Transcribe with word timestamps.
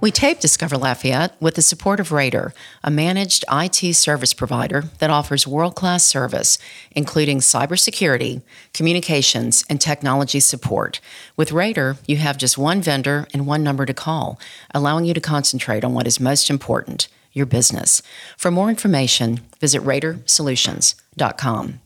We 0.00 0.12
tape 0.12 0.38
Discover 0.38 0.78
Lafayette 0.78 1.34
with 1.40 1.56
the 1.56 1.62
support 1.62 1.98
of 1.98 2.12
Rader, 2.12 2.54
a 2.84 2.90
managed 2.90 3.44
IT 3.50 3.94
service 3.96 4.32
provider 4.32 4.82
that 4.98 5.10
offers 5.10 5.44
world 5.44 5.74
class 5.74 6.04
service, 6.04 6.56
including 6.92 7.40
cybersecurity, 7.40 8.42
communications, 8.72 9.64
and 9.68 9.80
technology 9.80 10.38
support. 10.38 11.00
With 11.36 11.50
Rader, 11.50 11.96
you 12.06 12.18
have 12.18 12.38
just 12.38 12.56
one 12.56 12.80
vendor 12.80 13.26
and 13.34 13.44
one 13.44 13.64
number 13.64 13.84
to 13.86 13.94
call, 13.94 14.38
allowing 14.72 15.04
you 15.04 15.14
to 15.14 15.20
concentrate 15.20 15.82
on 15.82 15.94
what 15.94 16.06
is 16.06 16.20
most 16.20 16.48
important 16.48 17.08
your 17.32 17.46
business. 17.46 18.00
For 18.36 18.52
more 18.52 18.68
information, 18.70 19.40
visit 19.60 19.82
RaderSolutions.com. 19.82 21.80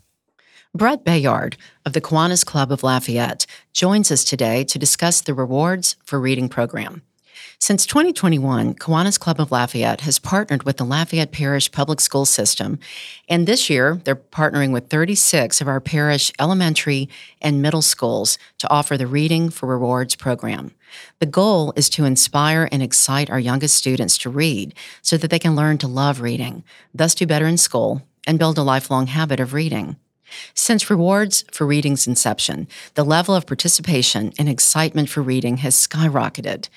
Brett 0.74 1.04
Bayard 1.04 1.56
of 1.86 1.94
the 1.94 2.00
Kiwanis 2.00 2.44
Club 2.44 2.72
of 2.72 2.82
Lafayette 2.82 3.46
joins 3.72 4.10
us 4.10 4.22
today 4.22 4.64
to 4.64 4.78
discuss 4.78 5.22
the 5.22 5.34
Rewards 5.34 5.96
for 6.04 6.20
Reading 6.20 6.50
program. 6.50 7.02
Since 7.62 7.86
2021, 7.86 8.74
Kiwanis 8.74 9.20
Club 9.20 9.38
of 9.38 9.52
Lafayette 9.52 10.00
has 10.00 10.18
partnered 10.18 10.64
with 10.64 10.78
the 10.78 10.84
Lafayette 10.84 11.30
Parish 11.30 11.70
Public 11.70 12.00
School 12.00 12.26
System, 12.26 12.80
and 13.28 13.46
this 13.46 13.70
year 13.70 14.00
they're 14.02 14.16
partnering 14.16 14.72
with 14.72 14.88
36 14.88 15.60
of 15.60 15.68
our 15.68 15.80
parish 15.80 16.32
elementary 16.40 17.08
and 17.40 17.62
middle 17.62 17.80
schools 17.80 18.36
to 18.58 18.68
offer 18.68 18.98
the 18.98 19.06
Reading 19.06 19.48
for 19.48 19.68
Rewards 19.68 20.16
program. 20.16 20.72
The 21.20 21.26
goal 21.26 21.72
is 21.76 21.88
to 21.90 22.04
inspire 22.04 22.68
and 22.72 22.82
excite 22.82 23.30
our 23.30 23.38
youngest 23.38 23.76
students 23.76 24.18
to 24.18 24.28
read 24.28 24.74
so 25.00 25.16
that 25.16 25.30
they 25.30 25.38
can 25.38 25.54
learn 25.54 25.78
to 25.78 25.86
love 25.86 26.20
reading, 26.20 26.64
thus 26.92 27.14
do 27.14 27.28
better 27.28 27.46
in 27.46 27.58
school 27.58 28.02
and 28.26 28.40
build 28.40 28.58
a 28.58 28.62
lifelong 28.62 29.06
habit 29.06 29.38
of 29.38 29.52
reading. 29.52 29.94
Since 30.54 30.90
rewards 30.90 31.44
for 31.52 31.66
reading's 31.66 32.06
inception, 32.06 32.68
the 32.94 33.04
level 33.04 33.34
of 33.34 33.46
participation 33.46 34.32
and 34.38 34.48
excitement 34.48 35.08
for 35.08 35.22
reading 35.22 35.58
has 35.58 35.74
skyrocketed. 35.74 36.68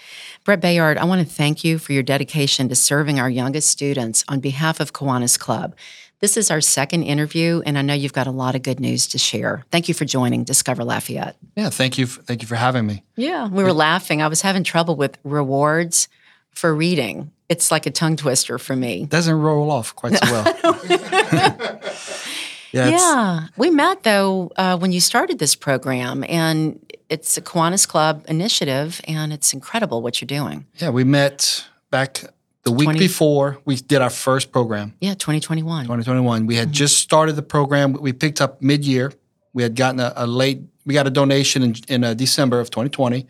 Brett 0.44 0.62
Bayard, 0.62 0.98
I 0.98 1.06
want 1.06 1.28
to 1.28 1.34
thank 1.34 1.64
you 1.64 1.78
for 1.78 1.94
your 1.94 2.04
dedication 2.04 2.70
to 2.70 2.76
serving 2.76 3.20
our 3.20 3.30
youngest 3.30 3.70
students 3.70 4.24
on 4.28 4.40
behalf 4.40 4.80
of 4.80 4.94
Kiwanis 4.94 5.40
Club. 5.40 5.76
This 6.22 6.38
is 6.38 6.50
our 6.50 6.62
second 6.62 7.04
interview, 7.04 7.62
and 7.66 7.78
I 7.78 7.82
know 7.82 7.94
you've 7.94 8.14
got 8.14 8.26
a 8.26 8.32
lot 8.32 8.56
of 8.56 8.64
good 8.64 8.80
news 8.80 9.06
to 9.08 9.18
share. 9.18 9.66
Thank 9.70 9.88
you 9.88 9.94
for 9.94 10.06
joining 10.06 10.44
Discover 10.44 10.84
Lafayette. 10.84 11.36
Yeah, 11.56 11.70
thank 11.70 11.98
you. 11.98 12.08
Thank 12.08 12.42
you 12.42 12.48
for 12.48 12.56
having 12.56 12.88
me. 12.88 13.04
Yeah, 13.16 13.48
we 13.48 13.64
were 13.64 13.74
laughing. 13.74 14.22
I 14.22 14.28
was 14.28 14.42
having 14.42 14.64
trouble 14.64 14.96
with 14.96 15.18
rewards 15.24 16.08
for 16.52 16.74
reading. 16.74 17.32
It's 17.50 17.70
like 17.70 17.86
a 17.86 17.92
tongue 17.92 18.16
twister 18.16 18.58
for 18.58 18.76
me. 18.76 19.06
Doesn't 19.06 19.40
roll 19.40 19.70
off 19.70 19.96
quite 19.96 20.14
so 20.18 20.32
well. 20.32 21.82
Yeah, 22.76 22.90
yeah. 22.90 23.48
we 23.56 23.70
met 23.70 24.04
though 24.04 24.52
uh, 24.58 24.78
when 24.78 24.92
you 24.92 25.00
started 25.00 25.40
this 25.40 25.56
program, 25.56 26.26
and 26.28 26.80
it's 27.10 27.38
a 27.38 27.42
Kiwanis 27.42 27.88
Club 27.88 28.26
initiative, 28.28 29.00
and 29.08 29.32
it's 29.32 29.54
incredible 29.54 30.02
what 30.02 30.20
you're 30.20 30.28
doing. 30.28 30.66
Yeah, 30.76 30.90
we 30.90 31.04
met 31.06 31.66
back 31.90 32.26
the 32.64 32.72
week 32.72 32.88
20, 32.88 33.00
before 33.00 33.60
we 33.64 33.76
did 33.78 34.02
our 34.02 34.10
first 34.10 34.52
program. 34.52 34.94
Yeah, 35.00 35.14
2021. 35.14 35.86
2021. 35.86 36.48
We 36.48 36.56
had 36.56 36.68
mm-hmm. 36.68 36.74
just 36.74 36.98
started 36.98 37.34
the 37.34 37.44
program. 37.44 37.94
We 37.94 38.12
picked 38.12 38.42
up 38.42 38.62
mid 38.62 38.84
year. 38.84 39.14
We 39.54 39.64
had 39.64 39.76
gotten 39.76 40.02
a, 40.02 40.12
a, 40.18 40.28
late, 40.28 40.62
we 40.86 40.94
got 40.94 41.08
a 41.08 41.12
donation 41.12 41.64
in, 41.64 41.76
in 41.88 42.04
uh, 42.04 42.14
December 42.14 42.60
of 42.60 42.72
2020. 42.72 43.22
And 43.22 43.28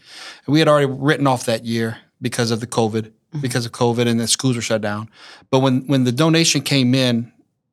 we 0.47 0.57
had 0.57 0.67
already 0.67 0.87
written 0.87 1.27
off 1.27 1.45
that 1.45 1.65
year 1.65 1.97
because 2.21 2.49
of 2.49 2.61
the 2.61 2.67
COVID, 2.67 3.03
mm-hmm. 3.03 3.41
because 3.41 3.65
of 3.65 3.73
COVID 3.73 4.07
and 4.07 4.19
the 4.19 4.27
schools 4.27 4.55
were 4.55 4.61
shut 4.61 4.81
down. 4.81 5.09
But 5.51 5.59
when, 5.59 5.85
when 5.85 6.05
the 6.05 6.11
donation 6.11 6.61
came 6.61 6.95
in, 6.95 7.31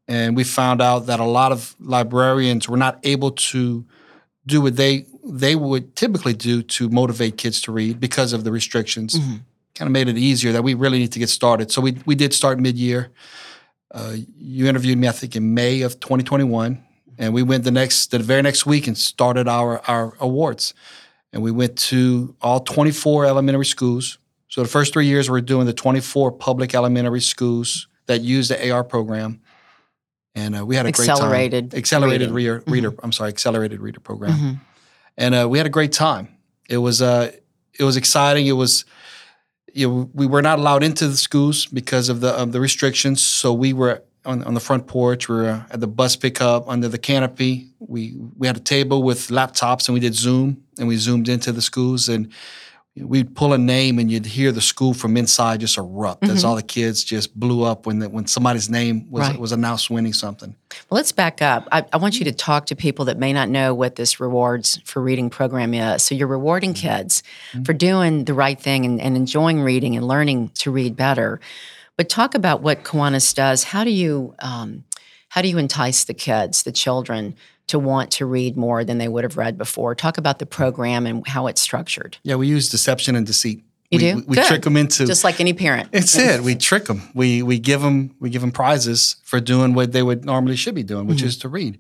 and 0.09 0.37
we 0.37 0.45
found 0.45 0.83
out 0.83 1.07
that 1.07 1.21
a 1.21 1.25
lot 1.25 1.53
of 1.53 1.77
librarians 1.81 2.69
were 2.69 2.77
not 2.77 2.99
able 3.05 3.31
to 3.31 3.85
do 4.47 4.61
what 4.61 4.77
they 4.77 5.07
they 5.25 5.55
would 5.55 5.95
typically 5.95 6.35
do 6.35 6.63
to 6.63 6.89
motivate 6.89 7.37
kids 7.37 7.61
to 7.63 7.73
read 7.73 8.01
because 8.01 8.33
of 8.33 8.45
the 8.45 8.51
restrictions. 8.51 9.15
Mm-hmm. 9.19 9.37
Kind 9.75 9.89
of 9.89 9.93
made 9.93 10.09
it 10.09 10.19
easier 10.19 10.53
that 10.53 10.63
we 10.63 10.75
really 10.75 10.99
need 10.99 11.13
to 11.13 11.19
get 11.19 11.29
started. 11.29 11.71
So 11.71 11.81
we 11.81 11.99
we 12.05 12.15
did 12.15 12.35
start 12.35 12.59
mid 12.59 12.77
year. 12.77 13.11
Uh, 13.91 14.17
you 14.39 14.67
interviewed 14.67 14.99
me, 14.99 15.07
I 15.07 15.13
think, 15.13 15.37
in 15.37 15.55
May 15.55 15.83
of 15.83 16.01
2021, 16.01 16.83
and 17.19 17.35
we 17.35 17.43
went 17.43 17.65
the 17.65 17.71
next 17.71 18.11
the 18.11 18.19
very 18.19 18.43
next 18.43 18.67
week 18.67 18.87
and 18.87 18.97
started 18.99 19.49
our 19.49 19.81
our 19.89 20.15
awards. 20.19 20.75
And 21.33 21.43
we 21.43 21.51
went 21.51 21.79
to 21.79 22.37
all 22.43 22.61
24 22.61 23.25
elementary 23.25 23.65
schools. 23.65 24.19
So 24.49 24.63
the 24.63 24.69
first 24.69 24.93
three 24.93 25.07
years 25.07 25.31
we 25.31 25.35
we're 25.35 25.41
doing 25.41 25.65
the 25.65 25.73
24 25.73 26.33
public 26.33 26.75
elementary 26.75 27.23
schools 27.23 27.89
that 28.05 28.21
use 28.21 28.49
the 28.49 28.71
AR 28.71 28.85
program 28.85 29.41
and 30.35 30.57
uh, 30.57 30.65
we 30.65 30.77
had 30.77 30.87
a 30.87 30.89
accelerated 30.89 31.71
great 31.71 31.71
time. 31.71 31.79
Accelerated 31.79 32.31
reader, 32.31 32.61
mm-hmm. 32.61 32.73
reader. 32.73 32.95
I'm 33.03 33.13
sorry, 33.13 33.29
accelerated 33.29 33.81
reader 33.81 34.01
program, 34.01 34.33
mm-hmm. 34.33 34.53
and 35.17 35.35
uh, 35.35 35.49
we 35.49 35.59
had 35.59 35.67
a 35.67 35.71
great 35.71 35.93
time. 35.93 36.29
It 36.69 36.79
was 36.79 37.03
uh, 37.03 37.33
it 37.79 37.85
was 37.85 37.97
exciting. 37.97 38.47
It 38.47 38.53
was 38.53 38.85
you 39.75 39.89
know, 39.89 40.11
we 40.13 40.27
were 40.27 40.43
not 40.43 40.59
allowed 40.59 40.83
into 40.83 41.09
the 41.09 41.17
schools 41.17 41.67
because 41.67 42.09
of 42.09 42.21
the 42.21 42.31
of 42.31 42.53
the 42.53 42.61
restrictions. 42.61 43.23
So 43.23 43.53
we 43.53 43.73
were 43.73 44.03
on, 44.25 44.43
on 44.45 44.55
the 44.55 44.61
front 44.61 44.87
porch. 44.87 45.29
We 45.29 45.37
were 45.37 45.67
at 45.71 45.81
the 45.81 45.87
bus 45.87 46.17
pickup 46.17 46.69
under 46.69 46.89
the 46.89 46.99
canopy. 46.99 47.69
We 47.79 48.15
we 48.37 48.47
had 48.47 48.57
a 48.57 48.61
table 48.61 49.03
with 49.03 49.29
laptops 49.29 49.89
and 49.89 49.95
we 49.95 50.01
did 50.01 50.15
Zoom 50.15 50.65
and 50.79 50.89
we 50.89 50.97
zoomed 50.97 51.29
into 51.29 51.53
the 51.53 51.63
schools 51.63 52.09
and 52.09 52.33
we'd 52.97 53.35
pull 53.35 53.55
a 53.55 53.59
name 53.59 53.99
and 53.99 54.11
you'd 54.11 54.27
hear 54.27 54.53
the 54.53 54.61
school 54.61 54.93
from 54.93 55.17
inside 55.17 55.61
just 55.61 55.79
erupt 55.79 56.23
mm-hmm. 56.23 56.37
as 56.37 56.45
all 56.45 56.55
the 56.55 56.63
kids 56.63 57.03
just 57.03 57.39
blew 57.39 57.65
up 57.65 57.87
when 57.87 58.01
the, 58.01 58.09
when 58.09 58.27
somebody's 58.27 58.69
name 58.69 59.11
was 59.11 59.29
right. 59.29 59.39
was 59.39 59.51
announced 59.51 59.89
winning 59.89 60.13
something. 60.13 60.55
Well, 60.91 60.97
let's 60.97 61.13
back 61.13 61.41
up. 61.41 61.67
I, 61.73 61.87
I, 61.93 61.97
want 61.97 62.19
you 62.19 62.25
to 62.27 62.33
talk 62.33 62.67
to 62.67 62.77
people 62.77 63.07
that 63.07 63.19
may 63.19 63.33
not 63.33 63.49
know 63.49 63.73
what 63.73 63.97
this 63.97 64.21
rewards 64.21 64.79
for 64.85 65.01
reading 65.01 65.31
program 65.31 65.73
is. 65.73 66.03
So 66.03 66.15
you're 66.15 66.27
rewarding 66.27 66.75
mm-hmm. 66.75 66.87
kids 66.87 67.23
mm-hmm. 67.53 67.63
for 67.63 67.73
doing 67.73 68.27
the 68.27 68.35
right 68.35 68.61
thing 68.61 68.85
and, 68.85 69.01
and, 69.01 69.17
enjoying 69.17 69.63
reading 69.63 69.97
and 69.97 70.07
learning 70.07 70.51
to 70.59 70.71
read 70.71 70.95
better. 70.95 71.41
But 71.97 72.11
talk 72.11 72.35
about 72.35 72.61
what 72.61 72.85
Kiwanis 72.85 73.35
does. 73.35 73.65
How 73.65 73.85
do 73.85 73.91
you 73.91 74.35
um, 74.41 74.85
how 75.33 75.41
do 75.41 75.49
you 75.49 75.57
entice 75.57 76.05
the 76.05 76.13
kids, 76.13 76.63
the 76.65 76.73
children, 76.73 77.37
to 77.69 77.79
want 77.79 78.11
to 78.13 78.27
read 78.27 78.57
more 78.57 78.85
than 78.85 78.99
they 78.99 79.09
would 79.09 79.25
have 79.25 79.37
read 79.37 79.57
before. 79.57 79.95
Talk 79.95 80.19
about 80.19 80.39
the 80.39 80.47
program 80.47 81.07
and 81.07 81.27
how 81.27 81.47
it's 81.47 81.61
structured. 81.61 82.19
Yeah, 82.23 82.35
we 82.35 82.49
use 82.49 82.69
deception 82.69 83.17
and 83.17 83.27
deceit. 83.27 83.65
You 83.91 83.99
we, 83.99 83.99
do? 83.99 84.17
We, 84.27 84.37
we 84.37 84.47
trick 84.47 84.63
them 84.63 84.77
into 84.79 85.07
just 85.07 85.23
like 85.23 85.39
any 85.39 85.53
parent. 85.53 85.91
It's 85.93 86.17
it. 86.17 86.41
We 86.41 86.55
trick 86.55 86.87
them. 86.87 87.03
We 87.15 87.43
we 87.43 87.59
give 87.59 87.83
them 87.83 88.17
we 88.21 88.31
give 88.31 88.41
them 88.41 88.51
prizes 88.51 89.17
for 89.23 89.39
doing 89.39 89.75
what 89.75 89.93
they 89.93 90.03
would 90.03 90.25
normally 90.25 90.57
should 90.57 90.75
be 90.75 90.83
doing, 90.83 91.07
which 91.07 91.19
mm-hmm. 91.19 91.27
is 91.27 91.37
to 91.39 91.49
read. 91.49 91.79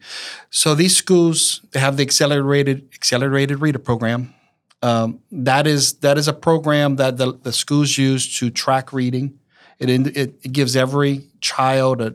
So 0.51 0.75
these 0.75 0.95
schools 0.95 1.63
they 1.73 1.81
have 1.81 1.97
the 1.97 2.03
accelerated 2.03 2.89
accelerated 2.95 3.63
reader 3.63 3.79
program. 3.79 4.35
Um, 4.83 5.21
that 5.31 5.67
is 5.67 5.95
that 6.01 6.19
is 6.19 6.29
a 6.29 6.35
program 6.35 6.97
that 6.97 7.17
the, 7.17 7.33
the 7.33 7.53
schools 7.53 7.97
use 7.97 8.39
to 8.39 8.51
track 8.51 8.93
reading. 8.93 9.39
It, 9.79 9.89
it, 9.89 10.35
it 10.43 10.53
gives 10.53 10.77
every 10.77 11.29
child 11.41 12.03
a, 12.03 12.15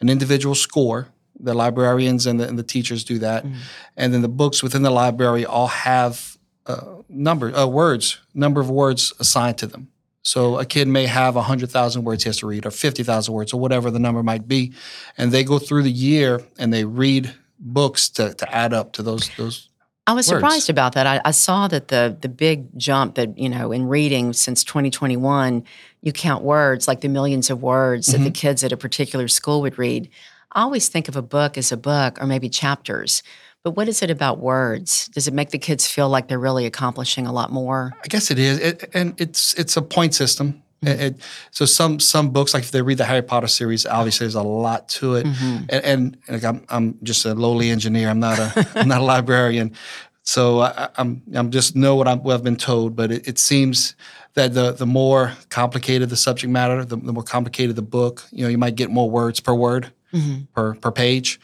an 0.00 0.08
individual 0.08 0.54
score 0.56 1.08
the 1.40 1.54
librarians 1.54 2.26
and 2.26 2.40
the, 2.40 2.48
and 2.48 2.58
the 2.58 2.62
teachers 2.62 3.04
do 3.04 3.18
that, 3.18 3.44
mm-hmm. 3.44 3.58
and 3.96 4.12
then 4.12 4.22
the 4.22 4.28
books 4.28 4.62
within 4.62 4.82
the 4.82 4.90
library 4.90 5.44
all 5.44 5.68
have 5.68 6.36
uh, 6.66 6.96
number 7.08 7.54
uh, 7.56 7.66
words, 7.66 8.18
number 8.34 8.60
of 8.60 8.70
words 8.70 9.12
assigned 9.18 9.58
to 9.58 9.66
them. 9.66 9.88
So 10.22 10.58
a 10.58 10.66
kid 10.66 10.88
may 10.88 11.06
have 11.06 11.34
hundred 11.36 11.70
thousand 11.70 12.04
words 12.04 12.24
he 12.24 12.28
has 12.28 12.38
to 12.38 12.46
read, 12.46 12.66
or 12.66 12.70
fifty 12.70 13.02
thousand 13.02 13.32
words, 13.34 13.52
or 13.52 13.60
whatever 13.60 13.90
the 13.90 13.98
number 13.98 14.22
might 14.22 14.46
be, 14.46 14.74
and 15.16 15.32
they 15.32 15.44
go 15.44 15.58
through 15.58 15.84
the 15.84 15.90
year 15.90 16.42
and 16.58 16.72
they 16.72 16.84
read 16.84 17.34
books 17.58 18.08
to, 18.10 18.34
to 18.34 18.54
add 18.54 18.72
up 18.72 18.92
to 18.92 19.02
those 19.02 19.30
those. 19.36 19.68
I 20.06 20.12
was 20.12 20.28
words. 20.28 20.40
surprised 20.40 20.70
about 20.70 20.94
that. 20.94 21.06
I, 21.06 21.20
I, 21.24 21.30
saw 21.32 21.68
that 21.68 21.88
the 21.88 22.16
the 22.20 22.28
big 22.28 22.78
jump 22.78 23.14
that 23.14 23.38
you 23.38 23.48
know 23.48 23.72
in 23.72 23.86
reading 23.86 24.32
since 24.32 24.64
2021, 24.64 25.64
you 26.02 26.12
count 26.12 26.44
words 26.44 26.88
like 26.88 27.00
the 27.00 27.08
millions 27.08 27.50
of 27.50 27.62
words 27.62 28.08
mm-hmm. 28.08 28.22
that 28.22 28.24
the 28.24 28.38
kids 28.38 28.64
at 28.64 28.72
a 28.72 28.76
particular 28.76 29.28
school 29.28 29.62
would 29.62 29.78
read. 29.78 30.10
I 30.52 30.62
always 30.62 30.88
think 30.88 31.08
of 31.08 31.16
a 31.16 31.22
book 31.22 31.58
as 31.58 31.72
a 31.72 31.76
book 31.76 32.20
or 32.20 32.26
maybe 32.26 32.48
chapters. 32.48 33.22
But 33.64 33.72
what 33.72 33.88
is 33.88 34.02
it 34.02 34.10
about 34.10 34.38
words? 34.38 35.08
Does 35.08 35.28
it 35.28 35.34
make 35.34 35.50
the 35.50 35.58
kids 35.58 35.86
feel 35.86 36.08
like 36.08 36.28
they're 36.28 36.38
really 36.38 36.64
accomplishing 36.64 37.26
a 37.26 37.32
lot 37.32 37.52
more? 37.52 37.92
I 38.02 38.06
guess 38.08 38.30
it 38.30 38.38
is, 38.38 38.58
it, 38.60 38.90
and 38.94 39.20
it's 39.20 39.54
it's 39.54 39.76
a 39.76 39.82
point 39.82 40.14
system. 40.14 40.62
Mm-hmm. 40.84 41.00
It, 41.00 41.16
so 41.50 41.64
some 41.64 41.98
some 41.98 42.30
books, 42.30 42.54
like 42.54 42.62
if 42.62 42.70
they 42.70 42.82
read 42.82 42.98
the 42.98 43.04
Harry 43.04 43.22
Potter 43.22 43.48
series, 43.48 43.84
obviously 43.84 44.24
there's 44.24 44.36
a 44.36 44.42
lot 44.42 44.88
to 44.90 45.16
it. 45.16 45.26
Mm-hmm. 45.26 45.64
And, 45.68 45.84
and 45.84 46.18
like 46.28 46.44
I'm 46.44 46.64
I'm 46.68 46.98
just 47.02 47.26
a 47.26 47.34
lowly 47.34 47.70
engineer. 47.70 48.08
I'm 48.08 48.20
not 48.20 48.38
a 48.38 48.68
I'm 48.76 48.88
not 48.88 49.00
a 49.00 49.04
librarian. 49.16 49.74
So 50.22 50.60
I, 50.60 50.84
am 50.98 51.22
I'm, 51.26 51.36
I'm 51.36 51.50
just 51.50 51.74
know 51.74 51.96
what, 51.96 52.06
i 52.06 52.10
have 52.10 52.44
been 52.44 52.56
told, 52.56 52.94
but 52.94 53.10
it, 53.10 53.26
it, 53.26 53.38
seems 53.38 53.96
that 54.34 54.52
the 54.52 54.72
the 54.72 54.84
more 54.84 55.32
complicated 55.48 56.10
the 56.10 56.16
subject 56.16 56.50
matter, 56.50 56.84
the, 56.84 56.96
the, 56.96 57.12
more 57.14 57.22
complicated 57.22 57.76
the 57.76 57.82
book. 57.82 58.24
You 58.30 58.44
know, 58.44 58.50
you 58.50 58.58
might 58.58 58.76
get 58.76 58.90
more 58.90 59.10
words 59.10 59.40
per 59.40 59.54
word 59.54 59.90
mm-hmm. 60.12 60.44
per 60.54 60.74
per 60.74 60.90
page. 60.90 61.40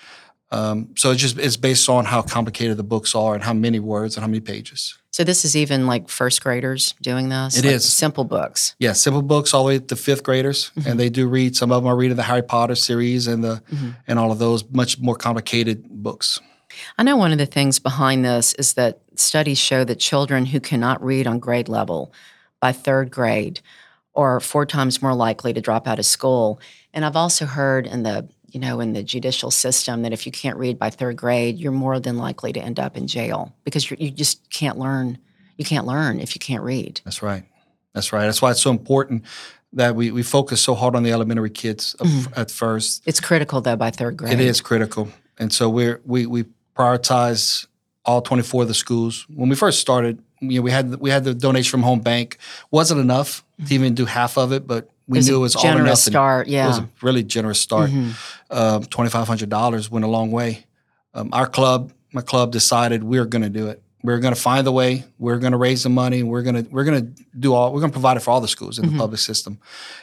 Um, 0.50 0.90
so 0.96 1.10
it's 1.10 1.20
just 1.20 1.38
it's 1.38 1.56
based 1.56 1.88
on 1.88 2.04
how 2.04 2.22
complicated 2.22 2.76
the 2.76 2.84
books 2.84 3.14
are 3.14 3.34
and 3.34 3.42
how 3.42 3.52
many 3.52 3.80
words 3.80 4.16
and 4.16 4.22
how 4.22 4.28
many 4.28 4.40
pages. 4.40 4.96
So 5.10 5.24
this 5.24 5.44
is 5.44 5.56
even 5.56 5.86
like 5.86 6.08
first 6.08 6.42
graders 6.42 6.94
doing 7.00 7.28
this. 7.28 7.58
It 7.58 7.64
It 7.64 7.72
is 7.72 7.92
simple 7.92 8.24
books. 8.24 8.74
Yeah, 8.78 8.92
simple 8.92 9.22
books 9.22 9.54
all 9.54 9.64
the 9.64 9.68
way 9.68 9.78
to 9.78 9.96
fifth 9.96 10.22
graders, 10.22 10.70
and 10.86 10.98
they 10.98 11.08
do 11.08 11.28
read. 11.28 11.56
Some 11.56 11.72
of 11.72 11.82
them 11.82 11.90
are 11.90 11.96
reading 11.96 12.16
the 12.16 12.24
Harry 12.24 12.42
Potter 12.42 12.74
series 12.74 13.26
and 13.26 13.42
the 13.42 13.62
and 14.06 14.18
all 14.18 14.30
of 14.30 14.38
those 14.38 14.64
much 14.70 15.00
more 15.00 15.16
complicated 15.16 15.88
books. 15.88 16.40
I 16.98 17.02
know 17.02 17.16
one 17.16 17.32
of 17.32 17.38
the 17.38 17.46
things 17.46 17.78
behind 17.78 18.24
this 18.24 18.52
is 18.54 18.74
that 18.74 19.00
studies 19.16 19.58
show 19.58 19.84
that 19.84 19.98
children 20.00 20.46
who 20.46 20.60
cannot 20.60 21.02
read 21.02 21.26
on 21.26 21.38
grade 21.38 21.68
level 21.68 22.12
by 22.60 22.72
third 22.72 23.10
grade 23.10 23.60
are 24.14 24.40
four 24.40 24.66
times 24.66 25.02
more 25.02 25.14
likely 25.14 25.52
to 25.52 25.60
drop 25.60 25.88
out 25.88 25.98
of 25.98 26.06
school. 26.06 26.60
And 26.92 27.04
I've 27.04 27.16
also 27.16 27.46
heard 27.46 27.86
in 27.86 28.04
the 28.04 28.28
you 28.54 28.60
know 28.60 28.80
in 28.80 28.92
the 28.92 29.02
judicial 29.02 29.50
system 29.50 30.02
that 30.02 30.12
if 30.12 30.26
you 30.26 30.32
can't 30.32 30.56
read 30.56 30.78
by 30.78 30.90
third 30.90 31.16
grade, 31.16 31.58
you're 31.58 31.72
more 31.72 31.98
than 31.98 32.16
likely 32.16 32.52
to 32.52 32.60
end 32.60 32.78
up 32.78 32.96
in 32.96 33.06
jail 33.06 33.52
because 33.64 33.90
you 33.90 33.96
you 33.98 34.10
just 34.10 34.48
can't 34.50 34.78
learn. 34.78 35.18
You 35.56 35.64
can't 35.64 35.86
learn 35.86 36.20
if 36.20 36.34
you 36.34 36.40
can't 36.40 36.62
read. 36.62 37.00
That's 37.04 37.22
right. 37.22 37.44
That's 37.92 38.12
right. 38.12 38.24
That's 38.26 38.40
why 38.40 38.50
it's 38.50 38.62
so 38.62 38.70
important 38.70 39.24
that 39.72 39.94
we, 39.94 40.10
we 40.10 40.22
focus 40.22 40.60
so 40.60 40.74
hard 40.74 40.94
on 40.94 41.02
the 41.02 41.12
elementary 41.12 41.50
kids 41.50 41.96
up 42.00 42.06
mm-hmm. 42.06 42.40
at 42.40 42.50
first. 42.50 43.02
It's 43.06 43.20
critical 43.20 43.60
though 43.60 43.76
by 43.76 43.90
third 43.90 44.16
grade. 44.16 44.34
It 44.34 44.40
is 44.40 44.60
critical, 44.60 45.08
and 45.38 45.52
so 45.52 45.68
we're 45.68 46.00
we 46.04 46.26
we 46.26 46.44
prioritize 46.76 47.66
all 48.04 48.20
24 48.20 48.62
of 48.62 48.68
the 48.68 48.74
schools. 48.74 49.26
When 49.34 49.48
we 49.48 49.56
first 49.56 49.80
started, 49.80 50.22
you 50.40 50.58
know, 50.58 50.62
we 50.62 50.70
had 50.70 50.96
we 50.96 51.10
had 51.10 51.24
the 51.24 51.34
donation 51.34 51.70
from 51.70 51.82
home 51.82 52.00
bank. 52.00 52.38
wasn't 52.70 53.00
enough 53.00 53.44
to 53.58 53.64
mm-hmm. 53.64 53.74
even 53.74 53.94
do 53.94 54.04
half 54.04 54.38
of 54.38 54.52
it, 54.52 54.66
but 54.66 54.90
we 55.06 55.18
It 55.18 55.20
was 55.20 55.28
knew 55.28 55.36
it 55.36 55.40
was 55.40 55.56
all 55.56 55.62
or 55.62 55.64
generous 55.72 56.06
nothing. 56.06 56.12
start, 56.12 56.48
it 56.48 56.68
was 56.68 56.78
a 56.78 56.88
really 57.02 57.22
generous 57.22 57.60
start. 57.60 57.90
Um, 58.50 58.84
Twenty 58.84 59.10
five 59.10 59.26
hundred 59.26 59.48
dollars 59.50 59.90
went 59.90 60.04
a 60.04 60.08
long 60.08 60.30
way. 60.30 60.66
Um, 61.12 61.30
our 61.32 61.46
club, 61.46 61.92
my 62.12 62.22
club, 62.22 62.52
decided 62.52 63.04
we 63.04 63.18
are 63.18 63.24
going 63.26 63.42
to 63.42 63.50
do 63.50 63.68
it. 63.68 63.82
We're 64.02 64.18
going 64.18 64.34
to 64.34 64.40
find 64.40 64.66
the 64.66 64.72
way. 64.72 65.04
We're 65.18 65.38
going 65.38 65.52
to 65.52 65.58
raise 65.58 65.82
the 65.82 65.88
money. 65.88 66.22
We're 66.22 66.42
going 66.42 66.62
to 66.64 66.70
we're 66.70 66.84
going 66.84 67.14
to 67.14 67.22
do 67.38 67.54
all. 67.54 67.72
We're 67.72 67.80
going 67.80 67.90
to 67.90 67.94
provide 67.94 68.16
it 68.18 68.20
for 68.20 68.32
all 68.32 68.40
the 68.40 68.48
schools 68.48 68.78
in 68.78 68.90
the 68.92 68.98
public 68.98 69.18
system, 69.20 69.58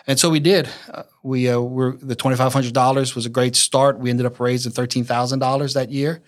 and 0.07 0.19
so 0.19 0.29
we 0.29 0.39
did. 0.39 0.67
Uh, 0.91 1.03
we 1.23 1.49
uh, 1.49 1.59
were 1.59 1.95
the 2.01 2.15
twenty 2.15 2.35
five 2.35 2.51
hundred 2.51 2.73
dollars 2.73 3.13
was 3.15 3.25
a 3.25 3.29
great 3.29 3.55
start. 3.55 3.99
We 3.99 4.09
ended 4.09 4.25
up 4.25 4.39
raising 4.39 4.71
thirteen 4.71 5.03
thousand 5.03 5.39
dollars 5.39 5.73
that 5.75 5.91
year. 5.91 6.21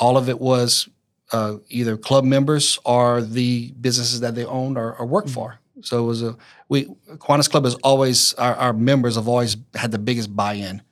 All 0.00 0.16
of 0.16 0.28
it 0.28 0.40
was 0.40 0.88
uh, 1.32 1.56
either 1.68 1.96
club 1.96 2.24
members 2.24 2.78
or 2.84 3.22
the 3.22 3.72
businesses 3.80 4.20
that 4.20 4.34
they 4.34 4.44
owned 4.44 4.76
or, 4.78 4.94
or 4.96 5.06
worked 5.06 5.30
for. 5.30 5.58
So 5.82 6.02
it 6.02 6.06
was 6.06 6.22
a 6.22 6.36
we 6.68 6.84
Kiwanis 6.84 7.50
Club 7.50 7.64
has 7.64 7.74
always 7.76 8.34
our, 8.34 8.54
our 8.54 8.72
members 8.72 9.16
have 9.16 9.28
always 9.28 9.56
had 9.74 9.90
the 9.90 9.98
biggest 9.98 10.34
buy-in. 10.34 10.82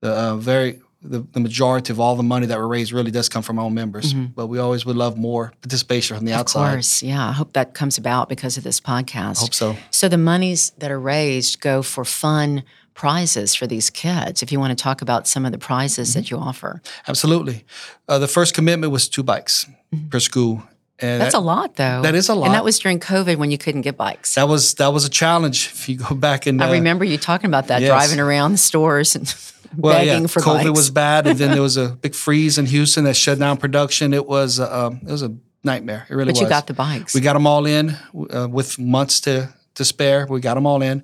The 0.00 0.10
uh, 0.10 0.36
very 0.36 0.80
the, 1.02 1.20
the 1.32 1.40
majority 1.40 1.92
of 1.92 2.00
all 2.00 2.14
the 2.14 2.22
money 2.22 2.46
that 2.46 2.58
we 2.58 2.64
raise 2.64 2.92
really 2.92 3.10
does 3.10 3.28
come 3.28 3.42
from 3.42 3.58
our 3.58 3.64
own 3.64 3.74
members, 3.74 4.12
but 4.12 4.48
we 4.48 4.58
always 4.58 4.84
would 4.84 4.96
love 4.96 5.16
more 5.16 5.52
participation 5.62 6.16
from 6.16 6.26
the 6.26 6.32
Of 6.32 6.40
outside. 6.40 6.68
Of 6.68 6.74
course, 6.74 7.02
yeah. 7.02 7.28
I 7.28 7.32
hope 7.32 7.54
that 7.54 7.72
comes 7.72 7.96
about 7.96 8.28
because 8.28 8.58
of 8.58 8.64
this 8.64 8.80
podcast. 8.80 9.38
I 9.38 9.40
Hope 9.40 9.54
so. 9.54 9.76
So 9.90 10.08
the 10.08 10.18
monies 10.18 10.72
that 10.78 10.90
are 10.90 11.00
raised 11.00 11.60
go 11.60 11.82
for 11.82 12.04
fun 12.04 12.64
prizes 12.92 13.54
for 13.54 13.66
these 13.66 13.88
kids. 13.88 14.42
If 14.42 14.52
you 14.52 14.60
want 14.60 14.76
to 14.76 14.82
talk 14.82 15.00
about 15.00 15.26
some 15.26 15.46
of 15.46 15.52
the 15.52 15.58
prizes 15.58 16.12
that 16.12 16.30
you 16.30 16.36
offer, 16.36 16.82
Absolutely. 17.08 17.64
Uh, 18.06 18.18
the 18.18 18.28
first 18.28 18.52
commitment 18.54 18.92
was 18.92 19.08
two 19.08 19.22
bikes 19.22 19.66
per 20.10 20.20
school, 20.20 20.62
and 21.00 21.20
that's 21.20 21.32
that, 21.32 21.38
a 21.38 21.40
lot, 21.40 21.76
though. 21.76 22.02
that 22.02 22.14
is 22.14 22.28
a 22.28 22.34
lot. 22.34 22.46
and 22.46 22.54
that 22.54 22.64
was 22.64 22.78
during 22.78 23.00
COVID 23.00 23.36
when 23.36 23.50
you 23.50 23.58
couldn't 23.58 23.82
get 23.82 23.96
bikes. 23.96 24.34
that 24.34 24.48
was 24.48 24.74
that 24.74 24.92
was 24.92 25.04
a 25.04 25.08
challenge. 25.08 25.70
If 25.72 25.88
you 25.88 25.96
go 25.96 26.14
back 26.26 26.46
and 26.46 26.62
I 26.62 26.72
remember 26.72 27.04
you 27.04 27.18
talking 27.18 27.46
about 27.46 27.68
that, 27.68 27.80
yes. 27.80 27.88
driving 27.88 28.20
around 28.20 28.52
the 28.52 28.58
stores 28.58 29.16
and 29.16 29.34
well, 29.76 29.94
begging 29.94 30.22
yeah, 30.22 30.26
for 30.26 30.40
COVID 30.40 30.64
bikes. 30.64 30.76
was 30.76 30.90
bad, 30.90 31.26
and 31.26 31.38
then 31.38 31.52
there 31.52 31.62
was 31.62 31.76
a 31.76 31.88
big 32.02 32.14
freeze 32.14 32.58
in 32.58 32.66
Houston 32.66 33.04
that 33.04 33.14
shut 33.16 33.38
down 33.38 33.56
production. 33.56 34.12
It 34.12 34.26
was 34.26 34.60
uh, 34.60 34.86
um, 34.86 35.00
it 35.02 35.10
was 35.10 35.22
a 35.22 35.34
nightmare. 35.64 36.06
It 36.08 36.14
really 36.14 36.32
but 36.32 36.32
was. 36.32 36.40
But 36.40 36.44
you 36.44 36.50
got 36.50 36.66
the 36.66 36.74
bikes. 36.74 37.14
We 37.14 37.20
got 37.20 37.34
them 37.34 37.46
all 37.46 37.66
in 37.66 37.96
uh, 38.34 38.48
with 38.50 38.78
months 38.78 39.20
to 39.22 39.52
to 39.74 39.84
spare. 39.84 40.26
We 40.28 40.40
got 40.40 40.54
them 40.54 40.66
all 40.66 40.82
in. 40.82 41.02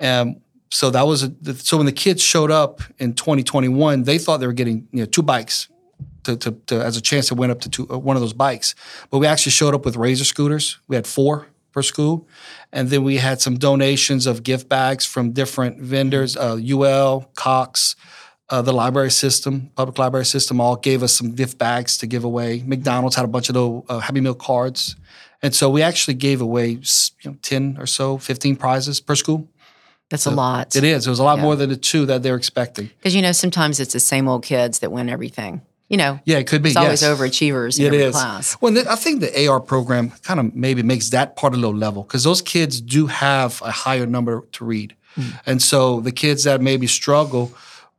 Um, 0.00 0.40
so 0.70 0.90
that 0.90 1.06
was 1.06 1.22
a, 1.22 1.54
so 1.54 1.78
when 1.78 1.86
the 1.86 1.92
kids 1.92 2.22
showed 2.22 2.50
up 2.50 2.82
in 2.98 3.14
2021, 3.14 4.02
they 4.02 4.18
thought 4.18 4.36
they 4.36 4.46
were 4.46 4.52
getting 4.52 4.86
you 4.92 5.00
know 5.00 5.06
two 5.06 5.22
bikes 5.22 5.68
to, 6.28 6.36
to, 6.36 6.50
to 6.66 6.84
as 6.84 6.96
a 6.96 7.00
chance 7.00 7.28
to 7.28 7.34
win 7.34 7.50
up 7.50 7.60
to 7.62 7.68
two, 7.70 7.86
uh, 7.90 7.98
one 7.98 8.16
of 8.16 8.22
those 8.22 8.32
bikes. 8.34 8.74
But 9.10 9.18
we 9.18 9.26
actually 9.26 9.52
showed 9.52 9.74
up 9.74 9.84
with 9.84 9.96
razor 9.96 10.24
scooters. 10.24 10.78
We 10.88 10.96
had 10.96 11.06
four 11.06 11.46
per 11.72 11.82
school, 11.82 12.26
and 12.72 12.90
then 12.90 13.02
we 13.04 13.16
had 13.16 13.40
some 13.40 13.56
donations 13.58 14.26
of 14.26 14.42
gift 14.42 14.68
bags 14.68 15.04
from 15.06 15.32
different 15.32 15.80
vendors. 15.80 16.36
Uh, 16.36 16.58
UL, 16.74 17.30
Cox. 17.34 17.96
Uh, 18.50 18.62
the 18.62 18.72
library 18.72 19.10
system, 19.10 19.70
public 19.76 19.98
library 19.98 20.24
system, 20.24 20.58
all 20.58 20.74
gave 20.74 21.02
us 21.02 21.12
some 21.12 21.34
gift 21.34 21.58
bags 21.58 21.98
to 21.98 22.06
give 22.06 22.24
away. 22.24 22.62
McDonald's 22.64 23.14
had 23.14 23.26
a 23.26 23.28
bunch 23.28 23.50
of 23.50 23.54
little 23.56 23.84
uh, 23.90 23.98
Happy 23.98 24.22
Meal 24.22 24.32
cards, 24.34 24.96
and 25.42 25.54
so 25.54 25.68
we 25.68 25.82
actually 25.82 26.14
gave 26.14 26.40
away 26.40 26.68
you 26.70 26.80
know, 27.26 27.36
ten 27.42 27.76
or 27.78 27.84
so, 27.84 28.16
fifteen 28.16 28.56
prizes 28.56 29.00
per 29.02 29.14
school. 29.16 29.46
That's 30.08 30.24
a 30.24 30.30
lot. 30.30 30.74
It 30.74 30.82
is. 30.84 31.06
It 31.06 31.10
was 31.10 31.18
a 31.18 31.24
lot 31.24 31.36
Yeah. 31.36 31.44
more 31.44 31.56
than 31.56 31.68
the 31.68 31.76
two 31.76 32.06
that 32.06 32.22
they're 32.22 32.36
expecting. 32.36 32.86
Because 32.96 33.14
you 33.14 33.20
know, 33.20 33.32
sometimes 33.32 33.80
it's 33.80 33.92
the 33.92 34.00
same 34.00 34.26
old 34.26 34.42
kids 34.46 34.78
that 34.78 34.90
win 34.90 35.10
everything. 35.10 35.60
You 35.88 35.96
know, 35.96 36.20
Yeah, 36.24 36.36
it 36.38 36.46
could 36.46 36.62
be. 36.62 36.68
it's 36.70 36.76
always 36.76 37.00
yes. 37.02 37.10
overachievers 37.18 37.78
in 37.78 37.86
It 37.94 38.00
is. 38.00 38.12
class. 38.14 38.56
Well, 38.60 38.76
I 38.88 38.94
think 38.96 39.20
the 39.20 39.46
AR 39.48 39.58
program 39.60 40.10
kind 40.22 40.38
of 40.40 40.54
maybe 40.54 40.82
makes 40.82 41.08
that 41.10 41.34
part 41.36 41.54
a 41.54 41.56
little 41.56 41.74
level 41.76 42.02
because 42.02 42.24
those 42.24 42.42
kids 42.42 42.80
do 42.80 43.06
have 43.06 43.62
a 43.62 43.70
higher 43.70 44.06
number 44.06 44.42
to 44.52 44.64
read, 44.64 44.94
Mm. 45.16 45.40
and 45.46 45.62
so 45.62 46.00
the 46.00 46.12
kids 46.12 46.44
that 46.44 46.60
maybe 46.60 46.86
struggle, 46.86 47.50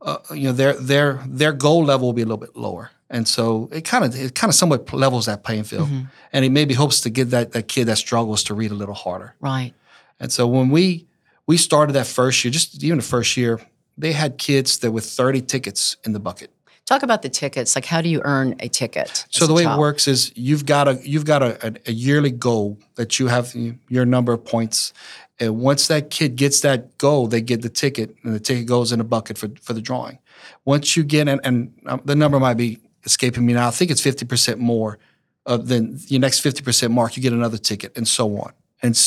uh, 0.02 0.18
you 0.34 0.44
know, 0.44 0.54
their 0.54 0.74
their 0.74 1.20
their 1.28 1.52
goal 1.52 1.84
level 1.84 2.08
will 2.08 2.14
be 2.14 2.22
a 2.22 2.26
little 2.26 2.38
bit 2.48 2.56
lower, 2.56 2.92
and 3.10 3.28
so 3.28 3.68
it 3.72 3.84
kind 3.86 4.06
of 4.06 4.16
it 4.16 4.36
kind 4.36 4.50
of 4.52 4.56
somewhat 4.56 4.94
levels 4.94 5.26
that 5.26 5.44
playing 5.44 5.64
field, 5.66 5.88
Mm-hmm. 5.90 6.06
and 6.34 6.46
it 6.46 6.52
maybe 6.52 6.76
hopes 6.76 7.02
to 7.02 7.10
get 7.10 7.32
that 7.32 7.52
that 7.54 7.68
kid 7.68 7.86
that 7.88 7.98
struggles 7.98 8.44
to 8.44 8.54
read 8.54 8.72
a 8.72 8.76
little 8.76 8.94
harder. 9.06 9.34
Right. 9.42 9.74
And 10.20 10.32
so 10.32 10.46
when 10.48 10.70
we 10.70 11.08
we 11.48 11.58
started 11.58 11.94
that 11.94 12.06
first 12.08 12.44
year, 12.46 12.52
just 12.52 12.84
even 12.84 12.98
the 13.00 13.04
first 13.16 13.36
year, 13.36 13.60
they 13.98 14.14
had 14.14 14.38
kids 14.38 14.78
that 14.80 14.92
with 14.92 15.06
30 15.06 15.42
tickets 15.42 15.98
in 16.06 16.14
the 16.14 16.20
bucket. 16.20 16.52
Talk 16.90 17.04
about 17.04 17.22
the 17.22 17.30
tickets. 17.30 17.76
Like, 17.76 17.86
how 17.86 18.02
do 18.02 18.10
you 18.10 18.20
earn 18.26 18.56
a 18.62 18.68
ticket? 18.68 19.24
So 19.30 19.46
the 19.46 19.54
way 19.54 19.64
child? 19.64 19.78
it 19.78 19.80
works 19.80 20.08
is 20.08 20.32
you've 20.36 20.66
got 20.66 20.88
a 20.88 21.00
you've 21.04 21.24
got 21.24 21.44
a, 21.44 21.80
a, 21.86 21.92
yearly 21.92 22.32
goal 22.32 22.80
that 22.96 23.20
you 23.20 23.28
have 23.28 23.54
your 23.90 24.06
number 24.06 24.34
of 24.34 24.44
points, 24.44 24.92
and 25.40 25.60
once 25.60 25.88
that 25.90 26.10
kid 26.10 26.36
gets 26.36 26.62
that 26.62 26.98
goal, 26.98 27.28
they 27.28 27.42
get 27.42 27.62
the 27.62 27.70
ticket, 27.70 28.16
and 28.24 28.34
the 28.34 28.40
ticket 28.40 28.66
goes 28.66 28.92
in 28.92 29.00
a 29.00 29.04
bucket 29.04 29.38
for 29.38 29.50
for 29.62 29.74
the 29.74 29.82
drawing. 29.82 30.18
Once 30.66 30.98
you 30.98 31.04
get 31.04 31.28
and, 31.28 31.40
and 31.44 31.72
um, 31.86 32.02
the 32.06 32.16
number 32.16 32.40
might 32.40 32.58
be 32.58 32.80
escaping 33.04 33.46
me 33.46 33.54
now. 33.54 33.68
I 33.68 33.72
think 33.72 33.92
it's 33.92 34.02
fifty 34.02 34.26
percent 34.26 34.60
more 34.60 34.98
uh, 35.46 35.58
than 35.58 36.00
your 36.08 36.22
next 36.22 36.40
fifty 36.40 36.64
percent 36.64 36.92
mark. 36.92 37.16
You 37.16 37.22
get 37.22 37.34
another 37.34 37.60
ticket, 37.60 37.96
and 37.98 38.08
so 38.08 38.36
on. 38.40 38.52
And 38.82 39.00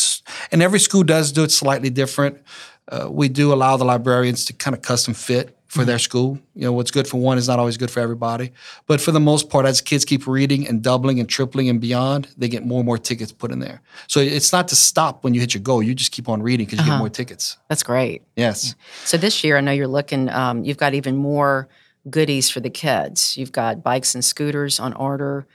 and 0.52 0.62
every 0.62 0.78
school 0.78 1.02
does 1.02 1.32
do 1.32 1.42
it 1.42 1.50
slightly 1.50 1.90
different. 1.90 2.42
Uh, 2.86 3.08
we 3.10 3.28
do 3.28 3.52
allow 3.52 3.76
the 3.76 3.84
librarians 3.84 4.44
to 4.44 4.52
kind 4.52 4.76
of 4.76 4.82
custom 4.82 5.14
fit 5.14 5.58
for 5.72 5.86
their 5.86 5.98
school. 5.98 6.38
You 6.54 6.66
know, 6.66 6.72
what's 6.74 6.90
good 6.90 7.08
for 7.08 7.18
one 7.18 7.38
is 7.38 7.48
not 7.48 7.58
always 7.58 7.78
good 7.78 7.90
for 7.90 8.00
everybody. 8.00 8.52
But 8.86 9.00
for 9.00 9.10
the 9.10 9.18
most 9.18 9.48
part, 9.48 9.64
as 9.64 9.80
kids 9.80 10.04
keep 10.04 10.26
reading 10.26 10.68
and 10.68 10.82
doubling 10.82 11.18
and 11.18 11.26
tripling 11.26 11.70
and 11.70 11.80
beyond, 11.80 12.28
they 12.36 12.46
get 12.46 12.62
more 12.66 12.80
and 12.80 12.86
more 12.86 12.98
tickets 12.98 13.32
put 13.32 13.50
in 13.50 13.58
there. 13.58 13.80
So 14.06 14.20
it's 14.20 14.52
not 14.52 14.68
to 14.68 14.76
stop 14.76 15.24
when 15.24 15.32
you 15.32 15.40
hit 15.40 15.54
your 15.54 15.62
goal. 15.62 15.82
You 15.82 15.94
just 15.94 16.12
keep 16.12 16.28
on 16.28 16.42
reading 16.42 16.66
because 16.66 16.80
you 16.80 16.92
get 16.92 16.98
more 16.98 17.08
tickets. 17.08 17.56
That's 17.70 17.82
great. 17.82 18.20
Yes. 18.36 18.74
So 19.04 19.16
this 19.16 19.42
year, 19.42 19.56
I 19.56 19.62
know 19.62 19.72
you're 19.72 19.86
looking. 19.86 20.28
Um, 20.28 20.62
you've 20.62 20.76
got 20.76 20.92
even 20.92 21.16
more 21.16 21.70
goodies 22.10 22.50
for 22.50 22.60
the 22.60 22.68
kids. 22.68 23.38
You've 23.38 23.52
got 23.52 23.82
bikes 23.82 24.14
and 24.14 24.22
scooters 24.22 24.78
on 24.78 24.92
order. 24.92 25.46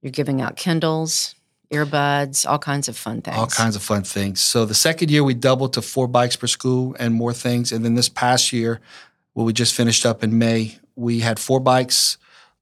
You're 0.00 0.12
giving 0.12 0.40
out 0.40 0.56
Kindles, 0.56 1.34
earbuds, 1.70 2.48
all 2.48 2.58
kinds 2.58 2.88
of 2.88 2.96
fun 2.96 3.20
things. 3.20 3.36
All 3.36 3.46
kinds 3.46 3.76
of 3.76 3.82
fun 3.82 4.02
things. 4.02 4.40
So 4.40 4.64
the 4.64 4.74
second 4.74 5.10
year 5.10 5.22
we 5.22 5.34
doubled 5.34 5.74
to 5.74 5.82
four 5.82 6.08
bikes 6.08 6.36
per 6.36 6.46
school 6.46 6.96
and 6.98 7.12
more 7.12 7.34
things. 7.34 7.70
And 7.70 7.84
then 7.84 7.96
this 7.96 8.08
past 8.08 8.50
year, 8.52 8.80
what 9.38 9.44
we 9.44 9.52
just 9.52 9.72
finished 9.72 10.04
up 10.04 10.24
in 10.24 10.36
May, 10.36 10.76
we 10.96 11.20
had 11.20 11.38
four 11.38 11.60
bikes, 11.60 12.18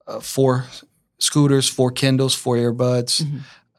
uh, 0.06 0.20
four 0.20 0.66
scooters, 1.18 1.66
four 1.66 1.90
Kindles, 1.90 2.34
four 2.34 2.56
earbuds. 2.56 3.24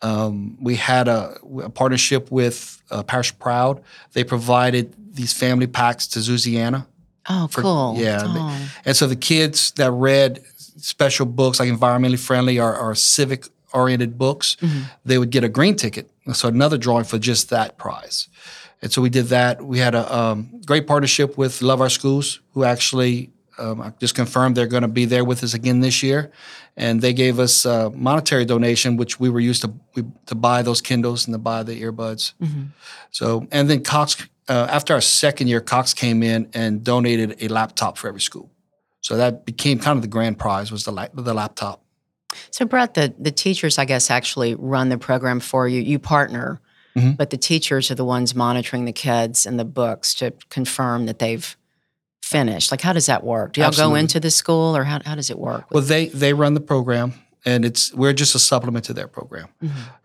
Um, 0.01 0.57
we 0.59 0.77
had 0.77 1.07
a, 1.07 1.37
a 1.61 1.69
partnership 1.69 2.31
with 2.31 2.81
uh, 2.89 3.03
Parish 3.03 3.37
Proud. 3.37 3.83
They 4.13 4.23
provided 4.23 4.95
these 5.13 5.31
family 5.31 5.67
packs 5.67 6.07
to 6.07 6.19
Louisiana. 6.19 6.87
Oh, 7.29 7.47
cool. 7.53 7.93
Yeah. 7.97 8.23
Oh. 8.23 8.71
And 8.83 8.97
so 8.97 9.05
the 9.05 9.15
kids 9.15 9.73
that 9.73 9.91
read 9.91 10.41
special 10.77 11.27
books 11.27 11.59
like 11.59 11.69
environmentally 11.69 12.17
friendly 12.17 12.59
or, 12.59 12.75
or 12.75 12.95
civic 12.95 13.45
oriented 13.73 14.17
books, 14.17 14.57
they 15.05 15.19
would 15.19 15.29
get 15.29 15.43
a 15.43 15.49
green 15.49 15.75
ticket. 15.75 16.09
So 16.33 16.47
another 16.47 16.79
drawing 16.79 17.05
for 17.05 17.19
just 17.19 17.51
that 17.51 17.77
prize. 17.77 18.27
And 18.81 18.91
so 18.91 19.01
we 19.01 19.09
did 19.09 19.27
that. 19.27 19.61
We 19.63 19.79
had 19.79 19.95
a 19.95 20.15
um, 20.15 20.61
great 20.65 20.87
partnership 20.87 21.37
with 21.37 21.61
Love 21.61 21.81
Our 21.81 21.89
Schools, 21.89 22.41
who 22.53 22.63
actually 22.63 23.31
um, 23.57 23.81
I 23.81 23.91
just 23.99 24.15
confirmed 24.15 24.55
they're 24.55 24.67
going 24.67 24.83
to 24.83 24.87
be 24.87 25.05
there 25.05 25.25
with 25.25 25.43
us 25.43 25.53
again 25.53 25.79
this 25.79 26.03
year. 26.03 26.31
And 26.75 27.01
they 27.01 27.13
gave 27.13 27.39
us 27.39 27.65
a 27.65 27.89
monetary 27.89 28.45
donation, 28.45 28.97
which 28.97 29.19
we 29.19 29.29
were 29.29 29.39
used 29.39 29.63
to 29.63 29.73
we, 29.95 30.03
to 30.27 30.35
buy 30.35 30.61
those 30.61 30.79
Kindles 30.79 31.25
and 31.25 31.33
to 31.33 31.39
buy 31.39 31.63
the 31.63 31.81
earbuds. 31.81 32.33
So, 33.09 33.47
and 33.51 33.67
then 33.67 33.83
Cox, 33.83 34.27
uh, 34.47 34.67
after 34.69 34.93
our 34.93 35.01
second 35.01 35.47
year, 35.47 35.59
Cox 35.59 35.93
came 35.93 36.21
in 36.21 36.49
and 36.53 36.83
donated 36.83 37.41
a 37.41 37.47
laptop 37.47 37.97
for 37.97 38.07
every 38.07 38.21
school. 38.21 38.51
So 39.01 39.17
that 39.17 39.45
became 39.45 39.79
kind 39.79 39.97
of 39.97 40.03
the 40.03 40.07
grand 40.07 40.37
prize 40.37 40.71
was 40.71 40.83
the 40.83 40.91
la- 40.91 41.07
the 41.13 41.33
laptop. 41.33 41.83
So, 42.51 42.65
Brett, 42.65 42.93
the, 42.93 43.13
the 43.17 43.31
teachers, 43.31 43.77
I 43.77 43.85
guess, 43.85 44.11
actually 44.11 44.53
run 44.55 44.89
the 44.89 44.97
program 44.97 45.39
for 45.39 45.67
you. 45.67 45.81
You 45.81 45.97
partner, 45.97 46.61
Mhm. 46.97 47.17
but 47.17 47.29
the 47.29 47.37
teachers 47.37 47.91
are 47.91 47.95
the 47.95 48.05
ones 48.05 48.33
monitoring 48.35 48.85
the 48.85 48.91
kids 48.93 49.45
and 49.45 49.59
the 49.59 49.65
books 49.65 50.13
to 50.15 50.33
confirm 50.49 51.05
that 51.05 51.19
they've 51.19 51.55
finished. 52.21 52.71
Like, 52.71 52.81
how 52.81 52.93
does 52.93 53.05
that 53.05 53.23
work? 53.23 53.53
Do 53.53 53.61
y'all 53.61 53.71
go 53.71 53.95
into 53.95 54.19
the 54.19 54.31
school, 54.31 54.75
or 54.75 54.83
how, 54.83 54.99
how 55.05 55.15
does 55.15 55.29
it 55.29 55.39
work? 55.39 55.65
Well, 55.71 55.83
they 55.83 56.07
they 56.07 56.33
run 56.33 56.53
the 56.55 56.59
program, 56.59 57.13
and 57.45 57.63
it's 57.63 57.93
we're 57.93 58.13
just 58.13 58.35
a 58.35 58.39
supplement 58.39 58.85
to 58.85 58.93
their 58.93 59.07
program. 59.07 59.47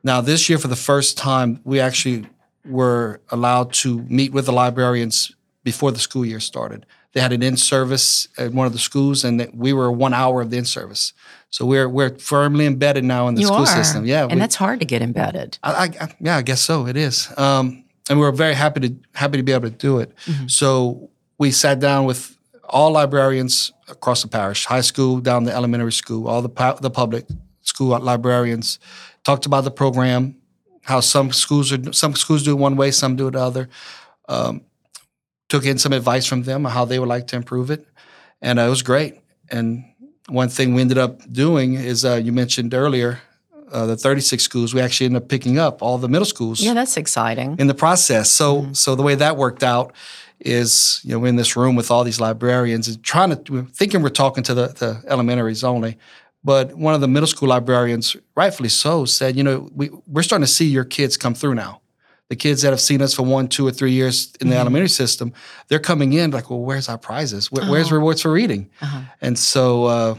Now, 0.04 0.20
this 0.20 0.48
year, 0.48 0.58
for 0.58 0.68
the 0.68 0.76
first 0.76 1.16
time, 1.18 1.60
we 1.64 1.80
actually 1.80 2.26
were 2.68 3.20
allowed 3.30 3.72
to 3.72 4.02
meet 4.08 4.32
with 4.32 4.46
the 4.46 4.52
librarians 4.52 5.32
before 5.64 5.90
the 5.92 5.98
school 5.98 6.24
year 6.24 6.40
started. 6.40 6.86
They 7.12 7.20
had 7.20 7.32
an 7.32 7.42
in 7.42 7.56
service 7.56 8.28
at 8.38 8.52
one 8.52 8.66
of 8.66 8.72
the 8.72 8.78
schools, 8.78 9.24
and 9.24 9.48
we 9.52 9.72
were 9.72 9.90
one 9.90 10.14
hour 10.14 10.40
of 10.42 10.50
the 10.50 10.56
in 10.58 10.64
service. 10.64 11.12
So 11.52 11.66
we're 11.66 11.88
we're 11.88 12.18
firmly 12.18 12.64
embedded 12.64 13.04
now 13.04 13.28
in 13.28 13.34
the 13.34 13.42
you 13.42 13.46
school 13.46 13.60
are, 13.60 13.66
system. 13.66 14.06
Yeah, 14.06 14.22
and 14.22 14.32
we- 14.32 14.38
that's 14.38 14.54
hard 14.56 14.80
to 14.80 14.86
get 14.86 15.02
embedded. 15.02 15.58
I, 15.62 15.90
I, 16.00 16.08
yeah, 16.18 16.38
I 16.38 16.42
guess 16.42 16.62
so. 16.62 16.86
It 16.86 16.96
is, 16.96 17.28
um, 17.38 17.84
and 18.08 18.18
we're 18.18 18.32
very 18.32 18.54
happy 18.54 18.80
to 18.80 18.96
happy 19.14 19.36
to 19.36 19.42
be 19.42 19.52
able 19.52 19.68
to 19.68 19.76
do 19.76 19.98
it. 19.98 20.12
So 20.46 21.10
we 21.38 21.50
sat 21.50 21.78
down 21.78 22.06
with 22.06 22.38
all 22.70 22.92
librarians 22.92 23.70
across 23.88 24.22
the 24.22 24.28
parish, 24.28 24.64
high 24.64 24.80
school 24.80 25.20
down 25.20 25.44
to 25.44 25.52
elementary 25.54 25.92
school, 25.92 26.26
all 26.26 26.40
the 26.40 26.78
the 26.80 26.90
public 26.90 27.26
school 27.60 27.98
librarians, 27.98 28.78
talked 29.22 29.44
about 29.44 29.64
the 29.64 29.70
program, 29.70 30.36
how 30.84 31.00
some 31.00 31.32
schools 31.32 31.70
are 31.70 31.92
some 31.92 32.14
schools 32.16 32.44
do 32.44 32.52
it 32.52 32.58
one 32.58 32.76
way, 32.76 32.90
some 32.90 33.14
do 33.14 33.28
it 33.28 33.32
the 33.32 33.40
other. 33.40 33.68
Um, 34.26 34.62
took 35.50 35.66
in 35.66 35.76
some 35.76 35.92
advice 35.92 36.24
from 36.24 36.44
them 36.44 36.64
on 36.64 36.72
how 36.72 36.86
they 36.86 36.98
would 36.98 37.10
like 37.10 37.26
to 37.26 37.36
improve 37.36 37.70
it, 37.70 37.86
and 38.40 38.58
uh, 38.58 38.62
it 38.62 38.70
was 38.70 38.82
great. 38.82 39.20
And 39.50 39.84
one 40.32 40.48
thing 40.48 40.74
we 40.74 40.80
ended 40.80 40.98
up 40.98 41.30
doing 41.32 41.74
is 41.74 42.04
uh, 42.04 42.14
you 42.14 42.32
mentioned 42.32 42.74
earlier 42.74 43.20
uh, 43.70 43.86
the 43.86 43.96
36 43.96 44.42
schools. 44.42 44.74
We 44.74 44.80
actually 44.80 45.06
ended 45.06 45.22
up 45.22 45.28
picking 45.28 45.58
up 45.58 45.82
all 45.82 45.98
the 45.98 46.08
middle 46.08 46.26
schools 46.26 46.60
Yeah, 46.60 46.74
that's 46.74 46.96
exciting. 46.96 47.56
in 47.58 47.66
the 47.66 47.74
process. 47.74 48.30
So 48.30 48.68
so 48.72 48.94
the 48.94 49.02
way 49.02 49.14
that 49.16 49.36
worked 49.36 49.62
out 49.62 49.92
is 50.40 51.00
you 51.04 51.12
know 51.12 51.18
we're 51.20 51.28
in 51.28 51.36
this 51.36 51.56
room 51.56 51.76
with 51.76 51.90
all 51.90 52.04
these 52.04 52.20
librarians 52.20 52.88
and 52.88 53.02
trying 53.02 53.30
to 53.36 53.52
we're 53.52 53.62
thinking 53.62 54.02
we're 54.02 54.08
talking 54.10 54.42
to 54.44 54.54
the, 54.54 54.66
the 54.68 55.02
elementaries 55.06 55.62
only. 55.64 55.96
But 56.44 56.74
one 56.74 56.94
of 56.94 57.00
the 57.00 57.06
middle 57.08 57.28
school 57.28 57.48
librarians, 57.50 58.16
rightfully 58.34 58.68
so, 58.68 59.04
said, 59.04 59.36
you 59.36 59.44
know, 59.44 59.70
we, 59.72 59.90
we're 60.08 60.24
starting 60.24 60.44
to 60.44 60.50
see 60.52 60.64
your 60.66 60.84
kids 60.84 61.16
come 61.16 61.34
through 61.34 61.54
now. 61.54 61.81
The 62.32 62.36
kids 62.36 62.62
that 62.62 62.70
have 62.70 62.80
seen 62.80 63.02
us 63.02 63.12
for 63.12 63.24
one, 63.24 63.46
two, 63.46 63.66
or 63.66 63.70
three 63.72 63.92
years 63.92 64.32
in 64.40 64.48
the 64.48 64.56
elementary 64.56 64.88
system, 64.88 65.34
they're 65.68 65.78
coming 65.78 66.14
in 66.14 66.30
like, 66.30 66.48
well, 66.48 66.60
where's 66.60 66.88
our 66.88 66.96
prizes? 66.96 67.52
Where, 67.52 67.66
Where's 67.66 67.92
rewards 67.92 68.22
for 68.22 68.32
reading? 68.32 68.70
Uh-huh. 68.80 69.02
And 69.20 69.38
so, 69.38 69.84
uh, 69.84 70.14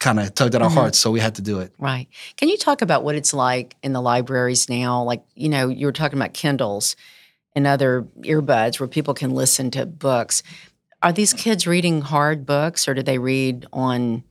kind 0.00 0.18
of 0.18 0.34
tugged 0.34 0.54
at 0.54 0.62
our 0.62 0.70
hearts, 0.70 0.98
so 0.98 1.10
we 1.10 1.20
had 1.20 1.34
to 1.34 1.42
do 1.42 1.58
it. 1.58 1.74
Right. 1.76 2.08
Can 2.38 2.48
you 2.48 2.56
talk 2.56 2.80
about 2.80 3.04
what 3.04 3.16
it's 3.16 3.34
like 3.34 3.76
in 3.82 3.92
the 3.92 4.00
libraries 4.00 4.70
now? 4.70 5.02
Like, 5.02 5.22
you 5.34 5.50
know, 5.50 5.68
you 5.68 5.84
were 5.84 5.92
talking 5.92 6.18
about 6.18 6.32
Kindles 6.32 6.96
and 7.54 7.66
other 7.66 8.08
earbuds 8.22 8.80
where 8.80 8.88
people 8.88 9.12
can 9.12 9.32
listen 9.32 9.70
to 9.72 9.84
books. 9.84 10.42
Are 11.02 11.12
these 11.12 11.34
kids 11.34 11.66
reading 11.66 12.00
hard 12.00 12.46
books 12.46 12.88
or 12.88 12.94
do 12.94 13.02
they 13.02 13.18
read 13.18 13.66
on 13.74 14.24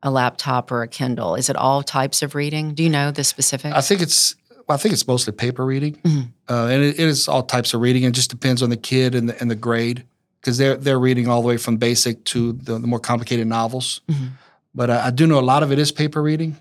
a 0.00 0.12
laptop 0.12 0.70
or 0.70 0.82
a 0.82 0.88
Kindle? 0.88 1.34
Is 1.34 1.50
it 1.50 1.56
all 1.56 1.82
types 1.82 2.22
of 2.22 2.36
reading? 2.36 2.72
Do 2.74 2.84
you 2.84 2.90
know 2.90 3.10
the 3.10 3.24
specifics? 3.24 3.74
I 3.74 3.80
think 3.80 4.00
it's 4.00 4.36
I 4.68 4.76
think 4.76 4.92
it's 4.92 5.06
mostly 5.06 5.32
paper 5.32 5.64
reading, 5.64 5.94
Mhm. 6.04 6.28
uh, 6.48 6.66
and 6.66 6.82
it, 6.82 6.98
it 7.00 7.06
is 7.08 7.28
all 7.28 7.42
types 7.42 7.74
of 7.74 7.80
reading. 7.80 8.02
It 8.04 8.12
just 8.12 8.30
depends 8.30 8.62
on 8.62 8.70
the 8.70 8.76
kid 8.76 9.14
and 9.14 9.28
the, 9.28 9.40
and 9.40 9.50
the 9.50 9.54
grade 9.56 10.04
because 10.40 10.58
they're 10.58 10.76
they're 10.76 10.98
reading 11.00 11.28
all 11.28 11.40
the 11.42 11.48
way 11.48 11.56
from 11.56 11.76
basic 11.78 12.24
to 12.24 12.52
the, 12.52 12.78
the 12.78 12.86
more 12.86 13.00
complicated 13.00 13.46
novels. 13.46 14.00
Mhm. 14.08 14.30
But 14.74 14.90
I, 14.90 15.06
I 15.06 15.10
do 15.10 15.26
know 15.26 15.38
a 15.38 15.48
lot 15.54 15.62
of 15.62 15.72
it 15.72 15.78
is 15.78 15.90
paper 15.92 16.22
reading. 16.22 16.56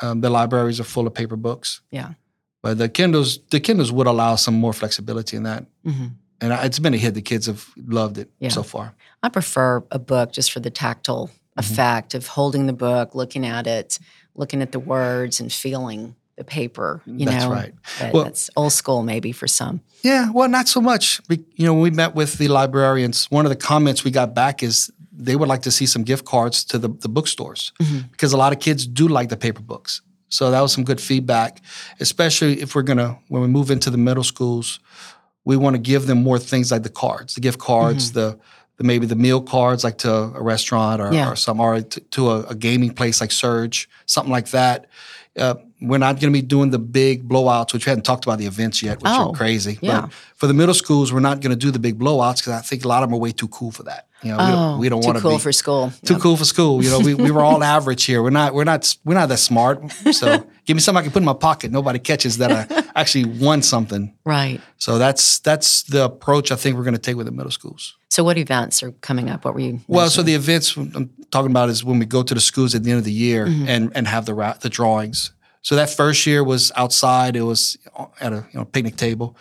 Um, 0.00 0.20
the 0.20 0.28
libraries 0.30 0.78
are 0.80 0.84
full 0.84 1.06
of 1.06 1.14
paper 1.14 1.36
books, 1.36 1.80
yeah. 1.90 2.10
but 2.62 2.76
the 2.78 2.88
Kindles 2.88 3.38
the 3.50 3.60
Kindles 3.60 3.90
would 3.90 4.06
allow 4.06 4.36
some 4.36 4.54
more 4.54 4.72
flexibility 4.74 5.36
in 5.36 5.44
that. 5.44 5.64
hmm 5.84 6.08
And 6.40 6.52
I, 6.52 6.64
it's 6.66 6.78
been 6.78 6.92
a 6.94 6.98
hit. 6.98 7.14
The 7.14 7.22
kids 7.22 7.46
have 7.46 7.64
loved 7.86 8.18
it 8.18 8.28
Yeah. 8.38 8.50
so 8.52 8.62
far. 8.62 8.94
I 9.22 9.30
prefer 9.30 9.82
a 9.90 9.98
book 9.98 10.32
just 10.32 10.52
for 10.52 10.60
the 10.60 10.70
tactile 10.70 11.30
Mm-hmm. 11.58 11.72
effect 11.72 12.14
of 12.14 12.26
holding 12.26 12.66
the 12.66 12.74
book, 12.74 13.14
looking 13.14 13.46
at 13.46 13.66
it, 13.66 13.98
looking 14.34 14.60
at 14.60 14.72
the 14.72 14.78
words, 14.78 15.40
and 15.40 15.50
feeling 15.50 16.14
the 16.36 16.44
paper. 16.44 17.02
You 17.06 17.26
That's 17.26 17.44
know, 17.44 17.50
right. 17.50 17.74
Well- 18.12 18.24
that's 18.24 18.50
old 18.56 18.72
school 18.72 19.02
maybe 19.02 19.32
for 19.32 19.48
some. 19.48 19.80
Yeah, 20.02 20.30
well, 20.30 20.48
not 20.48 20.68
so 20.68 20.80
much. 20.80 21.20
We, 21.28 21.44
you 21.56 21.66
know, 21.66 21.72
when 21.72 21.82
we 21.82 21.90
met 21.90 22.14
with 22.14 22.38
the 22.38 22.48
librarians, 22.48 23.26
one 23.30 23.44
of 23.44 23.50
the 23.50 23.56
comments 23.56 24.04
we 24.04 24.10
got 24.10 24.34
back 24.34 24.62
is 24.62 24.92
they 25.10 25.34
would 25.34 25.48
like 25.48 25.62
to 25.62 25.70
see 25.70 25.86
some 25.86 26.04
gift 26.04 26.24
cards 26.24 26.62
to 26.64 26.78
the, 26.78 26.88
the 26.88 27.08
bookstores 27.08 27.72
mm-hmm. 27.80 28.06
because 28.12 28.32
a 28.32 28.36
lot 28.36 28.52
of 28.52 28.60
kids 28.60 28.86
do 28.86 29.08
like 29.08 29.30
the 29.30 29.36
paper 29.36 29.62
books. 29.62 30.02
So 30.28 30.50
that 30.50 30.60
was 30.60 30.72
some 30.72 30.84
good 30.84 31.00
feedback, 31.00 31.62
especially 31.98 32.60
if 32.60 32.74
we're 32.74 32.82
gonna 32.82 33.18
when 33.28 33.42
we 33.42 33.48
move 33.48 33.70
into 33.70 33.90
the 33.90 33.98
middle 33.98 34.24
schools, 34.24 34.80
we 35.44 35.56
want 35.56 35.74
to 35.74 35.80
give 35.80 36.06
them 36.06 36.22
more 36.22 36.38
things 36.38 36.70
like 36.70 36.82
the 36.82 36.90
cards, 36.90 37.34
the 37.34 37.40
gift 37.40 37.58
cards, 37.58 38.10
mm-hmm. 38.10 38.20
the, 38.20 38.38
the 38.76 38.84
maybe 38.84 39.06
the 39.06 39.16
meal 39.16 39.40
cards 39.40 39.84
like 39.84 39.98
to 39.98 40.12
a 40.12 40.42
restaurant 40.42 41.00
or, 41.00 41.12
Yeah. 41.12 41.30
or 41.30 41.36
some 41.36 41.60
or 41.60 41.80
to, 41.80 42.00
to 42.00 42.30
a, 42.30 42.40
a 42.48 42.54
gaming 42.54 42.92
place 42.94 43.20
like 43.20 43.32
Surge, 43.32 43.88
something 44.06 44.32
like 44.32 44.48
that. 44.50 44.86
Uh, 45.38 45.54
we're 45.82 45.98
not 45.98 46.18
going 46.18 46.32
to 46.32 46.38
be 46.38 46.40
doing 46.40 46.70
the 46.70 46.78
big 46.78 47.28
blowouts, 47.28 47.74
which 47.74 47.84
we 47.84 47.90
hadn't 47.90 48.04
talked 48.04 48.24
about 48.24 48.38
the 48.38 48.46
events 48.46 48.82
yet, 48.82 48.96
which 49.02 49.12
Oh, 49.14 49.28
are 49.30 49.32
crazy. 49.34 49.78
yeah. 49.82 50.02
But 50.02 50.12
for 50.34 50.46
the 50.46 50.54
middle 50.54 50.74
schools, 50.74 51.12
we're 51.12 51.20
not 51.20 51.40
going 51.42 51.50
to 51.50 51.56
do 51.56 51.70
the 51.70 51.78
big 51.78 51.98
blowouts 51.98 52.38
because 52.38 52.54
I 52.54 52.60
think 52.62 52.84
a 52.86 52.88
lot 52.88 53.02
of 53.02 53.10
them 53.10 53.16
are 53.16 53.20
way 53.20 53.32
too 53.32 53.48
cool 53.48 53.70
for 53.70 53.82
that. 53.82 54.06
You 54.22 54.30
know, 54.30 54.38
we 54.38 54.44
oh, 54.44 54.46
don't, 54.52 54.78
we 54.80 54.88
don't 54.88 55.02
too 55.02 55.06
want 55.08 55.18
to 55.18 55.22
cool 55.22 55.32
be 55.32 55.38
for 55.38 55.52
school. 55.52 55.92
too 56.04 56.14
Yep. 56.14 56.22
cool 56.22 56.36
for 56.38 56.46
school. 56.46 56.82
You 56.82 56.88
know, 56.90 57.00
we, 57.00 57.12
we 57.14 57.30
were 57.30 57.42
all 57.44 57.62
average 57.76 58.04
here. 58.04 58.22
We're 58.22 58.30
not 58.30 58.54
we're 58.54 58.64
not 58.64 58.96
we're 59.04 59.14
not 59.14 59.28
that 59.28 59.36
smart. 59.38 59.92
So 60.12 60.46
give 60.66 60.76
me 60.76 60.80
something 60.80 61.00
I 61.00 61.02
can 61.02 61.12
put 61.12 61.20
in 61.22 61.24
my 61.26 61.32
pocket. 61.32 61.70
Nobody 61.72 61.98
catches 61.98 62.38
that 62.38 62.52
I 62.52 62.84
actually 63.00 63.24
won 63.24 63.62
something. 63.62 64.14
Right. 64.24 64.60
So 64.78 64.98
that's 64.98 65.38
that's 65.40 65.84
the 65.84 66.04
approach 66.04 66.52
I 66.52 66.56
think 66.56 66.76
we're 66.76 66.84
going 66.84 66.94
to 66.94 67.00
take 67.00 67.16
with 67.16 67.26
the 67.26 67.32
middle 67.32 67.50
schools. 67.52 67.96
So, 68.10 68.24
what 68.24 68.38
events 68.38 68.82
are 68.82 68.92
coming 68.92 69.30
up? 69.30 69.44
What 69.44 69.54
were 69.54 69.60
you? 69.60 69.80
Well, 69.88 70.08
so 70.10 70.22
the 70.22 70.34
events 70.34 70.76
I'm 70.76 71.10
talking 71.30 71.50
about 71.50 71.68
is 71.68 71.84
when 71.84 71.98
we 71.98 72.06
go 72.06 72.22
to 72.22 72.34
the 72.34 72.40
schools 72.40 72.74
at 72.74 72.82
the 72.84 72.90
end 72.90 72.98
of 72.98 73.04
the 73.04 73.12
year 73.12 73.46
Mm-hmm. 73.46 73.68
and 73.68 73.92
and 73.96 74.06
have 74.08 74.24
the 74.26 74.34
ra- 74.34 74.56
the 74.60 74.68
drawings. 74.68 75.32
So 75.62 75.74
that 75.76 75.90
first 75.90 76.26
year 76.26 76.44
was 76.44 76.70
outside. 76.76 77.34
It 77.36 77.42
was 77.42 77.76
at 78.20 78.32
a 78.32 78.46
you 78.52 78.58
know 78.58 78.64
picnic 78.64 78.96
table. 78.96 79.36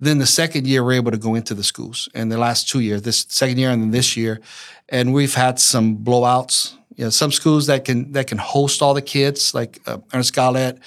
Then 0.00 0.18
the 0.18 0.26
second 0.26 0.66
year 0.66 0.84
we're 0.84 0.92
able 0.92 1.10
to 1.10 1.18
go 1.18 1.34
into 1.34 1.54
the 1.54 1.64
schools, 1.64 2.08
and 2.14 2.30
the 2.30 2.38
last 2.38 2.68
two 2.68 2.80
years, 2.80 3.02
this 3.02 3.26
second 3.28 3.58
year 3.58 3.70
and 3.70 3.82
then 3.82 3.90
this 3.90 4.16
year, 4.16 4.40
and 4.88 5.12
we've 5.12 5.34
had 5.34 5.58
some 5.58 5.96
blowouts. 5.98 6.74
You 6.98 7.04
know, 7.04 7.10
some 7.10 7.32
schools 7.32 7.66
that 7.66 7.84
can 7.84 8.12
that 8.12 8.26
can 8.26 8.38
host 8.38 8.82
all 8.82 8.92
the 8.94 9.02
kids, 9.02 9.54
like 9.54 9.80
uh, 9.86 9.98
Ernest 10.12 10.34
Gallet, 10.34 10.78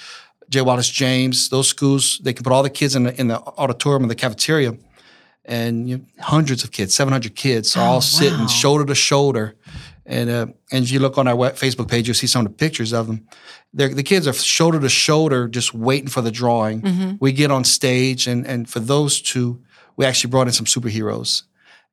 J. 0.50 0.60
Wallace 0.60 0.90
James. 0.90 1.48
Those 1.48 1.68
schools 1.68 2.20
they 2.24 2.34
can 2.34 2.44
put 2.44 2.52
all 2.52 2.62
the 2.62 2.70
kids 2.80 2.94
in 2.94 3.04
the 3.04 3.20
in 3.20 3.28
the 3.28 3.38
auditorium 3.56 4.02
in 4.02 4.08
the 4.08 4.14
cafeteria, 4.14 4.76
and 5.44 5.88
you 5.88 5.96
know, 5.98 6.04
hundreds 6.20 6.64
of 6.64 6.70
kids, 6.70 6.94
seven 6.94 7.12
hundred 7.12 7.34
kids, 7.34 7.76
are 7.76 7.88
Oh, 7.88 7.92
all 7.92 8.00
sitting 8.02 8.40
wow. 8.40 8.46
shoulder 8.46 8.84
to 8.84 8.94
shoulder. 8.94 9.54
And 10.04 10.28
uh, 10.30 10.46
and 10.72 10.84
if 10.84 10.90
you 10.92 11.00
look 11.00 11.16
on 11.16 11.26
our 11.28 11.52
Facebook 11.52 11.88
page, 11.88 12.08
you'll 12.08 12.14
see 12.20 12.26
some 12.28 12.44
of 12.46 12.52
the 12.52 12.56
pictures 12.58 12.92
of 12.92 13.06
them. 13.06 13.26
They're, 13.72 13.94
the 13.94 14.02
kids 14.02 14.26
are 14.26 14.34
shoulder 14.34 14.80
to 14.80 14.88
shoulder, 14.88 15.48
just 15.48 15.72
waiting 15.74 16.10
for 16.10 16.20
the 16.22 16.30
drawing. 16.30 16.82
Mm-hmm. 16.82 17.16
We 17.20 17.32
get 17.32 17.50
on 17.50 17.64
stage, 17.64 18.26
and 18.26 18.46
and 18.46 18.68
for 18.68 18.80
those 18.80 19.22
two, 19.22 19.62
we 19.96 20.04
actually 20.04 20.30
brought 20.30 20.46
in 20.48 20.52
some 20.52 20.66
superheroes. 20.66 21.44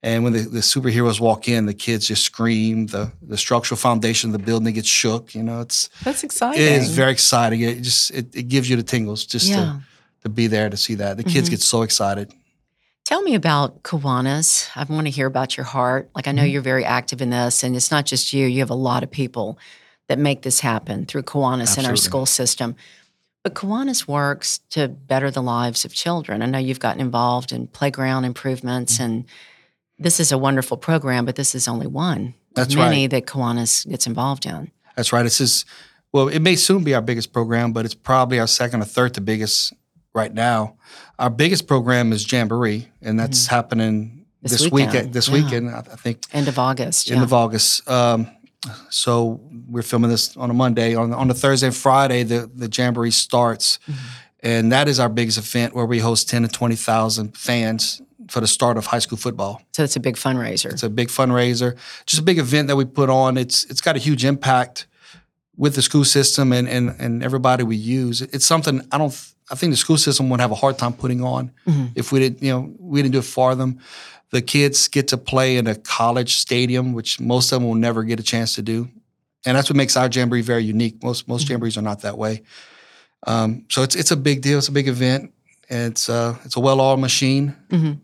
And 0.01 0.24
when 0.24 0.32
the, 0.34 0.39
the 0.39 0.60
superheroes 0.60 1.20
walk 1.20 1.50
in, 1.50 1.65
the 1.65 1.74
kids 1.74 2.08
just 2.08 2.24
scream. 2.24 2.88
The 2.88 3.12
the 3.22 3.38
structural 3.38 3.77
foundation 3.77 4.29
of 4.29 4.34
the 4.39 4.46
building 4.46 4.74
gets 4.74 4.88
shook. 4.88 5.36
You 5.36 5.44
know, 5.44 5.60
it's 5.62 5.89
That's 6.03 6.24
exciting. 6.24 6.62
it 6.62 6.72
is 6.72 6.91
very 6.91 7.12
exciting. 7.12 7.62
It 7.62 7.82
just 7.82 8.12
it, 8.12 8.34
it 8.34 8.44
gives 8.48 8.70
you 8.70 8.77
the 8.77 8.84
tingles 8.84 9.25
just 9.25 9.48
Yeah. 9.50 9.56
to 9.58 9.82
to 10.24 10.29
be 10.29 10.48
there 10.48 10.70
to 10.70 10.77
see 10.77 10.96
that. 10.96 11.18
The 11.18 11.24
kids 11.24 11.48
Mhm. 11.48 11.51
get 11.51 11.62
so 11.62 11.82
excited. 11.82 12.32
Tell 13.06 13.22
me 13.24 13.36
about 13.36 13.84
Kiwanis. 13.84 14.68
I 14.75 14.84
want 14.84 15.08
to 15.08 15.12
hear 15.12 15.25
about 15.27 15.58
your 15.58 15.65
heart. 15.65 16.10
Like 16.15 16.27
I 16.27 16.32
know 16.32 16.44
Mm-hmm. 16.44 16.51
you're 16.51 16.62
very 16.62 16.86
active 16.86 17.22
in 17.22 17.29
this, 17.32 17.63
and 17.63 17.75
it's 17.75 17.91
not 17.91 18.06
just 18.06 18.32
you. 18.34 18.46
You 18.46 18.60
have 18.60 18.70
a 18.70 18.75
lot 18.89 19.03
of 19.03 19.12
people 19.12 19.58
that 20.08 20.18
make 20.20 20.41
this 20.44 20.62
happen 20.62 21.06
through 21.06 21.24
Kiwanis 21.24 21.77
in 21.77 21.86
our 21.86 21.96
school 21.98 22.25
system. 22.25 22.75
But 23.44 23.53
Kiwanis 23.56 24.08
works 24.08 24.60
to 24.72 24.88
better 24.88 25.32
the 25.32 25.41
lives 25.41 25.86
of 25.86 25.94
children. 25.94 26.41
I 26.41 26.46
know 26.46 26.58
you've 26.60 26.79
gotten 26.79 27.01
involved 27.01 27.51
in 27.51 27.68
playground 27.68 28.24
improvements, 28.25 28.94
Mm-hmm. 28.94 29.03
and 29.03 29.25
this 30.00 30.20
is 30.20 30.32
a 30.32 30.38
wonderful 30.38 30.77
program. 30.77 31.25
But 31.25 31.36
this 31.36 31.53
is 31.56 31.68
only 31.68 31.88
one. 31.88 32.34
of 32.50 32.56
That's 32.56 32.75
many 32.75 33.03
right. 33.03 33.12
that 33.12 33.25
Kiwanis 33.25 33.88
gets 33.89 34.08
involved 34.08 34.46
in. 34.46 34.72
That's 34.96 35.13
right. 35.13 35.25
It's 35.25 35.38
just, 35.38 35.65
well, 36.12 36.27
it 36.27 36.39
may 36.39 36.56
soon 36.56 36.84
be 36.84 36.94
our 36.96 37.01
biggest 37.01 37.32
program, 37.34 37.72
but 37.74 37.86
it's 37.86 37.94
probably 37.96 38.39
our 38.39 38.48
second 38.48 38.82
or 38.82 38.86
third 38.86 39.13
to 39.15 39.22
biggest 39.22 39.74
right 40.13 40.34
now. 40.34 40.75
Our 41.20 41.29
biggest 41.29 41.68
program 41.68 42.12
is 42.12 42.29
Jamboree, 42.32 42.88
and 43.01 43.20
that's 43.20 43.48
happening 43.48 44.15
Mm-hmm. 44.39 44.48
This 44.48 44.51
this, 44.62 44.72
weekend, 44.72 44.94
weekend. 44.94 45.13
This 45.13 45.27
yeah. 45.27 45.34
weekend, 45.34 45.70
I 45.75 45.82
think, 45.82 46.24
End 46.32 46.48
of 46.48 46.58
August. 46.58 47.12
end 47.12 47.18
yeah. 47.18 47.24
of 47.25 47.34
August. 47.34 47.86
Um, 47.89 48.27
so 48.89 49.41
we're 49.68 49.82
filming 49.84 50.10
this 50.10 50.38
on 50.38 50.50
a 50.50 50.53
Monday. 50.53 50.96
On 50.96 51.13
on 51.13 51.27
the 51.27 51.34
Thursday 51.34 51.68
and 51.68 51.75
Friday, 51.75 52.24
the 52.24 52.50
the 52.56 52.70
Jamboree 52.74 53.12
starts, 53.12 53.79
Mm-hmm. 53.86 54.00
and 54.44 54.72
that 54.72 54.88
is 54.88 54.98
our 54.98 55.10
biggest 55.10 55.38
event 55.38 55.75
where 55.75 55.86
we 55.86 56.00
host 56.00 56.29
ten 56.29 56.44
to 56.44 56.48
twenty 56.48 56.77
thousand 56.77 57.36
fans 57.36 58.01
for 58.27 58.41
the 58.41 58.47
start 58.47 58.77
of 58.77 58.85
high 58.88 58.99
school 58.99 59.17
football. 59.17 59.61
So 59.73 59.83
it's 59.83 59.95
a 59.95 59.99
big 59.99 60.15
fundraiser. 60.15 60.71
It's 60.71 60.83
a 60.83 60.89
big 60.89 61.07
fundraiser, 61.07 61.77
just 62.05 62.19
a 62.21 62.23
big 62.23 62.38
event 62.39 62.67
that 62.67 62.75
we 62.75 62.85
put 62.85 63.09
on. 63.09 63.38
It's 63.38 63.63
it's 63.65 63.81
got 63.81 63.95
a 63.95 63.99
huge 63.99 64.25
impact 64.25 64.88
with 65.57 65.75
the 65.75 65.81
school 65.81 66.05
system 66.05 66.51
and 66.53 66.67
and 66.67 66.89
and 66.99 67.23
everybody 67.23 67.63
we 67.63 67.75
use. 67.75 68.21
It's 68.21 68.45
something 68.45 68.81
I 68.91 68.97
don't. 68.97 69.13
I 69.51 69.55
think 69.55 69.71
the 69.73 69.77
school 69.77 69.97
system 69.97 70.29
would 70.29 70.39
have 70.41 70.51
a 70.51 70.55
hard 70.55 70.77
time 70.77 70.93
putting 70.93 71.23
on 71.23 71.51
Mm-hmm. 71.65 71.85
if 71.95 72.11
we 72.11 72.19
didn't. 72.19 72.43
You 72.43 72.51
know, 72.53 72.73
we 72.79 73.01
didn't 73.01 73.13
do 73.13 73.19
it 73.19 73.23
for 73.25 73.55
them. 73.55 73.79
The 74.31 74.41
kids 74.43 74.88
get 74.89 75.07
to 75.07 75.17
play 75.17 75.57
in 75.57 75.65
a 75.65 75.73
college 75.75 76.35
stadium, 76.38 76.93
which 76.93 77.19
most 77.19 77.51
of 77.51 77.59
them 77.59 77.67
will 77.67 77.75
never 77.75 78.03
get 78.03 78.19
a 78.19 78.23
chance 78.23 78.53
to 78.55 78.61
do, 78.61 78.88
and 79.45 79.57
that's 79.57 79.69
what 79.69 79.75
makes 79.77 79.97
our 79.97 80.07
jamboree 80.07 80.41
very 80.43 80.63
unique. 80.63 81.01
Most 81.03 81.27
most 81.27 81.45
Mm-hmm. 81.45 81.53
jamborees 81.63 81.77
are 81.77 81.81
not 81.81 82.01
that 82.01 82.17
way. 82.17 82.43
Um, 83.25 83.65
so 83.69 83.81
it's 83.83 83.95
it's 83.95 84.11
a 84.11 84.17
big 84.17 84.41
deal. 84.41 84.57
It's 84.59 84.67
a 84.67 84.71
big 84.71 84.88
event. 84.88 85.33
It's 85.71 86.09
uh, 86.09 86.35
it's 86.45 86.55
a 86.55 86.59
well-oiled 86.59 86.99
machine, 86.99 87.55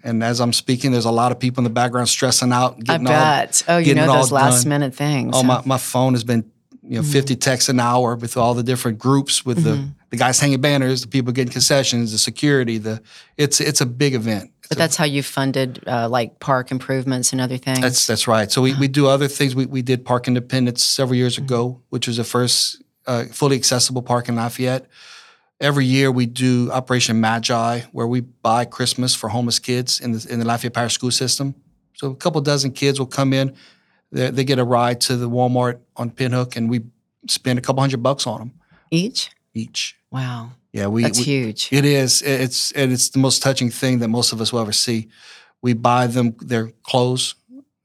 and 0.03 0.23
as 0.23 0.39
I'm 0.39 0.53
speaking, 0.53 0.91
there's 0.91 1.05
a 1.05 1.11
lot 1.11 1.31
of 1.31 1.39
people 1.39 1.61
in 1.61 1.63
the 1.63 1.71
background 1.71 2.07
stressing 2.09 2.51
out. 2.51 2.75
I 2.75 2.81
Getting 2.81 3.07
all, 3.07 3.13
bet. 3.13 3.63
oh, 3.67 3.77
you 3.77 3.95
know 3.95 4.05
those 4.05 4.31
last-minute 4.31 4.93
things. 4.93 5.31
Oh, 5.35 5.41
huh? 5.41 5.47
my, 5.47 5.61
my 5.65 5.77
phone 5.79 6.13
has 6.13 6.23
been, 6.23 6.49
you 6.83 6.97
know, 6.97 7.03
50 7.03 7.35
texts 7.37 7.67
an 7.69 7.79
hour 7.79 8.15
with 8.15 8.37
all 8.37 8.53
the 8.53 8.61
different 8.61 8.99
groups, 8.99 9.43
with 9.43 9.63
the, 9.63 9.89
the 10.11 10.17
guys 10.17 10.39
hanging 10.39 10.61
banners, 10.61 11.01
the 11.01 11.07
people 11.07 11.33
getting 11.33 11.51
concessions, 11.51 12.11
the 12.11 12.19
security. 12.19 12.77
The 12.77 13.01
it's 13.35 13.59
it's 13.59 13.81
a 13.81 13.87
big 13.87 14.13
event. 14.13 14.51
It's 14.59 14.67
But 14.67 14.77
a- 14.77 14.79
that's 14.81 14.95
how 14.95 15.05
you 15.05 15.23
funded 15.23 15.83
uh, 15.87 16.07
like 16.07 16.39
park 16.39 16.69
improvements 16.69 17.31
and 17.31 17.41
other 17.41 17.57
things. 17.57 17.81
that's 17.81 18.05
that's 18.05 18.27
right. 18.27 18.51
So 18.51 18.61
we, 18.61 18.75
we 18.75 18.87
do 18.87 19.07
other 19.07 19.27
things. 19.27 19.55
We 19.55 19.65
we 19.65 19.81
did 19.81 20.05
Park 20.05 20.27
Independence 20.27 20.83
several 20.85 21.15
years 21.15 21.39
ago, 21.39 21.81
which 21.89 22.05
was 22.07 22.17
the 22.17 22.23
first 22.23 22.83
uh, 23.07 23.23
fully 23.31 23.55
accessible 23.55 24.03
park 24.03 24.29
in 24.29 24.35
Lafayette. 24.35 24.85
Every 25.61 25.85
year 25.85 26.11
we 26.11 26.25
do 26.25 26.69
Operation 26.71 27.21
Magi, 27.21 27.81
where 27.93 28.07
we 28.07 28.21
buy 28.21 28.65
Christmas 28.65 29.15
for 29.15 29.29
homeless 29.29 29.57
kids 29.59 30.01
in 30.01 30.11
the 30.11 30.27
in 30.29 30.39
the 30.39 30.45
Lafayette 30.45 30.73
Parish 30.73 30.93
school 30.93 31.11
system. 31.11 31.55
So 31.93 32.11
a 32.11 32.15
couple 32.15 32.41
dozen 32.41 32.71
kids 32.71 32.99
will 32.99 33.05
come 33.07 33.31
in, 33.31 33.55
they, 34.11 34.29
they 34.29 34.43
get 34.43 34.59
a 34.59 34.65
ride 34.65 34.99
to 35.01 35.15
the 35.15 35.29
Walmart 35.29 35.79
on 35.95 36.09
Pinhook, 36.11 36.57
and 36.57 36.69
we 36.69 36.81
spend 37.29 37.57
a 37.57 37.61
couple 37.61 37.79
hundred 37.81 38.03
bucks 38.03 38.27
on 38.27 38.39
them 38.39 38.51
Each? 38.91 39.31
each. 39.53 39.95
Wow. 40.11 40.51
Yeah, 40.73 40.87
we 40.87 41.03
That's 41.03 41.19
we- 41.19 41.23
huge. 41.23 41.69
It 41.71 41.85
is. 41.85 42.21
It's 42.21 42.73
and 42.73 42.91
it's 42.91 43.09
the 43.09 43.19
most 43.19 43.41
touching 43.41 43.69
thing 43.69 43.99
that 43.99 44.09
most 44.09 44.33
of 44.33 44.41
us 44.41 44.51
will 44.51 44.59
ever 44.59 44.73
see. 44.73 45.07
We 45.61 45.73
buy 45.73 46.07
them 46.07 46.35
their 46.41 46.71
clothes. 46.83 47.35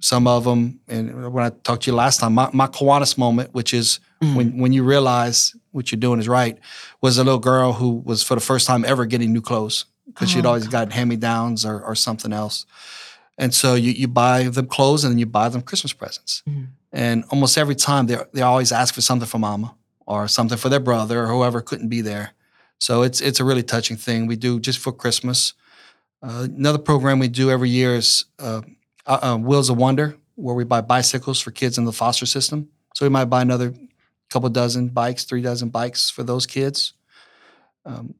Some 0.00 0.26
of 0.26 0.44
them, 0.44 0.80
and 0.88 1.32
when 1.32 1.44
I 1.44 1.50
talked 1.50 1.82
to 1.84 1.90
you 1.90 1.94
last 1.96 2.20
time, 2.20 2.34
my, 2.34 2.48
my 2.52 2.66
Kiwanis 2.66 3.16
moment, 3.18 3.54
which 3.54 3.72
is 3.74 4.00
Mm. 4.22 4.34
when 4.36 4.58
when 4.58 4.72
you 4.74 4.82
realize 4.84 5.56
what 5.72 5.90
you're 5.90 5.98
doing 6.00 6.20
is 6.20 6.28
right, 6.28 6.58
was 7.00 7.16
a 7.16 7.24
little 7.24 7.38
girl 7.40 7.72
who 7.72 8.02
was 8.04 8.22
for 8.22 8.34
the 8.34 8.40
first 8.42 8.66
time 8.66 8.84
ever 8.84 9.06
getting 9.06 9.32
new 9.32 9.40
clothes 9.40 9.86
because 10.06 10.28
she'd 10.30 10.44
Oh, 10.44 10.48
always 10.50 10.68
gotten 10.68 10.90
hand 10.90 11.08
me 11.08 11.16
downs 11.16 11.64
or, 11.64 11.80
or 11.82 11.94
something 11.94 12.30
else. 12.30 12.66
And 13.38 13.54
so 13.54 13.74
you, 13.76 13.92
you 13.92 14.08
buy 14.08 14.42
them 14.50 14.66
clothes 14.66 15.04
and 15.04 15.10
then 15.12 15.18
you 15.18 15.24
buy 15.24 15.48
them 15.48 15.62
Christmas 15.62 15.94
presents. 15.94 16.42
Mhm. 16.46 16.66
And 16.92 17.24
almost 17.30 17.56
every 17.56 17.74
time 17.74 18.06
they 18.08 18.18
they 18.34 18.42
always 18.42 18.72
ask 18.72 18.94
for 18.94 19.00
something 19.00 19.26
for 19.28 19.38
mama 19.38 19.74
or 20.06 20.28
something 20.28 20.58
for 20.58 20.68
their 20.68 20.80
brother 20.80 21.22
or 21.24 21.26
whoever 21.28 21.62
couldn't 21.62 21.88
be 21.88 22.02
there. 22.02 22.34
So 22.78 23.02
it's 23.02 23.20
it's 23.22 23.40
a 23.40 23.44
really 23.44 23.62
touching 23.62 23.96
thing 23.98 24.26
we 24.28 24.36
do 24.36 24.60
just 24.60 24.78
for 24.80 24.92
Christmas. 24.92 25.54
Uh, 26.22 26.46
another 26.58 26.78
program 26.82 27.18
we 27.18 27.28
do 27.28 27.50
every 27.50 27.70
year 27.70 27.96
is 27.96 28.26
uh, 28.38 28.60
uh, 29.10 29.18
uh, 29.22 29.36
Wheels 29.36 29.68
of 29.68 29.76
Wonder, 29.76 30.16
where 30.36 30.54
we 30.54 30.64
buy 30.64 30.80
bicycles 30.80 31.40
for 31.40 31.50
kids 31.50 31.76
in 31.76 31.84
the 31.84 31.92
foster 31.92 32.26
system. 32.26 32.68
So 32.94 33.04
we 33.04 33.10
might 33.10 33.26
buy 33.26 33.42
another 33.42 33.74
couple 34.30 34.48
dozen 34.48 34.88
bikes, 34.88 35.24
three 35.24 35.42
dozen 35.42 35.68
bikes 35.68 36.10
for 36.10 36.22
those 36.22 36.46
kids. 36.46 36.92
Um, 37.84 38.14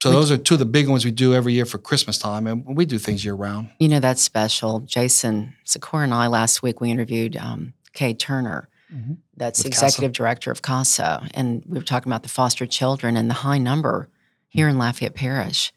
so 0.00 0.12
those 0.12 0.30
are 0.30 0.36
two 0.38 0.54
of 0.54 0.60
the 0.60 0.64
big 0.64 0.88
ones 0.88 1.04
we 1.04 1.10
do 1.10 1.34
every 1.34 1.54
year 1.54 1.66
for 1.66 1.78
Christmas 1.78 2.18
time, 2.18 2.46
and 2.46 2.76
we 2.76 2.86
do 2.86 2.98
things 2.98 3.24
year 3.24 3.34
round. 3.34 3.70
You 3.80 3.88
know, 3.88 3.98
that's 3.98 4.22
special. 4.22 4.78
Jason 4.80 5.56
Sikora 5.64 6.04
and 6.04 6.14
I 6.14 6.28
last 6.28 6.62
week, 6.62 6.80
we 6.80 6.90
interviewed 6.90 7.36
um, 7.36 7.74
Kay 7.94 8.14
Turner. 8.14 8.68
Mhm. 8.94 9.18
That's 9.36 9.58
With 9.58 9.66
executive 9.66 10.12
director 10.12 10.52
of 10.52 10.62
CASA. 10.62 11.28
And 11.34 11.64
we 11.66 11.78
were 11.78 11.84
talking 11.84 12.10
about 12.10 12.22
the 12.22 12.28
foster 12.28 12.64
children 12.64 13.16
and 13.16 13.28
the 13.28 13.34
high 13.34 13.58
number 13.58 14.08
here 14.48 14.68
in 14.68 14.78
Lafayette 14.78 15.14
Parish. 15.14 15.72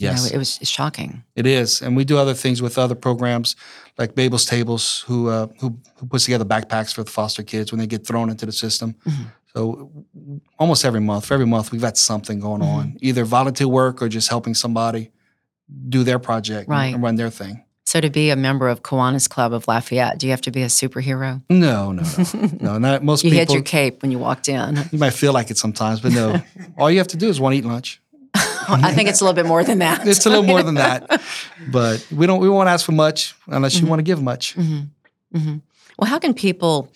You 0.00 0.06
know, 0.06 0.12
Yes, 0.12 0.30
it 0.30 0.38
was 0.38 0.58
shocking. 0.62 1.24
it 1.34 1.46
is, 1.46 1.82
and 1.82 1.96
we 1.96 2.04
do 2.04 2.18
other 2.18 2.34
things 2.34 2.62
with 2.62 2.78
other 2.78 2.94
programs 2.94 3.56
like 3.98 4.14
Babel's 4.14 4.44
Tables, 4.46 5.04
who 5.08 5.28
uh, 5.28 5.48
who 5.60 5.76
who 5.96 6.06
puts 6.06 6.24
together 6.24 6.44
backpacks 6.44 6.94
for 6.94 7.02
the 7.04 7.10
foster 7.10 7.42
kids 7.42 7.72
when 7.72 7.80
they 7.80 7.86
get 7.88 8.06
thrown 8.06 8.30
into 8.30 8.46
the 8.46 8.52
system. 8.52 8.94
Mhm. 9.04 9.32
So 9.54 9.90
almost 10.58 10.84
every 10.84 11.00
month, 11.00 11.24
for 11.26 11.34
every 11.34 11.46
month, 11.46 11.72
we've 11.72 11.80
got 11.80 11.96
something 11.96 12.38
going 12.40 12.60
Mm-hmm. 12.60 12.78
on, 12.78 12.96
either 13.00 13.24
volunteer 13.24 13.66
work 13.66 14.00
or 14.02 14.08
just 14.08 14.28
helping 14.28 14.54
somebody 14.54 15.10
do 15.88 16.04
their 16.04 16.18
project 16.18 16.68
Right. 16.68 16.94
and 16.94 17.02
run 17.02 17.16
their 17.16 17.30
thing. 17.30 17.64
So 17.84 18.00
to 18.00 18.10
be 18.10 18.28
a 18.30 18.36
member 18.36 18.68
of 18.68 18.82
Kiwanis 18.82 19.28
Club 19.28 19.52
of 19.54 19.66
Lafayette, 19.66 20.18
do 20.18 20.26
you 20.26 20.32
have 20.32 20.42
to 20.42 20.50
be 20.50 20.62
a 20.62 20.66
superhero? 20.68 21.42
No, 21.50 21.90
no, 21.92 22.02
no, 22.02 22.50
no. 22.60 22.78
Not 22.78 23.02
most 23.02 23.24
You 23.24 23.30
had 23.32 23.40
people. 23.48 23.54
your 23.56 23.62
cape 23.64 24.02
when 24.02 24.10
you 24.12 24.18
walked 24.18 24.48
in. 24.48 24.76
you 24.92 24.98
might 24.98 25.14
feel 25.14 25.32
like 25.32 25.50
it 25.50 25.56
sometimes, 25.58 26.00
but 26.00 26.12
no. 26.12 26.40
All 26.78 26.90
you 26.90 26.98
have 26.98 27.08
to 27.08 27.16
do 27.16 27.28
is 27.28 27.40
want 27.40 27.54
to 27.54 27.58
eat 27.58 27.64
lunch. 27.64 28.00
I 28.88 28.92
think 28.94 29.08
it's 29.08 29.20
a 29.20 29.24
little 29.24 29.34
bit 29.34 29.46
more 29.46 29.64
than 29.64 29.78
that. 29.78 30.06
It's 30.06 30.26
a 30.26 30.28
little 30.28 30.44
more 30.44 30.62
than 30.62 30.74
that, 30.74 31.20
but 31.72 32.06
we 32.12 32.26
don't. 32.26 32.40
We 32.40 32.48
won't 32.48 32.68
ask 32.68 32.84
for 32.86 32.92
much 32.92 33.34
unless 33.46 33.74
Mm-hmm. 33.76 33.84
you 33.86 33.90
want 33.90 33.98
to 34.00 34.04
give 34.04 34.22
much. 34.22 34.52
hmm 34.54 34.80
Well, 35.98 36.08
how 36.10 36.18
can 36.18 36.34
people 36.34 36.90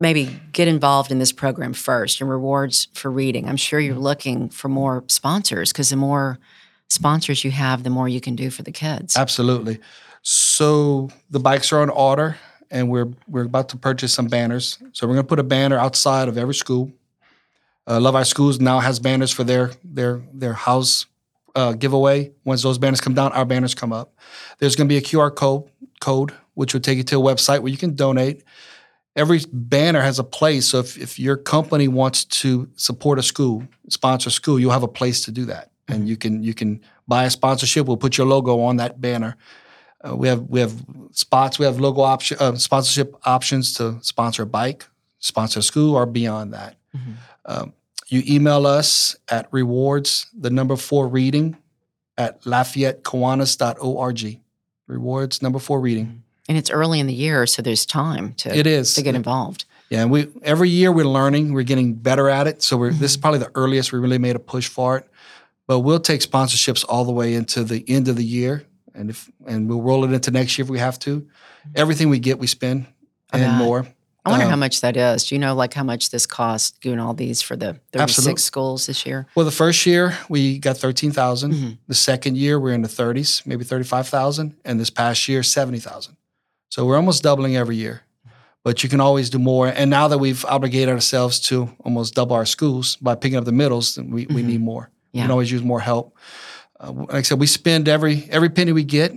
maybe 0.00 0.38
get 0.52 0.68
involved 0.68 1.10
in 1.10 1.18
this 1.18 1.32
program 1.32 1.72
first 1.72 2.20
and 2.20 2.28
rewards 2.28 2.88
for 2.94 3.10
reading? 3.10 3.48
I'm 3.48 3.56
sure 3.56 3.80
Mm-hmm. 3.80 3.86
you're 3.86 4.02
looking 4.02 4.48
for 4.50 4.68
more 4.68 5.04
sponsors 5.08 5.72
because 5.72 5.90
the 5.90 5.96
more 5.96 6.38
sponsors 6.88 7.44
you 7.44 7.50
have, 7.50 7.82
the 7.82 7.90
more 7.90 8.08
you 8.08 8.20
can 8.20 8.36
do 8.36 8.50
for 8.50 8.62
the 8.62 8.72
kids. 8.72 9.16
Absolutely. 9.16 9.78
So 10.22 11.10
the 11.30 11.38
bikes 11.40 11.72
are 11.72 11.80
on 11.82 11.90
order, 11.90 12.36
and 12.70 12.88
we're 12.90 13.08
we're 13.28 13.44
about 13.44 13.68
to 13.70 13.76
purchase 13.76 14.12
some 14.12 14.26
banners. 14.26 14.78
So 14.92 15.06
we're 15.06 15.14
going 15.14 15.24
to 15.24 15.28
put 15.28 15.38
a 15.38 15.44
banner 15.44 15.78
outside 15.78 16.28
of 16.28 16.36
every 16.36 16.54
school. 16.54 16.90
Uh, 17.88 18.00
Love 18.00 18.16
Our 18.16 18.24
Schools 18.24 18.58
now 18.58 18.80
has 18.80 18.98
banners 18.98 19.30
for 19.30 19.44
their 19.44 19.72
their 19.84 20.22
their 20.32 20.54
house 20.54 21.06
uh, 21.54 21.72
giveaway. 21.72 22.32
Once 22.44 22.62
those 22.62 22.78
banners 22.78 23.00
come 23.00 23.14
down, 23.14 23.32
our 23.32 23.44
banners 23.44 23.74
come 23.74 23.92
up. 23.92 24.14
There's 24.58 24.74
going 24.74 24.88
to 24.88 24.92
be 24.92 24.98
a 24.98 25.02
QR 25.02 25.34
code 25.34 25.64
code 26.00 26.32
which 26.54 26.74
will 26.74 26.80
take 26.80 26.98
you 26.98 27.04
to 27.04 27.18
a 27.18 27.22
website 27.22 27.60
where 27.60 27.70
you 27.70 27.78
can 27.78 27.94
donate. 27.94 28.42
Every 29.14 29.40
banner 29.52 30.00
has 30.00 30.18
a 30.18 30.24
place. 30.24 30.68
So 30.68 30.78
if, 30.80 30.98
if 30.98 31.18
your 31.18 31.36
company 31.36 31.88
wants 31.88 32.24
to 32.24 32.68
support 32.76 33.18
a 33.18 33.22
school, 33.22 33.66
sponsor 33.88 34.28
a 34.28 34.30
school, 34.30 34.58
you'll 34.58 34.72
have 34.72 34.82
a 34.82 34.88
place 34.88 35.24
to 35.24 35.30
do 35.30 35.44
that, 35.46 35.70
and 35.88 36.08
you 36.08 36.16
can 36.16 36.42
you 36.42 36.54
can 36.54 36.80
buy 37.06 37.24
a 37.24 37.30
sponsorship. 37.30 37.86
We'll 37.86 37.96
put 37.96 38.18
your 38.18 38.26
logo 38.26 38.60
on 38.60 38.76
that 38.76 39.00
banner. 39.00 39.36
Uh, 40.06 40.16
we 40.16 40.28
have 40.28 40.42
we 40.42 40.60
have 40.60 40.74
spots. 41.12 41.58
We 41.58 41.64
have 41.64 41.78
logo 41.78 42.02
option 42.02 42.36
uh, 42.40 42.56
sponsorship 42.56 43.16
options 43.24 43.74
to 43.74 43.98
sponsor 44.02 44.42
a 44.42 44.46
bike, 44.46 44.86
sponsor 45.20 45.60
a 45.60 45.62
school, 45.62 45.94
or 45.94 46.04
beyond 46.04 46.52
that. 46.52 46.76
Um, 47.46 47.72
you 48.08 48.22
email 48.26 48.66
us 48.66 49.16
at 49.28 49.48
rewards 49.50 50.26
the 50.36 50.50
number 50.50 50.76
four 50.76 51.08
reading 51.08 51.56
at 52.18 52.42
LafayetteKiwanis.org. 52.42 54.40
Rewards 54.86 55.42
number 55.42 55.58
four 55.58 55.80
reading. 55.80 56.06
Mm-hmm. 56.06 56.18
And 56.48 56.58
it's 56.58 56.70
early 56.70 57.00
in 57.00 57.08
the 57.08 57.14
year, 57.14 57.44
so 57.46 57.60
there's 57.60 57.84
time 57.84 58.34
to, 58.34 58.56
It 58.56 58.68
is. 58.68 58.94
to 58.94 59.02
get 59.02 59.16
involved. 59.16 59.64
Yeah, 59.90 60.02
and 60.02 60.10
we 60.10 60.28
every 60.42 60.68
year 60.68 60.90
we're 60.90 61.06
learning, 61.06 61.52
we're 61.52 61.62
getting 61.62 61.94
better 61.94 62.28
at 62.28 62.46
it. 62.46 62.62
So 62.62 62.76
we're 62.76 62.92
this 62.92 63.12
is 63.12 63.16
mm-hmm. 63.16 63.22
probably 63.22 63.38
the 63.40 63.50
earliest 63.54 63.92
we 63.92 63.98
really 63.98 64.18
made 64.18 64.36
a 64.36 64.40
push 64.40 64.68
for 64.68 64.96
it. 64.98 65.08
But 65.68 65.80
we'll 65.80 66.00
take 66.00 66.20
sponsorships 66.20 66.84
all 66.88 67.04
the 67.04 67.12
way 67.12 67.34
into 67.34 67.64
the 67.64 67.84
end 67.88 68.08
of 68.08 68.16
the 68.16 68.24
year, 68.24 68.64
and 68.94 69.10
if 69.10 69.30
and 69.46 69.68
we'll 69.68 69.82
roll 69.82 70.04
it 70.04 70.12
into 70.12 70.30
next 70.32 70.58
year 70.58 70.64
if 70.64 70.70
we 70.70 70.80
have 70.80 70.98
to. 71.00 71.20
Mm-hmm. 71.20 71.70
Everything 71.76 72.08
we 72.08 72.18
get, 72.18 72.38
we 72.38 72.46
spend 72.48 72.86
and 73.32 73.58
more. 73.58 73.86
I 74.26 74.30
wonder 74.30 74.44
Um, 74.44 74.50
how 74.50 74.56
much 74.56 74.80
that 74.80 74.96
is. 74.96 75.24
Do 75.26 75.34
you 75.36 75.38
know 75.38 75.54
like 75.54 75.72
how 75.72 75.84
much 75.84 76.10
this 76.10 76.26
cost 76.26 76.80
doing 76.80 76.98
all 76.98 77.14
these 77.14 77.40
for 77.42 77.54
the 77.56 77.78
36 77.92 78.18
Absolute- 78.18 78.40
schools 78.40 78.86
this 78.86 79.06
year? 79.06 79.26
Well, 79.36 79.44
the 79.46 79.52
first 79.52 79.86
year 79.86 80.18
we 80.28 80.58
got 80.58 80.76
thirteen 80.76 81.12
Mhm. 81.12 81.78
The 81.86 81.94
second 81.94 82.36
year 82.36 82.58
we're 82.58 82.74
in 82.74 82.82
the 82.82 82.88
thirties, 82.88 83.42
maybe 83.46 83.64
thirty 83.64 83.84
five 83.84 84.08
thousand, 84.08 84.54
and 84.64 84.80
this 84.80 84.90
past 84.90 85.28
year 85.28 85.42
seventy 85.44 85.78
thousand. 85.78 86.16
So 86.70 86.84
we're 86.84 86.96
almost 86.96 87.22
doubling 87.22 87.56
every 87.56 87.76
year. 87.76 88.02
But 88.64 88.82
you 88.82 88.88
can 88.88 89.00
always 89.00 89.30
do 89.30 89.38
more. 89.38 89.68
And 89.68 89.88
now 89.90 90.08
that 90.08 90.18
we've 90.18 90.44
obligated 90.44 90.88
ourselves 90.92 91.38
to 91.48 91.70
almost 91.84 92.16
double 92.16 92.34
our 92.34 92.44
schools 92.46 92.96
by 92.96 93.14
picking 93.14 93.38
up 93.38 93.44
the 93.44 93.52
middles, 93.52 93.94
then 93.94 94.10
we, 94.10 94.26
we 94.26 94.42
Mhm. 94.42 94.46
need 94.46 94.60
more. 94.60 94.90
We 95.14 95.20
can 95.20 95.30
always 95.30 95.52
use 95.52 95.62
more 95.62 95.78
help. 95.80 96.16
Uh, 96.80 96.90
like 96.92 97.14
I 97.14 97.22
said, 97.22 97.38
we 97.38 97.46
spend 97.46 97.88
every 97.88 98.26
every 98.30 98.48
penny 98.50 98.72
we 98.72 98.82
get. 98.82 99.12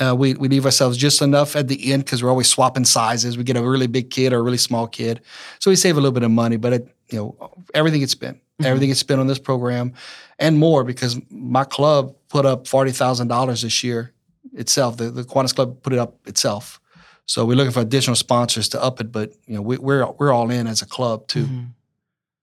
Uh, 0.00 0.14
we, 0.16 0.34
we 0.34 0.48
leave 0.48 0.64
ourselves 0.64 0.96
just 0.96 1.20
enough 1.22 1.56
at 1.56 1.66
the 1.68 1.92
end 1.92 2.04
because 2.04 2.22
we're 2.22 2.30
always 2.30 2.48
swapping 2.48 2.84
sizes. 2.84 3.36
We 3.36 3.42
get 3.44 3.56
a 3.56 3.62
really 3.62 3.88
big 3.88 4.10
kid 4.10 4.32
or 4.32 4.38
a 4.38 4.42
really 4.42 4.58
small 4.58 4.86
kid, 4.86 5.20
so 5.58 5.70
we 5.70 5.76
save 5.76 5.96
a 5.96 6.00
little 6.00 6.12
bit 6.12 6.22
of 6.22 6.30
money. 6.30 6.56
But 6.56 6.72
it, 6.72 6.96
you 7.10 7.18
know, 7.18 7.54
everything 7.74 8.00
gets 8.00 8.12
spent. 8.12 8.38
Everything 8.62 8.88
gets 8.88 9.00
spent 9.00 9.20
on 9.20 9.26
this 9.28 9.38
program, 9.38 9.92
and 10.38 10.58
more 10.58 10.82
because 10.84 11.20
my 11.30 11.64
club 11.64 12.14
put 12.28 12.44
up 12.46 12.66
forty 12.66 12.90
thousand 12.92 13.28
dollars 13.28 13.62
this 13.62 13.82
year 13.84 14.12
itself. 14.54 14.96
The 14.96 15.10
the 15.10 15.22
Kiwanis 15.24 15.54
Club 15.54 15.82
put 15.82 15.92
it 15.92 15.98
up 15.98 16.26
itself. 16.26 16.80
So 17.26 17.44
we're 17.44 17.56
looking 17.56 17.72
for 17.72 17.80
additional 17.80 18.16
sponsors 18.16 18.68
to 18.70 18.82
up 18.82 19.00
it. 19.00 19.12
But 19.12 19.32
you 19.46 19.54
know, 19.54 19.62
we, 19.62 19.78
we're 19.78 20.06
we're 20.18 20.32
all 20.32 20.50
in 20.50 20.66
as 20.66 20.82
a 20.82 20.86
club 20.86 21.28
too. 21.28 21.46
Mhm. 21.46 21.66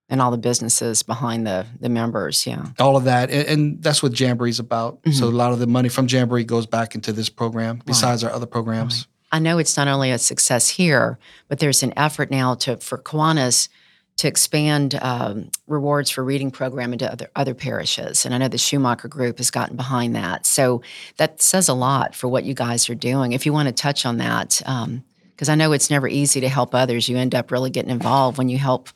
And 0.08 0.22
all 0.22 0.30
the 0.30 0.38
businesses 0.38 1.02
behind 1.02 1.46
the 1.46 1.66
the 1.80 1.88
members. 1.88 2.46
Yeah. 2.46 2.66
all 2.78 2.96
of 2.96 3.04
that, 3.04 3.30
and, 3.30 3.48
and 3.48 3.82
that's 3.82 4.02
what 4.02 4.12
Jamboree's 4.12 4.58
about. 4.58 5.00
So 5.12 5.26
a 5.26 5.30
lot 5.30 5.52
of 5.52 5.58
the 5.58 5.66
money 5.66 5.88
from 5.88 6.06
Jamboree 6.08 6.44
goes 6.44 6.66
back 6.66 6.94
into 6.94 7.12
this 7.12 7.28
program, 7.28 7.82
besides 7.84 8.22
our 8.24 8.30
other 8.30 8.46
programs. 8.46 9.06
I 9.32 9.38
know 9.38 9.58
it's 9.58 9.76
not 9.76 9.88
only 9.88 10.12
a 10.12 10.18
success 10.18 10.68
here, 10.68 11.18
but 11.48 11.58
there's 11.58 11.82
an 11.82 11.92
effort 11.96 12.30
now 12.30 12.54
to 12.56 12.76
for 12.76 12.98
Kiwanis 12.98 13.68
to 14.18 14.28
expand 14.28 14.94
um, 15.02 15.50
rewards 15.66 16.10
for 16.10 16.24
reading 16.24 16.50
program 16.50 16.92
into 16.92 17.10
other 17.10 17.28
other 17.34 17.54
parishes, 17.54 18.24
and 18.24 18.34
I 18.34 18.38
know 18.38 18.48
the 18.48 18.58
Schumacher 18.58 19.08
Group 19.08 19.38
has 19.38 19.50
gotten 19.50 19.76
behind 19.76 20.14
that. 20.14 20.46
So 20.46 20.82
that 21.16 21.42
says 21.42 21.68
a 21.68 21.74
lot 21.74 22.14
for 22.14 22.28
what 22.28 22.44
you 22.44 22.54
guys 22.54 22.88
are 22.88 22.94
doing. 22.94 23.32
If 23.32 23.44
you 23.44 23.52
want 23.52 23.68
to 23.68 23.74
touch 23.74 24.06
on 24.06 24.18
that, 24.18 24.62
because 25.30 25.48
I 25.48 25.54
know 25.54 25.72
it's 25.72 25.90
never 25.90 26.08
easy 26.08 26.40
to 26.40 26.48
help 26.48 26.74
others, 26.74 27.08
you 27.08 27.18
end 27.18 27.34
up 27.34 27.50
really 27.50 27.70
getting 27.70 27.90
involved 27.90 28.38
when 28.38 28.48
you 28.48 28.56
help 28.58 28.88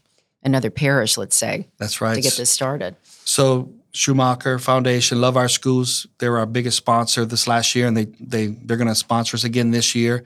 another 0.42 0.70
parish, 0.70 1.16
let's 1.16 1.36
say, 1.36 1.68
That's 1.78 2.00
right. 2.00 2.14
to 2.14 2.20
get 2.20 2.34
this 2.34 2.50
started. 2.50 2.96
So 3.24 3.72
Schumacher 3.92 4.58
Foundation, 4.58 5.20
Love 5.20 5.36
Our 5.36 5.48
Schools, 5.48 6.06
they 6.18 6.28
were 6.28 6.38
our 6.38 6.46
biggest 6.46 6.76
sponsor 6.76 7.24
this 7.24 7.46
last 7.48 7.74
year, 7.74 7.86
and 7.86 7.96
they 7.96 8.06
they 8.20 8.46
they're 8.48 8.76
going 8.76 8.88
to 8.88 8.94
sponsor 8.94 9.36
us 9.36 9.44
again 9.44 9.70
this 9.70 9.94
year. 9.94 10.24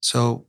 So 0.00 0.46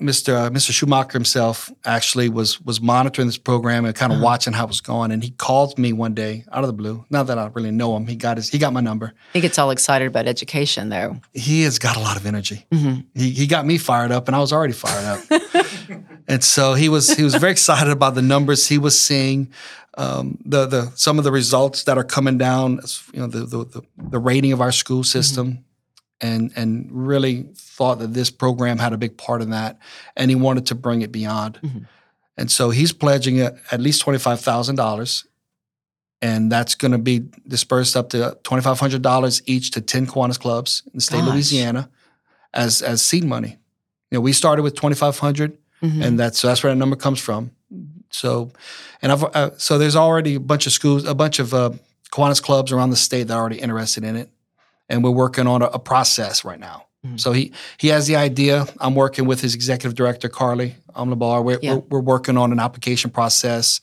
Mr. 0.00 0.34
Uh, 0.34 0.50
Mr. 0.50 0.72
Schumacher 0.72 1.12
himself 1.12 1.70
actually 1.84 2.28
was 2.28 2.60
was 2.60 2.80
monitoring 2.80 3.28
this 3.28 3.38
program 3.38 3.84
and 3.84 3.94
kind 3.94 4.12
of 4.12 4.20
watching 4.20 4.52
how 4.52 4.64
it 4.64 4.68
was 4.68 4.80
going, 4.80 5.10
and 5.10 5.22
he 5.22 5.30
called 5.30 5.78
me 5.78 5.92
one 5.92 6.12
day 6.12 6.44
out 6.52 6.62
of 6.62 6.66
the 6.66 6.72
blue. 6.74 7.04
Not 7.08 7.28
that 7.28 7.38
I 7.38 7.46
really 7.54 7.70
know 7.70 7.96
him, 7.96 8.06
he 8.06 8.16
got 8.16 8.36
his 8.36 8.48
he 8.48 8.58
got 8.58 8.72
my 8.72 8.80
number. 8.80 9.14
He 9.32 9.40
gets 9.40 9.58
all 9.58 9.70
excited 9.70 10.06
about 10.08 10.26
education, 10.26 10.88
though. 10.88 11.20
He 11.32 11.62
has 11.62 11.78
got 11.78 11.96
a 11.96 12.00
lot 12.00 12.16
of 12.16 12.26
energy. 12.26 12.66
He 13.14 13.30
he 13.30 13.46
got 13.46 13.64
me 13.64 13.78
fired 13.78 14.12
up, 14.12 14.26
and 14.28 14.36
I 14.36 14.40
was 14.40 14.52
already 14.52 14.74
fired 14.74 15.04
up. 15.04 15.42
and 16.28 16.42
so 16.44 16.74
he 16.74 16.88
was 16.88 17.16
he 17.16 17.22
was 17.22 17.34
very 17.36 17.52
excited 17.52 17.90
about 17.90 18.14
the 18.14 18.22
numbers 18.22 18.66
he 18.66 18.76
was 18.76 18.98
seeing, 18.98 19.52
um, 19.96 20.38
the 20.44 20.66
the 20.66 20.92
some 20.94 21.18
of 21.18 21.24
the 21.24 21.32
results 21.32 21.84
that 21.84 21.96
are 21.96 22.04
coming 22.04 22.38
down. 22.38 22.80
You 23.14 23.20
know, 23.20 23.26
the 23.28 23.40
the 23.46 23.64
the, 23.64 23.82
the 23.96 24.18
rating 24.18 24.52
of 24.52 24.60
our 24.60 24.72
school 24.72 25.04
system, 25.04 25.64
and 26.20 26.52
and 26.56 26.88
really 26.90 27.46
thought 27.54 27.98
that 28.00 28.12
this 28.14 28.30
program 28.30 28.78
had 28.78 28.92
a 28.92 28.98
big 28.98 29.16
part 29.16 29.42
in 29.42 29.50
that, 29.50 29.78
and 30.16 30.30
he 30.30 30.34
wanted 30.34 30.66
to 30.66 30.74
bring 30.74 31.02
it 31.02 31.10
beyond. 31.12 31.58
And 32.36 32.50
so 32.50 32.70
he's 32.70 32.92
pledging 32.92 33.40
at 33.40 33.56
at 33.70 33.80
least 33.80 34.00
twenty 34.02 34.18
five 34.18 34.40
thousand 34.40 34.76
dollars. 34.76 35.24
And 36.22 36.52
that's 36.52 36.74
going 36.74 36.92
to 36.92 36.98
be 36.98 37.22
dispersed 37.48 37.96
up 37.96 38.10
to 38.10 38.36
twenty 38.42 38.62
five 38.62 38.78
hundred 38.78 39.00
dollars 39.02 39.42
each 39.46 39.70
to 39.70 39.80
ten 39.80 40.06
Kiwanis 40.06 40.38
clubs 40.38 40.82
in 40.86 40.92
the 40.94 41.00
state 41.00 41.20
of 41.20 41.28
Louisiana, 41.28 41.88
as 42.52 42.82
as 42.82 43.00
seed 43.02 43.24
money. 43.24 43.56
You 44.10 44.18
know, 44.18 44.20
we 44.20 44.32
started 44.34 44.62
with 44.62 44.74
twenty 44.74 44.96
five 44.96 45.18
hundred, 45.18 45.56
Mhm. 45.82 46.04
and 46.04 46.18
that's 46.20 46.38
so 46.38 46.48
that's 46.48 46.62
where 46.62 46.72
that 46.72 46.78
number 46.78 46.96
comes 46.96 47.20
from. 47.20 47.52
So, 48.10 48.50
and 49.00 49.12
I've 49.12 49.24
uh, 49.24 49.50
so 49.56 49.78
there's 49.78 49.96
already 49.96 50.34
a 50.34 50.40
bunch 50.40 50.66
of 50.66 50.72
schools, 50.72 51.06
a 51.06 51.14
bunch 51.14 51.38
of 51.38 51.54
uh, 51.54 51.70
Kiwanis 52.12 52.42
clubs 52.42 52.70
around 52.70 52.90
the 52.90 52.96
state 52.96 53.28
that 53.28 53.34
are 53.34 53.40
already 53.40 53.58
interested 53.60 54.04
in 54.04 54.16
it, 54.16 54.28
and 54.90 55.02
we're 55.02 55.10
working 55.10 55.46
on 55.46 55.62
a, 55.62 55.66
a 55.66 55.78
process 55.78 56.44
right 56.44 56.60
now. 56.60 56.84
Mhm. 57.06 57.18
So 57.18 57.32
he 57.32 57.52
he 57.78 57.88
has 57.88 58.06
the 58.06 58.16
idea. 58.16 58.66
I'm 58.80 58.94
working 58.94 59.24
with 59.26 59.40
his 59.40 59.54
executive 59.54 59.94
director 59.94 60.28
Carly 60.28 60.74
Omlabar. 60.94 61.42
We're, 61.42 61.58
Yeah. 61.62 61.74
we're 61.74 61.82
we're 61.90 62.00
working 62.00 62.36
on 62.36 62.52
an 62.52 62.58
application 62.60 63.10
process, 63.10 63.80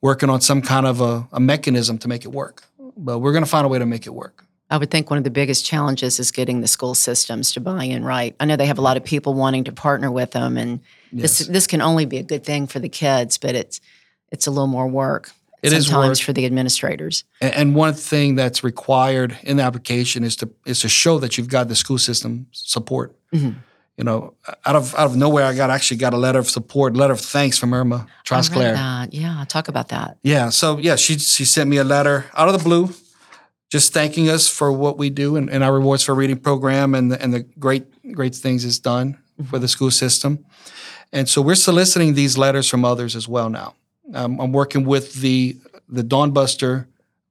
working 0.00 0.30
on 0.30 0.40
some 0.40 0.62
kind 0.62 0.86
of 0.86 1.00
a, 1.00 1.26
a 1.32 1.40
mechanism 1.40 1.98
to 1.98 2.08
make 2.08 2.24
it 2.24 2.30
work. 2.32 2.62
But 2.96 3.18
we're 3.18 3.32
going 3.32 3.44
to 3.44 3.50
find 3.50 3.64
a 3.64 3.68
way 3.68 3.78
to 3.78 3.86
make 3.86 4.06
it 4.06 4.14
work. 4.14 4.44
I 4.72 4.76
would 4.76 4.90
think 4.90 5.10
one 5.10 5.18
of 5.18 5.24
the 5.24 5.30
biggest 5.32 5.64
challenges 5.64 6.20
is 6.20 6.30
getting 6.30 6.60
the 6.60 6.68
school 6.68 6.94
systems 6.94 7.52
to 7.54 7.60
buy 7.60 7.84
in 7.84 8.04
right. 8.04 8.36
I 8.38 8.44
know 8.44 8.54
they 8.56 8.66
have 8.66 8.78
a 8.78 8.82
lot 8.82 8.96
of 8.96 9.02
people 9.02 9.34
wanting 9.34 9.64
to 9.64 9.72
partner 9.72 10.12
with 10.12 10.30
them, 10.30 10.56
and 10.56 10.78
this 11.12 11.38
this 11.40 11.66
can 11.66 11.80
only 11.80 12.04
be 12.04 12.18
a 12.18 12.22
good 12.22 12.44
thing 12.44 12.68
for 12.68 12.78
the 12.78 12.88
kids, 12.88 13.36
but 13.38 13.54
it's 13.56 13.80
it's 14.30 14.46
a 14.46 14.50
little 14.50 14.68
more 14.68 14.86
work. 14.86 15.32
It 15.62 15.72
is 15.72 15.86
sometimes 15.86 16.20
work. 16.20 16.26
for 16.26 16.32
the 16.32 16.46
administrators. 16.46 17.24
And, 17.40 17.74
one 17.74 17.94
thing 17.94 18.34
that's 18.34 18.64
required 18.64 19.36
in 19.42 19.56
the 19.58 19.62
application 19.62 20.24
is 20.24 20.36
to 20.36 20.48
is 20.66 20.80
to 20.80 20.88
show 20.88 21.18
that 21.18 21.36
you've 21.36 21.48
got 21.48 21.68
the 21.68 21.76
school 21.76 21.98
system 21.98 22.46
support. 22.52 23.14
Mhm. 23.34 23.56
You 23.96 24.04
know, 24.04 24.32
out 24.64 24.76
of 24.76 24.94
out 24.94 25.06
of 25.06 25.16
nowhere, 25.16 25.44
I 25.44 25.54
got 25.54 25.68
actually 25.68 25.98
got 25.98 26.14
a 26.14 26.16
letter 26.16 26.38
of 26.38 26.48
support, 26.48 26.96
letter 26.96 27.12
of 27.12 27.20
thanks 27.20 27.58
from 27.58 27.74
Irma 27.74 28.06
Trosclair. 28.24 28.74
that. 28.74 29.12
Yeah, 29.12 29.44
talk 29.48 29.68
about 29.68 29.88
that. 29.88 30.16
Yeah. 30.22 30.48
So 30.50 30.78
yeah, 30.78 30.96
she 30.96 31.18
she 31.18 31.44
sent 31.44 31.68
me 31.68 31.76
a 31.76 31.84
letter 31.84 32.24
out 32.34 32.48
of 32.48 32.54
the 32.56 32.64
blue, 32.64 32.94
just 33.70 33.92
thanking 33.92 34.30
us 34.30 34.48
for 34.48 34.72
what 34.72 34.96
we 34.96 35.10
do 35.10 35.36
and, 35.36 35.50
and 35.50 35.62
our 35.62 35.74
rewards 35.74 36.02
for 36.04 36.14
reading 36.14 36.38
program 36.38 36.94
and 36.94 37.12
the, 37.12 37.22
and 37.22 37.34
the 37.34 37.40
great 37.58 37.84
great 38.14 38.34
things 38.34 38.64
it's 38.64 38.78
done 38.78 39.18
for 39.50 39.58
the 39.58 39.68
school 39.68 39.90
system. 39.90 40.38
And 41.12 41.28
so 41.28 41.42
we're 41.42 41.54
soliciting 41.56 42.14
these 42.14 42.38
letters 42.38 42.68
from 42.68 42.84
others 42.84 43.14
as 43.16 43.28
well 43.28 43.50
now. 43.50 43.74
Um, 44.14 44.40
I'm 44.40 44.52
working 44.52 44.84
with 44.84 45.14
the 45.14 45.56
the 45.88 46.02
Dawnbuster 46.02 46.86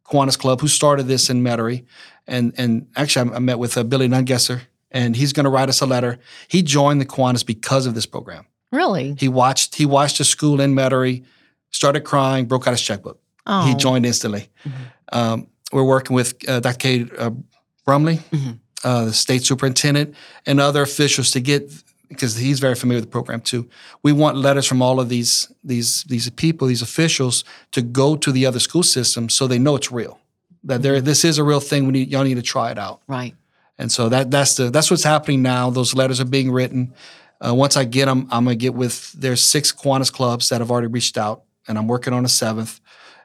Kiwanis 0.06 0.38
Club 0.38 0.62
who 0.62 0.68
started 0.68 1.08
this 1.08 1.30
in 1.30 1.44
Metairie, 1.44 1.86
and 2.28 2.54
and 2.58 2.88
actually 2.96 3.32
I, 3.32 3.36
I 3.36 3.40
met 3.40 3.60
with 3.60 3.78
uh, 3.78 3.84
Billy 3.84 4.08
Nungesser, 4.08 4.62
and 4.92 5.16
he's 5.16 5.34
going 5.34 5.44
to 5.46 5.50
write 5.50 5.70
us 5.70 5.82
a 5.82 5.86
letter. 5.86 6.20
He 6.48 6.62
joined 6.62 7.02
the 7.02 7.06
Kiwanis 7.06 7.46
because 7.46 7.86
of 7.86 7.96
this 7.96 8.06
program. 8.06 8.46
Really? 8.72 9.16
He 9.18 9.28
watched 9.30 9.76
he 9.76 9.86
watched 9.86 10.20
a 10.20 10.24
school 10.24 10.62
in 10.62 10.74
Metairie, 10.76 11.24
started 11.72 12.02
crying, 12.02 12.46
broke 12.46 12.68
out 12.68 12.72
his 12.72 12.82
checkbook. 12.82 13.20
Oh, 13.48 13.66
He 13.68 13.74
joined 13.76 14.06
instantly. 14.06 14.50
Um, 15.12 15.48
we're 15.72 15.84
working 15.84 16.16
with 16.16 16.34
uh, 16.48 16.60
Dr. 16.60 16.78
Cade 16.78 17.12
uh, 17.18 17.32
Brumley, 17.86 18.18
Mhm. 18.32 18.60
uh, 18.84 19.06
the 19.06 19.14
state 19.14 19.44
superintendent, 19.44 20.14
and 20.46 20.60
other 20.60 20.82
officials 20.84 21.32
to 21.32 21.40
get 21.40 21.72
because 22.10 22.36
he's 22.36 22.60
very 22.60 22.76
familiar 22.76 22.98
with 22.98 23.06
the 23.06 23.12
program 23.12 23.40
too. 23.40 23.70
We 24.04 24.12
want 24.12 24.36
letters 24.38 24.66
from 24.66 24.82
all 24.82 25.00
of 25.00 25.10
these 25.10 25.52
these 25.64 26.04
these 26.04 26.30
people, 26.32 26.68
these 26.68 26.82
officials, 26.82 27.44
to 27.72 27.82
go 27.82 28.16
to 28.18 28.32
the 28.32 28.46
other 28.46 28.60
school 28.60 28.84
systems 28.84 29.34
so 29.34 29.48
they 29.48 29.60
know 29.60 29.76
it's 29.76 29.92
real. 29.92 30.20
That 30.64 30.82
there, 30.82 31.00
this 31.00 31.24
is 31.24 31.38
a 31.38 31.44
real 31.44 31.62
thing. 31.62 31.86
We 31.86 31.94
need 31.94 32.10
y'all 32.10 32.24
need 32.24 32.36
to 32.36 32.42
try 32.42 32.72
it 32.72 32.78
out. 32.78 33.02
right. 33.08 33.36
And 33.78 33.90
so 33.90 34.10
that 34.10 34.30
that's 34.30 34.56
the 34.56 34.70
that's 34.70 34.92
what's 34.92 35.06
happening 35.06 35.42
now. 35.42 35.70
Those 35.70 35.96
letters 35.96 36.20
are 36.20 36.26
being 36.26 36.52
written. 36.52 36.94
Uh, 37.40 37.56
once 37.56 37.78
I 37.78 37.86
get 37.86 38.08
them, 38.08 38.28
I'm 38.30 38.44
gonna 38.44 38.56
get 38.56 38.74
with 38.74 39.14
there's 39.14 39.42
six 39.42 39.72
Kiwanis 39.72 40.12
clubs 40.12 40.50
that 40.50 40.60
have 40.60 40.70
already 40.70 40.88
reached 40.88 41.18
out, 41.18 41.44
and 41.66 41.78
I'm 41.78 41.88
working 41.88 42.12
on 42.12 42.26
a 42.26 42.30
seventh, 42.30 42.82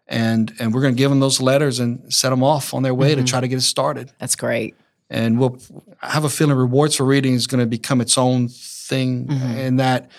and 0.07 0.55
and 0.61 0.73
we're 0.73 0.83
gonna 0.83 0.95
give 0.95 1.11
them 1.11 1.19
those 1.19 1.41
letters 1.41 1.81
and 1.81 2.13
set 2.13 2.31
them 2.31 2.45
off 2.45 2.73
on 2.73 2.85
their 2.85 2.95
way 2.95 3.17
to 3.17 3.25
try 3.25 3.41
to 3.41 3.49
get 3.49 3.59
it 3.59 3.63
started. 3.63 4.13
That's 4.21 4.37
great. 4.37 4.77
And 5.11 5.39
we'll 5.39 5.59
I 6.03 6.11
have 6.13 6.25
a 6.25 6.29
feeling 6.29 6.57
rewards 6.57 6.97
for 6.97 7.05
reading 7.05 7.35
is 7.35 7.47
going 7.47 7.61
to 7.61 7.67
become 7.67 8.01
its 8.01 8.17
own 8.19 8.49
thing, 8.49 9.27
mm-hmm. 9.27 9.59
in 9.59 9.77
that. 9.77 10.11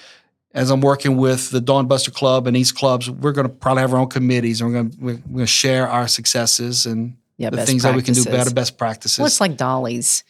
As 0.53 0.69
I'm 0.71 0.79
working 0.79 1.17
with 1.17 1.49
the 1.49 1.59
Dawnbuster 1.59 2.13
Club 2.13 2.47
and 2.47 2.55
these 2.55 2.71
clubs, 2.71 3.09
we're 3.09 3.33
going 3.33 3.45
to 3.45 3.53
probably 3.53 3.81
have 3.81 3.93
our 3.93 3.99
own 3.99 4.07
committees, 4.07 4.61
and 4.61 4.69
we're 4.69 4.81
going 4.81 4.89
to 4.89 4.97
we're 5.01 5.13
going 5.15 5.39
to 5.39 5.47
share 5.47 5.85
our 5.85 6.07
successes 6.07 6.85
and 6.85 7.17
Yeah, 7.37 7.49
the 7.49 7.65
things 7.65 7.83
that 7.83 7.95
we 7.95 8.01
can 8.01 8.13
do 8.13 8.23
better, 8.23 8.51
best 8.51 8.77
practices. 8.77 9.19
Well, 9.19 9.27
it's 9.27 9.41
like 9.41 9.57
Dolly's, 9.57 10.23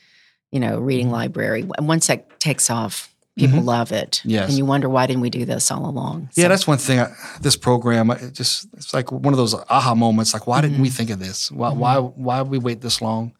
you 0.52 0.60
know, 0.60 0.80
reading 0.80 1.08
mm-hmm. 1.08 1.16
library. 1.16 1.62
And 1.78 1.88
once 1.88 2.08
that 2.08 2.40
takes 2.40 2.70
off, 2.70 3.14
people 3.38 3.60
mm-hmm. 3.60 3.68
love 3.68 3.92
it. 3.92 4.14
Mm-hmm. 4.22 4.30
Yes. 4.30 4.50
And 4.50 4.58
you 4.58 4.66
wonder 4.66 4.90
why 4.90 5.06
didn't 5.06 5.22
we 5.22 5.30
do 5.30 5.46
this 5.46 5.70
all 5.70 5.88
along? 5.88 6.30
Yeah, 6.36 6.48
that's 6.48 6.66
one 6.66 6.80
thing. 6.80 7.00
I, 7.00 7.14
this 7.42 7.56
program, 7.56 8.10
it 8.10 8.34
just 8.34 8.68
it's 8.74 8.94
like 8.94 9.12
one 9.12 9.34
of 9.34 9.38
those 9.38 9.54
aha 9.54 9.94
moments. 9.94 10.34
Like, 10.34 10.48
why 10.48 10.62
didn't 10.62 10.82
we 10.82 10.90
think 10.90 11.12
of 11.12 11.20
this? 11.20 11.52
Why 11.52 11.72
why 11.72 11.98
why 11.98 12.42
we 12.42 12.58
wait 12.58 12.82
this 12.82 13.02
long? 13.02 13.34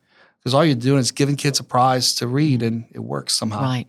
Because 0.46 0.54
all 0.54 0.64
you're 0.64 0.76
doing 0.76 1.00
is 1.00 1.12
giving 1.12 1.36
kids 1.38 1.60
a 1.60 1.64
prize 1.64 2.14
to 2.16 2.28
read, 2.28 2.62
and 2.62 2.86
it 2.92 3.00
works 3.00 3.34
somehow. 3.34 3.64
Right. 3.64 3.88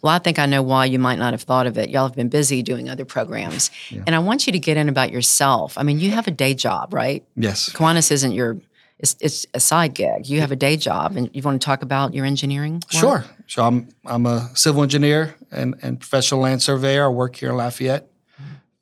Well, 0.00 0.14
I 0.14 0.18
think 0.18 0.38
I 0.38 0.46
know 0.46 0.62
why 0.62 0.86
you 0.86 0.98
might 0.98 1.18
not 1.18 1.34
have 1.34 1.42
thought 1.42 1.66
of 1.66 1.76
it. 1.76 1.90
Y'all 1.90 2.06
have 2.06 2.16
been 2.16 2.30
busy 2.30 2.62
doing 2.62 2.88
other 2.88 3.04
programs. 3.04 3.70
And 4.06 4.14
I 4.14 4.18
want 4.18 4.46
you 4.46 4.52
to 4.54 4.58
get 4.58 4.78
in 4.78 4.88
about 4.88 5.12
yourself. 5.12 5.76
I 5.76 5.82
mean, 5.82 6.00
you 6.00 6.10
have 6.12 6.26
a 6.26 6.30
day 6.30 6.54
job, 6.54 6.94
right? 6.94 7.24
Yes. 7.36 7.68
Kiwanis 7.68 8.10
isn't 8.10 8.32
your, 8.32 8.56
it's, 8.98 9.16
it's 9.20 9.46
a 9.52 9.60
side 9.60 9.92
gig. 9.92 10.26
You 10.28 10.40
have 10.40 10.50
a 10.50 10.56
day 10.56 10.78
job. 10.78 11.14
And 11.14 11.28
you 11.34 11.42
want 11.42 11.60
to 11.60 11.64
talk 11.64 11.82
about 11.82 12.14
your 12.14 12.24
engineering? 12.24 12.74
work? 12.74 12.90
Sure. 12.90 13.24
So 13.46 13.64
I'm 13.64 13.88
I'm 14.06 14.24
a 14.24 14.50
civil 14.54 14.82
engineer 14.82 15.36
and, 15.52 15.74
and 15.82 16.00
professional 16.00 16.40
land 16.40 16.62
surveyor. 16.62 17.04
I 17.04 17.08
work 17.08 17.36
here 17.36 17.50
in 17.50 17.56
Lafayette. 17.56 18.10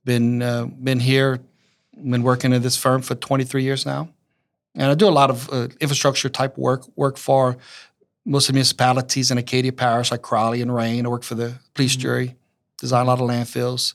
Been 0.05 0.43
uh, 0.43 0.67
been 0.67 1.01
here, 1.01 1.41
been 1.93 2.23
working 2.23 2.53
at 2.53 2.63
this 2.63 2.77
firm 2.77 3.03
for 3.03 3.17
23 3.17 3.65
years 3.65 3.85
now, 3.85 4.09
and 4.77 4.91
I 4.91 4.95
do 4.95 5.09
a 5.09 5.11
lot 5.11 5.31
of 5.31 5.49
uh, 5.53 5.69
infrastructure 5.81 6.29
type 6.29 6.57
work. 6.59 6.87
Work 6.97 7.17
for 7.17 7.57
most 8.25 8.49
of 8.49 8.53
the 8.53 8.57
municipalities 8.59 9.31
in 9.31 9.39
Acadia 9.39 9.73
Parish, 9.73 10.11
like 10.11 10.23
Crowley 10.23 10.61
and 10.63 10.75
Rayne. 10.75 11.07
I 11.07 11.09
work 11.09 11.23
for 11.23 11.35
the 11.35 11.55
police 11.75 11.97
jury, 11.97 12.37
design 12.79 13.07
a 13.07 13.09
lot 13.09 13.21
of 13.21 13.29
landfills. 13.29 13.95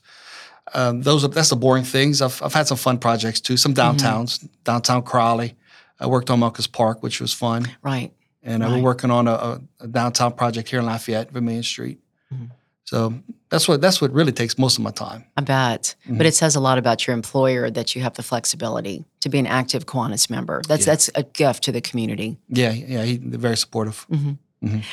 Um, 0.73 1.01
those 1.01 1.23
are 1.23 1.27
that's 1.27 1.49
the 1.49 1.55
boring 1.55 1.83
things. 1.83 2.21
I've 2.21 2.41
I've 2.41 2.53
had 2.53 2.67
some 2.67 2.77
fun 2.77 2.97
projects 2.97 3.41
too. 3.41 3.57
Some 3.57 3.73
downtowns, 3.73 4.47
downtown 4.63 5.03
Crowley. 5.03 5.55
I 5.99 6.07
worked 6.07 6.29
on 6.29 6.39
Marcus 6.39 6.65
Park, 6.67 7.03
which 7.03 7.21
was 7.21 7.31
fun 7.31 7.67
Right. 7.83 8.11
and 8.41 8.63
uh, 8.63 8.67
Right. 8.67 8.75
we're 8.77 8.81
working 8.83 9.11
on 9.11 9.27
a, 9.27 9.61
a, 9.79 9.87
downtown 9.87 10.33
project 10.33 10.67
here 10.69 10.79
in 10.79 10.85
Lafayette, 10.87 11.29
Vermilion 11.31 11.61
Street. 11.61 11.99
Mm-hmm. 12.33 12.45
So 12.91 13.13
that's 13.47 13.69
what 13.69 13.79
that's 13.79 14.01
what 14.01 14.11
really 14.11 14.33
takes 14.33 14.57
most 14.57 14.77
of 14.77 14.83
my 14.83 14.91
time. 14.91 15.23
I 15.37 15.41
bet. 15.41 15.95
Mm-hmm. 16.03 16.17
But 16.17 16.25
it 16.25 16.35
says 16.35 16.57
a 16.57 16.59
lot 16.59 16.77
about 16.77 17.07
your 17.07 17.13
employer 17.13 17.71
that 17.71 17.95
you 17.95 18.01
have 18.01 18.15
the 18.15 18.21
flexibility 18.21 19.05
to 19.21 19.29
be 19.29 19.39
an 19.39 19.47
active 19.47 19.85
Kiwanis 19.85 20.29
member. 20.29 20.61
That's 20.67 20.83
that's 20.83 21.09
a 21.15 21.23
gift 21.23 21.63
to 21.63 21.71
the 21.71 21.79
community. 21.79 22.35
Yeah, 22.49 22.73
yeah, 22.73 23.03
he, 23.03 23.15
they're 23.15 23.39
very 23.39 23.55
supportive. 23.55 24.05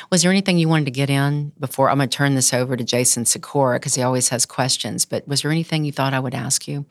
Was 0.09 0.21
there 0.21 0.31
anything 0.31 0.57
you 0.57 0.69
wanted 0.69 0.85
to 0.85 0.91
get 0.91 1.09
in 1.09 1.51
before? 1.59 1.89
I'm 1.89 1.97
going 1.97 2.07
to 2.07 2.17
turn 2.17 2.35
this 2.35 2.53
over 2.53 2.77
to 2.77 2.85
Jason 2.85 3.25
Sikora 3.25 3.79
because 3.79 3.95
he 3.95 4.01
always 4.01 4.29
has 4.29 4.45
questions. 4.45 5.03
But 5.03 5.27
was 5.27 5.41
there 5.41 5.51
anything 5.51 5.83
you 5.83 5.91
thought 5.91 6.13
I 6.13 6.21
would 6.21 6.33
ask 6.33 6.69
you? 6.69 6.85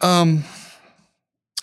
Um, 0.00 0.44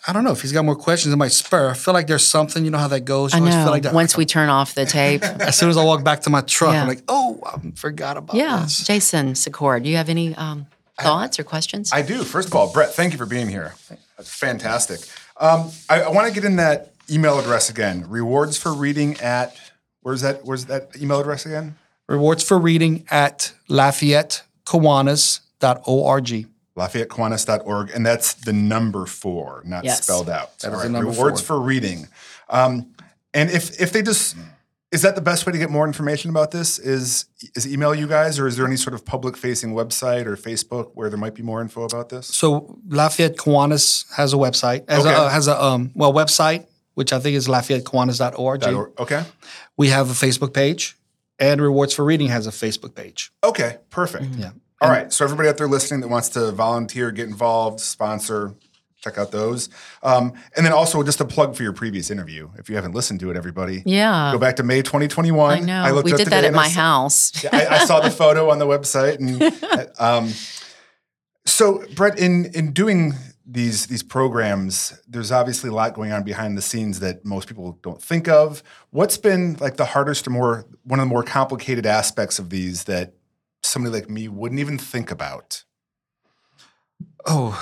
I 0.07 0.13
don't 0.13 0.23
know 0.23 0.31
if 0.31 0.41
he's 0.41 0.51
got 0.51 0.65
more 0.65 0.75
questions. 0.75 1.13
It 1.13 1.17
might 1.17 1.31
spur. 1.31 1.69
I 1.69 1.73
feel 1.75 1.93
like 1.93 2.07
there's 2.07 2.25
something. 2.25 2.65
You 2.65 2.71
know 2.71 2.79
how 2.79 2.87
that 2.87 3.01
goes. 3.01 3.33
You 3.33 3.37
I 3.37 3.41
know. 3.43 3.51
Feel 3.51 3.65
like 3.71 3.83
that, 3.83 3.93
Once 3.93 4.17
we 4.17 4.25
turn 4.25 4.49
off 4.49 4.73
the 4.73 4.85
tape. 4.97 5.21
as 5.23 5.55
soon 5.57 5.69
as 5.69 5.77
I 5.77 5.83
walk 5.85 6.03
back 6.03 6.21
to 6.21 6.29
my 6.31 6.41
truck, 6.41 6.73
Yeah. 6.73 6.81
I'm 6.81 6.87
like, 6.87 7.03
oh, 7.07 7.39
I 7.45 7.59
forgot 7.75 8.17
about 8.17 8.35
yeah. 8.35 8.61
this. 8.63 8.83
Jason 8.85 9.35
Sikora, 9.35 9.79
do 9.81 9.89
you 9.89 9.97
have 9.97 10.09
any 10.09 10.33
um, 10.35 10.65
thoughts 10.99 11.37
or 11.39 11.43
questions? 11.43 11.91
I 11.93 12.01
do. 12.01 12.23
First 12.23 12.47
of 12.47 12.55
all, 12.55 12.71
Brett, 12.73 12.93
thank 12.95 13.11
you 13.13 13.19
for 13.19 13.27
being 13.27 13.47
here. 13.47 13.75
That's 14.17 14.33
fantastic. 14.33 15.01
Um, 15.39 15.69
I, 15.89 16.01
I 16.01 16.09
want 16.09 16.27
to 16.27 16.33
get 16.33 16.45
in 16.45 16.55
that 16.55 16.93
email 17.09 17.37
address 17.39 17.69
again. 17.69 18.05
Rewards 18.09 18.57
for 18.57 18.73
reading 18.73 19.19
at 19.21 19.55
where's 20.01 20.21
that? 20.21 20.43
Where's 20.45 20.65
that 20.65 20.95
email 20.99 21.19
address 21.19 21.45
again? 21.45 21.75
Rewards 22.07 22.43
for 22.43 22.57
reading 22.57 23.05
at 23.11 23.53
LafayetteKiwanis.org. 23.69 26.47
LafayetteKiwanis.org, 26.77 27.91
and 27.91 28.05
that's 28.05 28.33
the 28.33 28.53
number 28.53 29.05
four, 29.05 29.61
not 29.65 29.83
Yes. 29.83 30.03
spelled 30.03 30.29
out. 30.29 30.57
That 30.59 30.69
is 30.69 30.73
All 30.75 30.83
the 30.83 30.89
number 30.89 31.11
Rewards 31.11 31.41
four. 31.41 31.57
for 31.57 31.61
reading. 31.61 32.07
Um, 32.49 32.87
and 33.33 33.49
if 33.49 33.79
if 33.81 33.91
they 33.93 34.01
just 34.01 34.35
is 34.91 35.03
that 35.03 35.15
the 35.15 35.21
best 35.21 35.45
way 35.45 35.53
to 35.53 35.57
get 35.57 35.69
more 35.69 35.87
information 35.87 36.29
about 36.29 36.51
this? 36.51 36.77
Is 36.77 37.25
is 37.55 37.65
email 37.65 37.95
you 37.95 38.07
guys, 38.07 38.37
or 38.39 38.45
is 38.47 38.57
there 38.57 38.65
any 38.65 38.75
sort 38.75 38.93
of 38.93 39.05
public 39.05 39.37
facing 39.37 39.73
website 39.73 40.25
or 40.25 40.35
Facebook 40.35 40.91
where 40.95 41.09
there 41.09 41.17
might 41.17 41.33
be 41.33 41.41
more 41.43 41.61
info 41.61 41.83
about 41.83 42.09
this? 42.09 42.27
So 42.27 42.77
Lafayette 42.89 43.37
Kiwanis 43.37 44.11
has 44.15 44.33
a 44.33 44.35
website, 44.35 44.89
has 44.89 45.05
Okay. 45.05 45.15
a, 45.15 45.29
has 45.29 45.47
a 45.47 45.61
um, 45.63 45.91
well 45.95 46.11
website, 46.13 46.65
which 46.95 47.13
I 47.13 47.19
think 47.19 47.35
is 47.37 47.47
LafayetteKiwanis.org. 47.47 48.63
Or- 48.65 48.91
okay. 48.99 49.23
We 49.77 49.87
have 49.89 50.09
a 50.09 50.13
Facebook 50.13 50.53
page, 50.53 50.97
and 51.39 51.61
Rewards 51.61 51.93
for 51.93 52.03
Reading 52.03 52.27
has 52.27 52.45
a 52.45 52.51
Facebook 52.51 52.93
page. 52.93 53.31
Okay, 53.45 53.77
perfect. 53.91 54.25
Yeah. 54.35 54.51
All 54.81 54.89
right. 54.89 55.13
So 55.13 55.23
everybody 55.23 55.47
out 55.47 55.57
there 55.57 55.67
listening 55.67 56.01
that 56.01 56.07
wants 56.07 56.29
to 56.29 56.51
volunteer, 56.51 57.11
get 57.11 57.27
involved, 57.27 57.79
sponsor, 57.79 58.55
check 59.01 59.17
out 59.17 59.31
those. 59.31 59.69
Um, 60.03 60.33
and 60.55 60.65
then 60.65 60.73
also 60.73 61.03
just 61.03 61.21
a 61.21 61.25
plug 61.25 61.55
for 61.55 61.63
your 61.63 61.73
previous 61.73 62.09
interview. 62.09 62.49
If 62.57 62.69
you 62.69 62.75
haven't 62.75 62.93
listened 62.93 63.19
to 63.21 63.31
it, 63.31 63.37
everybody, 63.37 63.83
yeah. 63.85 64.31
go 64.31 64.39
back 64.39 64.55
to 64.57 64.63
May 64.63 64.81
2021. 64.81 65.51
I 65.51 65.59
know. 65.59 65.93
looked 65.93 66.05
we 66.05 66.11
did 66.13 66.27
that 66.27 66.43
at 66.43 66.45
and 66.45 66.55
I 66.55 66.59
my 66.59 66.67
saw- 66.67 66.81
house. 66.81 67.31
Yeah, 67.43 67.49
I, 67.53 67.75
I 67.75 67.85
saw 67.85 67.99
the 67.99 68.11
photo 68.21 68.49
on 68.49 68.59
the 68.59 68.65
website. 68.65 69.19
And 69.19 69.91
um, 69.99 70.31
so, 71.45 71.83
Brett, 71.95 72.19
in 72.19 72.45
in 72.53 72.71
doing 72.71 73.13
these 73.45 73.87
these 73.87 74.03
programs, 74.03 74.99
there's 75.07 75.31
obviously 75.31 75.69
a 75.69 75.73
lot 75.73 75.93
going 75.93 76.11
on 76.11 76.23
behind 76.23 76.57
the 76.57 76.61
scenes 76.61 76.99
that 76.99 77.25
most 77.25 77.47
people 77.47 77.79
don't 77.81 78.01
think 78.01 78.27
of. 78.27 78.61
What's 78.91 79.17
been 79.17 79.57
like 79.59 79.77
the 79.77 79.85
hardest 79.85 80.27
or 80.27 80.31
more 80.31 80.65
one 80.83 80.99
of 80.99 81.05
the 81.05 81.09
more 81.09 81.23
complicated 81.23 81.85
aspects 81.85 82.37
of 82.37 82.49
these 82.49 82.83
that 82.85 83.13
somebody 83.63 83.93
like 83.93 84.09
me 84.09 84.27
wouldn't 84.27 84.59
even 84.59 84.77
think 84.77 85.11
about? 85.11 85.63
Oh, 87.25 87.55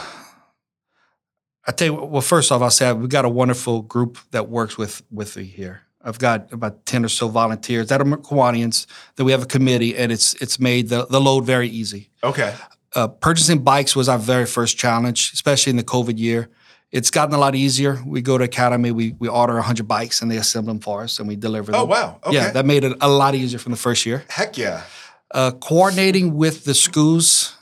I 1.68 1.72
tell 1.72 1.88
you. 1.88 1.94
Well, 1.94 2.22
first 2.22 2.52
off, 2.52 2.62
I'll 2.62 2.72
say 2.72 2.92
we've 2.94 3.10
got 3.10 3.26
a 3.26 3.30
wonderful 3.30 3.82
group 3.82 4.18
that 4.32 4.50
works 4.50 4.78
with 4.78 5.02
with 5.12 5.38
me 5.38 5.44
here. 5.44 5.82
I've 6.02 6.18
got 6.18 6.52
about 6.54 6.86
ten 6.86 7.04
or 7.04 7.10
so 7.10 7.28
volunteers 7.28 7.88
that 7.90 8.02
are 8.02 8.06
Kiwanians. 8.06 8.86
That 9.16 9.26
we 9.26 9.32
have 9.32 9.44
a 9.44 9.48
committee, 9.48 9.96
and 9.98 10.12
it's 10.12 10.34
it's 10.36 10.60
made 10.60 10.90
the, 10.90 11.06
the 11.06 11.20
load 11.20 11.46
very 11.46 11.68
easy. 11.68 12.10
Okay. 12.24 12.56
Uh, 12.96 13.08
purchasing 13.08 13.60
bikes 13.60 13.96
was 13.96 14.10
our 14.10 14.18
very 14.18 14.46
first 14.46 14.78
challenge, 14.78 15.32
especially 15.34 15.70
in 15.70 15.78
the 15.78 15.84
COVID 15.84 16.18
year. 16.18 16.50
It's 16.92 17.12
gotten 17.12 17.36
a 17.36 17.38
lot 17.38 17.54
easier. 17.54 18.02
We 18.04 18.24
go 18.24 18.38
to 18.40 18.46
Academy, 18.46 18.92
we 18.92 19.16
we 19.20 19.28
order 19.28 19.54
100 19.56 19.88
bikes, 19.88 20.22
and 20.22 20.32
they 20.32 20.38
assemble 20.38 20.74
them 20.74 20.80
for 20.80 21.04
us, 21.04 21.20
and 21.20 21.28
we 21.28 21.36
deliver 21.36 21.72
them. 21.72 21.82
Oh 21.82 21.86
wow. 21.86 22.20
Okay. 22.24 22.36
Yeah, 22.36 22.52
that 22.52 22.66
made 22.66 22.84
it 22.84 22.98
a 23.02 23.08
lot 23.08 23.36
easier 23.36 23.60
from 23.60 23.74
the 23.74 23.78
first 23.78 24.06
year. 24.06 24.24
Heck 24.30 24.58
yeah. 24.58 24.84
Uh, 25.32 25.52
coordinating 25.52 26.36
with 26.36 26.64
the 26.66 26.74
schools 26.74 27.56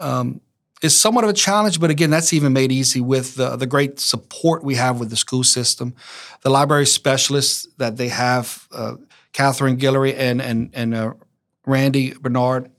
um, 0.00 0.40
is 0.82 0.98
somewhat 0.98 1.22
of 1.24 1.30
a 1.30 1.32
challenge, 1.34 1.78
but 1.78 1.88
again, 1.90 2.10
that's 2.10 2.32
even 2.32 2.52
made 2.52 2.72
easy 2.72 3.00
with 3.00 3.36
the, 3.36 3.54
the 3.56 3.66
great 3.66 4.00
support 4.00 4.64
we 4.64 4.74
have 4.74 4.98
with 4.98 5.08
the 5.10 5.16
school 5.16 5.44
system, 5.44 5.94
the 6.40 6.50
library 6.50 6.86
specialists 6.86 7.68
that 7.78 7.96
they 7.96 8.08
have, 8.08 8.66
uh, 8.72 8.96
Catherine 9.32 9.76
Guillory 9.78 10.14
and 10.18 10.42
and 10.42 10.70
and 10.74 10.94
uh, 10.94 11.12
Randy 11.66 12.12
Bernard. 12.20 12.70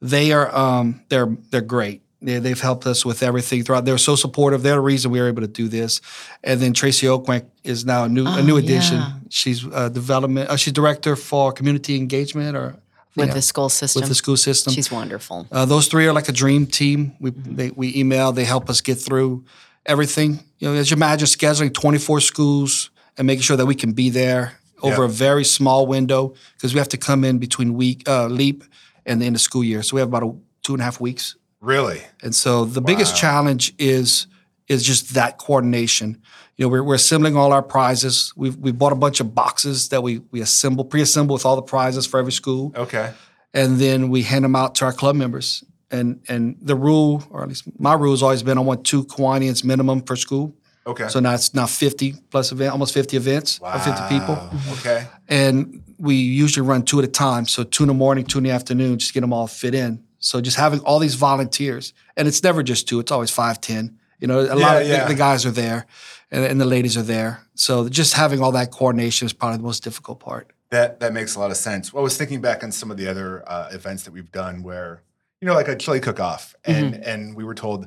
They 0.00 0.32
are 0.32 0.54
um, 0.54 1.02
they're 1.08 1.36
they're 1.50 1.60
great. 1.60 2.02
They, 2.20 2.38
they've 2.38 2.60
helped 2.60 2.86
us 2.86 3.04
with 3.04 3.22
everything 3.22 3.64
throughout. 3.64 3.84
They're 3.84 3.98
so 3.98 4.16
supportive. 4.16 4.62
They're 4.62 4.76
the 4.76 4.80
reason 4.80 5.10
we 5.10 5.20
were 5.20 5.28
able 5.28 5.42
to 5.42 5.48
do 5.48 5.68
this. 5.68 6.00
And 6.42 6.58
then 6.60 6.72
Tracy 6.72 7.06
Oakwank 7.06 7.44
is 7.62 7.84
now 7.84 8.04
a 8.04 8.08
new 8.08 8.26
a 8.26 8.38
Oh, 8.38 8.42
new 8.42 8.56
addition. 8.56 8.96
yeah. 8.96 9.12
She's 9.28 9.66
uh, 9.66 9.90
development. 9.90 10.48
Uh, 10.50 10.56
she's 10.56 10.72
director 10.72 11.16
for 11.16 11.52
community 11.52 11.96
engagement 11.96 12.56
or 12.56 12.76
with 13.16 13.28
yeah, 13.28 13.34
the 13.34 13.42
school 13.42 13.68
system. 13.68 14.00
with 14.00 14.08
the 14.08 14.14
school 14.14 14.36
system. 14.36 14.72
She's 14.72 14.90
wonderful. 14.90 15.46
Uh, 15.50 15.64
those 15.64 15.86
three 15.88 16.06
are 16.06 16.12
like 16.12 16.28
a 16.28 16.32
dream 16.32 16.66
team. 16.66 17.14
We 17.20 17.30
they, 17.30 17.70
we 17.70 17.94
email, 17.96 18.32
they 18.32 18.44
help 18.44 18.68
us 18.68 18.80
get 18.80 18.96
through 18.96 19.44
everything. 19.86 20.40
You 20.58 20.68
know, 20.68 20.74
as 20.74 20.90
you 20.90 20.96
imagine, 20.96 21.26
scheduling 21.26 21.72
24 21.72 22.20
schools 22.20 22.90
and 23.16 23.26
making 23.26 23.42
sure 23.42 23.56
that 23.56 23.66
we 23.66 23.74
can 23.74 23.92
be 23.92 24.10
there 24.10 24.58
over 24.82 25.02
Yeah. 25.02 25.08
a 25.08 25.12
very 25.12 25.44
small 25.44 25.86
window 25.86 26.34
because 26.56 26.74
we 26.74 26.78
have 26.78 26.88
to 26.88 26.96
come 26.96 27.24
in 27.24 27.38
between 27.38 27.74
week 27.74 28.08
uh, 28.08 28.26
LEAP 28.26 28.64
and 29.06 29.20
the 29.20 29.26
end 29.26 29.36
of 29.36 29.42
school 29.42 29.62
year. 29.64 29.82
So 29.82 29.96
we 29.96 30.00
have 30.00 30.08
about 30.08 30.22
a 30.22 30.34
two 30.62 30.74
and 30.74 30.80
a 30.80 30.84
half 30.84 31.00
weeks. 31.00 31.36
Really? 31.60 32.02
And 32.22 32.34
so 32.34 32.64
the 32.64 32.80
biggest 32.80 33.16
challenge 33.16 33.72
is 33.78 34.26
is 34.68 34.82
just 34.82 35.14
that 35.14 35.38
coordination. 35.38 36.22
You 36.56 36.64
know, 36.64 36.68
we're, 36.68 36.84
we're 36.84 36.94
assembling 36.94 37.36
all 37.36 37.52
our 37.52 37.62
prizes. 37.62 38.32
We've 38.36 38.56
we 38.56 38.70
bought 38.70 38.92
a 38.92 38.96
bunch 38.96 39.20
of 39.20 39.34
boxes 39.34 39.88
that 39.88 40.02
we 40.02 40.20
we 40.30 40.40
assemble, 40.40 40.84
pre-assemble 40.84 41.32
with 41.34 41.44
all 41.44 41.56
the 41.56 41.62
prizes 41.62 42.06
for 42.06 42.20
every 42.20 42.32
school 42.32 42.72
Okay. 42.76 43.12
and 43.52 43.78
then 43.78 44.08
we 44.08 44.22
hand 44.22 44.44
them 44.44 44.54
out 44.54 44.74
to 44.76 44.84
our 44.84 44.92
club 44.92 45.16
members. 45.16 45.64
And 45.90 46.20
and 46.28 46.56
the 46.60 46.76
rule, 46.76 47.22
or 47.30 47.42
at 47.42 47.48
least 47.48 47.64
my 47.78 47.94
rule, 47.94 48.12
has 48.12 48.22
always 48.22 48.42
been 48.42 48.58
I 48.58 48.60
want 48.60 48.84
two 48.84 49.04
Kiwanians 49.04 49.64
minimum 49.64 50.00
per 50.00 50.16
school. 50.16 50.54
Okay. 50.86 51.08
So 51.08 51.18
now 51.20 51.34
it's 51.34 51.54
now 51.54 51.66
50 51.66 52.14
plus 52.30 52.52
event, 52.52 52.72
almost 52.72 52.92
50 52.92 53.16
events 53.16 53.58
or 53.60 53.78
50 53.78 54.02
people. 54.08 54.38
Okay. 54.72 55.06
And 55.28 55.82
we 55.98 56.14
usually 56.16 56.66
run 56.66 56.82
two 56.82 56.98
at 56.98 57.04
a 57.04 57.08
time. 57.08 57.46
So 57.46 57.64
two 57.64 57.84
in 57.84 57.88
the 57.88 57.94
morning, 57.94 58.24
two 58.26 58.38
in 58.38 58.44
the 58.44 58.50
afternoon, 58.50 58.98
just 58.98 59.14
get 59.14 59.20
them 59.22 59.32
all 59.32 59.46
fit 59.46 59.74
in. 59.74 60.04
So 60.18 60.40
just 60.40 60.56
having 60.56 60.80
all 60.80 60.98
these 60.98 61.14
volunteers, 61.14 61.94
and 62.16 62.28
it's 62.28 62.42
never 62.42 62.62
just 62.62 62.86
two, 62.88 63.00
it's 63.00 63.12
always 63.12 63.30
five, 63.30 63.60
ten. 63.60 63.98
You 64.20 64.28
know, 64.28 64.40
a 64.40 64.54
lot 64.54 64.82
of 64.82 64.88
yeah. 64.88 65.04
the, 65.04 65.14
the 65.14 65.18
guys 65.18 65.44
are 65.44 65.50
there 65.50 65.86
and, 66.34 66.44
and 66.44 66.60
the 66.60 66.64
ladies 66.64 66.96
are 66.96 67.02
there. 67.02 67.40
So 67.54 67.88
just 67.88 68.14
having 68.14 68.40
all 68.42 68.52
that 68.52 68.70
coordination 68.70 69.26
is 69.26 69.32
probably 69.32 69.58
the 69.58 69.62
most 69.62 69.82
difficult 69.84 70.20
part. 70.20 70.50
That 70.70 71.00
that 71.00 71.12
makes 71.12 71.36
a 71.36 71.40
lot 71.40 71.50
of 71.50 71.56
sense. 71.56 71.92
Well, 71.92 72.00
I 72.02 72.04
was 72.04 72.16
thinking 72.16 72.40
back 72.40 72.64
on 72.64 72.72
some 72.72 72.90
of 72.90 72.96
the 72.96 73.06
other 73.08 73.44
uh, 73.46 73.68
events 73.72 74.02
that 74.04 74.12
we've 74.12 74.32
done 74.32 74.62
where, 74.62 75.02
you 75.40 75.46
know, 75.46 75.54
like 75.54 75.68
a 75.68 75.76
chili 75.76 76.00
cook-off, 76.00 76.54
and 76.64 76.94
and 76.96 77.36
we 77.36 77.44
were 77.44 77.54
told 77.54 77.86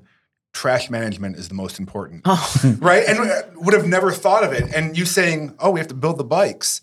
trash 0.53 0.89
management 0.89 1.35
is 1.35 1.49
the 1.49 1.53
most 1.53 1.79
important, 1.79 2.21
Oh, 2.25 2.75
right? 2.79 3.03
And 3.07 3.19
uh, 3.19 3.41
would 3.55 3.73
have 3.73 3.85
never 3.85 4.11
thought 4.11 4.43
of 4.43 4.53
it. 4.53 4.73
And 4.73 4.97
you 4.97 5.05
saying, 5.05 5.55
"Oh, 5.59 5.71
we 5.71 5.79
have 5.79 5.89
to 5.89 5.95
build 5.95 6.17
the 6.17 6.23
bikes," 6.23 6.81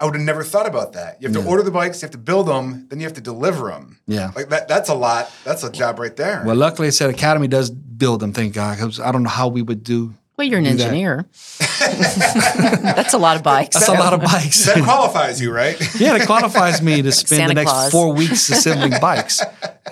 I 0.00 0.06
would 0.06 0.14
have 0.16 0.24
never 0.24 0.42
thought 0.42 0.66
about 0.66 0.94
that. 0.94 1.22
You 1.22 1.28
have 1.28 1.42
to 1.42 1.48
order 1.48 1.62
the 1.62 1.70
bikes, 1.70 2.02
you 2.02 2.06
have 2.06 2.12
to 2.12 2.18
build 2.18 2.48
them, 2.48 2.86
then 2.88 2.98
you 2.98 3.06
have 3.06 3.14
to 3.14 3.20
deliver 3.20 3.68
them. 3.70 4.00
Yeah. 4.06 4.32
Like 4.34 4.48
that. 4.48 4.66
That's 4.66 4.88
a 4.88 4.94
lot. 4.94 5.30
That's 5.44 5.62
a 5.62 5.70
job 5.70 5.98
right 6.00 6.14
there. 6.16 6.42
Well, 6.44 6.56
luckily, 6.56 6.88
I 6.88 6.90
said 6.90 7.10
Academy 7.10 7.46
does 7.46 7.70
build 7.70 8.20
them. 8.20 8.32
Thank 8.32 8.54
God, 8.54 8.76
because 8.76 8.98
I 8.98 9.12
don't 9.12 9.22
know 9.22 9.30
how 9.30 9.48
we 9.48 9.62
would 9.62 9.84
do. 9.84 10.14
Well, 10.36 10.46
you're 10.46 10.58
an 10.58 10.64
Do 10.64 10.70
that. 10.74 10.80
engineer. 10.82 11.26
That's 11.78 13.14
a 13.14 13.18
lot 13.18 13.36
of 13.36 13.42
bikes. 13.42 13.74
That's 13.76 13.88
a 13.88 13.92
lot 13.92 14.12
of 14.12 14.20
bikes. 14.20 14.66
that 14.66 14.82
qualifies 14.82 15.40
you, 15.40 15.52
right? 15.52 15.76
yeah, 16.00 16.16
it 16.16 16.26
qualifies 16.26 16.82
me 16.82 17.02
to 17.02 17.12
spend 17.12 17.38
Santa 17.38 17.48
the 17.48 17.54
next 17.54 17.70
Claus. 17.70 17.92
four 17.92 18.12
weeks 18.12 18.48
assembling 18.50 18.94
bikes, 19.00 19.40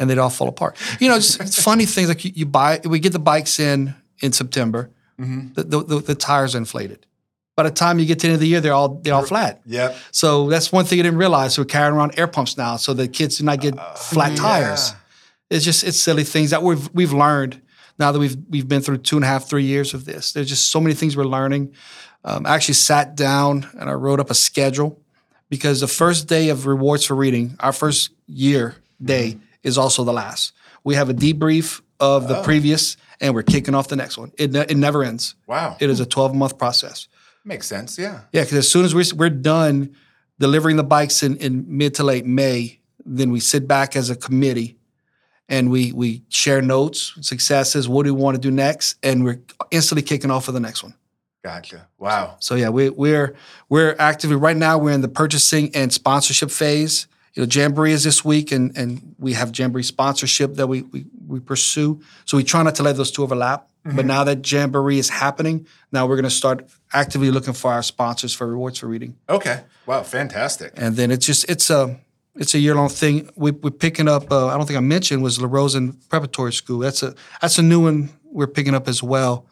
and 0.01 0.09
they'd 0.11 0.19
all 0.19 0.31
fall 0.31 0.49
apart. 0.49 0.77
You 1.01 1.09
know, 1.09 1.17
it's, 1.17 1.39
it's 1.39 1.63
funny 1.63 1.87
things 1.87 2.09
like 2.09 2.25
you, 2.25 2.33
you 2.35 2.47
buy. 2.47 2.81
We 2.85 2.99
get 2.99 3.13
the 3.13 3.19
bikes 3.19 3.61
in 3.61 3.95
in 4.21 4.33
September. 4.33 4.91
Mm-hmm. 5.21 5.53
The, 5.55 5.63
the, 5.65 5.85
the, 5.85 5.99
the 6.01 6.15
tires 6.15 6.55
are 6.55 6.59
inflated. 6.59 7.07
By 7.55 7.65
the 7.65 7.71
time 7.71 7.99
you 7.99 8.07
get 8.07 8.19
to 8.21 8.27
the 8.27 8.29
end 8.29 8.35
of 8.35 8.41
the 8.41 8.49
year, 8.49 8.61
they're 8.61 8.73
all 8.73 8.89
they're 8.89 9.15
all 9.15 9.27
flat. 9.27 9.61
yep. 9.67 9.97
So 10.11 10.49
that's 10.49 10.73
one 10.73 10.87
thing 10.87 10.97
you 10.99 11.03
didn't 11.05 11.19
realize. 11.19 11.59
We're 11.59 11.67
carrying 11.67 11.95
around 11.95 12.19
air 12.19 12.27
pumps 12.27 12.57
now, 12.57 12.77
so 12.77 12.95
the 12.95 13.07
kids 13.09 13.37
do 13.39 13.45
not 13.45 13.61
get 13.61 13.75
flat 13.99 14.33
uh, 14.33 14.37
tires. 14.37 14.95
It's 15.51 15.65
just 15.65 15.85
it's 15.85 16.01
silly 16.01 16.25
things 16.25 16.51
that 16.51 16.63
we've 16.63 16.89
we've 16.95 17.13
learned 17.13 17.61
now 17.99 18.13
that 18.13 18.19
we've 18.19 18.37
we've 18.49 18.69
been 18.69 18.83
through 18.83 18.99
two 18.99 19.17
and 19.17 19.25
a 19.25 19.29
half 19.29 19.49
three 19.49 19.65
years 19.65 19.95
of 19.95 20.05
this. 20.05 20.33
There's 20.33 20.49
just 20.49 20.69
so 20.69 20.81
many 20.81 20.95
things 20.95 21.17
we're 21.17 21.25
learning. 21.25 21.75
Um, 22.25 22.47
I 22.47 22.55
actually 22.55 22.75
sat 22.75 23.17
down 23.17 23.69
and 23.79 23.91
I 23.91 23.95
wrote 23.95 24.21
up 24.21 24.31
a 24.31 24.35
schedule 24.35 25.01
because 25.49 25.81
the 25.81 25.89
first 25.89 26.29
day 26.29 26.49
of 26.49 26.67
rewards 26.67 27.05
for 27.05 27.15
reading, 27.15 27.57
our 27.61 27.73
first 27.73 28.11
year 28.27 28.77
day, 29.03 29.39
is 29.63 29.77
also 29.77 30.05
the 30.05 30.13
last. 30.13 30.53
We 30.85 30.95
have 30.95 31.09
a 31.09 31.15
debrief 31.15 31.81
of 32.01 32.27
the 32.27 32.43
previous, 32.43 32.97
and 33.21 33.35
we're 33.35 33.43
kicking 33.43 33.75
off 33.75 33.89
the 33.89 33.97
next 33.97 34.19
one. 34.19 34.33
It 34.37 34.51
ne- 34.51 34.67
it 34.69 34.77
never 34.77 35.05
ends. 35.05 35.37
Wow. 35.47 35.77
It 35.79 35.89
is 35.89 36.01
a 36.01 36.07
12 36.07 36.35
month 36.35 36.59
process. 36.59 37.07
Makes 37.45 37.67
sense. 37.67 37.99
Yeah. 37.99 38.23
Yeah, 38.33 38.43
because 38.43 38.59
as 38.59 38.71
soon 38.71 38.85
as 38.85 38.95
we're, 38.95 39.17
we're 39.17 39.31
done 39.31 39.95
delivering 40.39 40.77
the 40.77 40.85
bikes 40.85 41.23
in, 41.23 41.37
in 41.37 41.65
mid 41.69 41.95
to 41.95 42.05
late 42.05 42.27
May, 42.27 42.81
then 43.05 43.31
we 43.31 43.41
sit 43.41 43.69
back 43.69 43.95
as 43.95 44.11
a 44.11 44.17
committee 44.17 44.77
and 45.53 45.71
we 45.71 45.93
we 45.93 46.23
share 46.31 46.61
notes, 46.61 47.13
successes, 47.21 47.89
what 47.89 48.05
do 48.05 48.15
we 48.15 48.21
want 48.21 48.35
to 48.35 48.41
do 48.41 48.51
next, 48.51 48.97
and 49.05 49.23
we're 49.23 49.41
instantly 49.71 50.03
kicking 50.03 50.31
off 50.31 50.47
for 50.47 50.53
the 50.53 50.61
next 50.61 50.83
one. 50.83 50.95
Gotcha. 51.45 51.89
Wow. 51.99 52.37
So 52.41 52.55
yeah, 52.55 52.71
we, 52.71 52.91
we're 52.91 53.37
we're 53.69 53.95
actively 53.99 54.37
right 54.37 54.57
now. 54.57 54.79
We're 54.79 54.93
in 54.93 55.03
the 55.03 55.09
purchasing 55.09 55.71
and 55.75 55.93
sponsorship 55.93 56.51
phase, 56.51 57.07
you 57.35 57.43
know, 57.43 57.49
Jamboree 57.51 57.93
is 57.93 58.05
this 58.05 58.25
week, 58.25 58.53
and 58.53 58.77
and 58.77 59.15
we 59.19 59.33
have 59.35 59.57
Jamboree 59.57 59.83
sponsorship 59.83 60.55
that 60.55 60.67
we 60.67 60.83
we, 60.83 61.05
we 61.27 61.41
pursue. 61.41 62.01
So 62.25 62.37
we 62.37 62.45
try 62.45 62.63
not 62.63 62.75
to 62.77 62.83
let 62.83 62.97
those 62.97 63.11
two 63.11 63.23
overlap. 63.23 63.69
But 63.85 63.91
mm-hmm. 63.91 64.07
now 64.07 64.23
that 64.25 64.49
Jamboree 64.49 65.01
is 65.01 65.09
happening, 65.09 65.67
now 65.91 66.07
we're 66.07 66.15
going 66.15 66.23
to 66.23 66.31
start 66.31 66.69
actively 66.93 67.33
looking 67.33 67.53
for 67.53 67.73
our 67.73 67.83
sponsors 67.83 68.33
for 68.33 68.47
rewards 68.47 68.79
for 68.79 68.87
reading. 68.87 69.17
Okay. 69.29 69.63
Wow. 69.87 70.05
Fantastic. 70.05 70.73
And 70.77 70.95
then 70.95 71.11
it's 71.11 71.27
just 71.27 71.51
it's 71.51 71.69
a 71.69 71.99
it's 72.37 72.55
a 72.55 72.59
year 72.59 72.75
long 72.75 72.89
thing. 72.89 73.31
We, 73.37 73.51
we're 73.51 73.71
picking 73.71 74.09
up. 74.09 74.31
Uh, 74.31 74.49
I 74.49 74.57
don't 74.57 74.67
think 74.67 74.79
I 74.79 74.81
mentioned 74.81 75.23
was 75.23 75.41
La 75.41 75.49
Rosen 75.51 75.93
Preparatory 76.09 76.53
School. 76.53 76.79
That's 76.79 77.03
a 77.03 77.15
that's 77.41 77.59
a 77.59 77.63
new 77.63 77.81
one 77.81 78.11
we're 78.25 78.47
picking 78.47 78.75
up 78.75 78.89
as 78.89 79.03
well. 79.03 79.47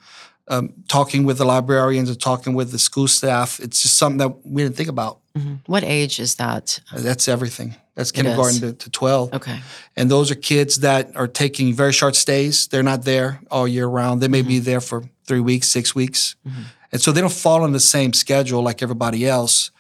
Um, 0.48 0.72
talking 0.88 1.24
with 1.24 1.38
the 1.38 1.44
librarians 1.44 2.08
and 2.08 2.20
talking 2.20 2.54
with 2.54 2.72
the 2.72 2.78
school 2.78 3.06
staff. 3.06 3.60
It's 3.60 3.82
just 3.82 3.96
something 3.96 4.18
that 4.18 4.44
we 4.44 4.62
didn't 4.62 4.76
think 4.76 4.88
about. 4.88 5.20
What 5.66 5.84
age 5.84 6.18
is 6.18 6.34
that? 6.36 6.80
That's 6.92 7.28
everything. 7.28 7.76
That's 7.94 8.10
kindergarten 8.10 8.60
to, 8.60 8.72
to 8.72 8.90
twelve. 8.90 9.32
Okay. 9.32 9.60
And 9.94 10.10
those 10.10 10.30
are 10.30 10.34
kids 10.34 10.80
that 10.80 11.14
are 11.14 11.28
taking 11.28 11.72
very 11.72 11.92
short 11.92 12.16
stays. 12.16 12.66
They're 12.66 12.82
not 12.82 13.04
there 13.04 13.40
all 13.50 13.68
year 13.68 13.86
round. 13.86 14.20
They 14.20 14.28
may 14.28 14.42
be 14.42 14.58
there 14.58 14.80
for 14.80 15.04
three 15.24 15.38
weeks, 15.40 15.68
six 15.68 15.94
weeks. 15.94 16.34
And 16.90 17.00
so 17.00 17.12
they 17.12 17.20
don't 17.20 17.32
fall 17.32 17.62
on 17.62 17.70
the 17.72 17.78
same 17.80 18.12
schedule 18.12 18.62
like 18.62 18.82
everybody 18.82 19.28
else. 19.28 19.70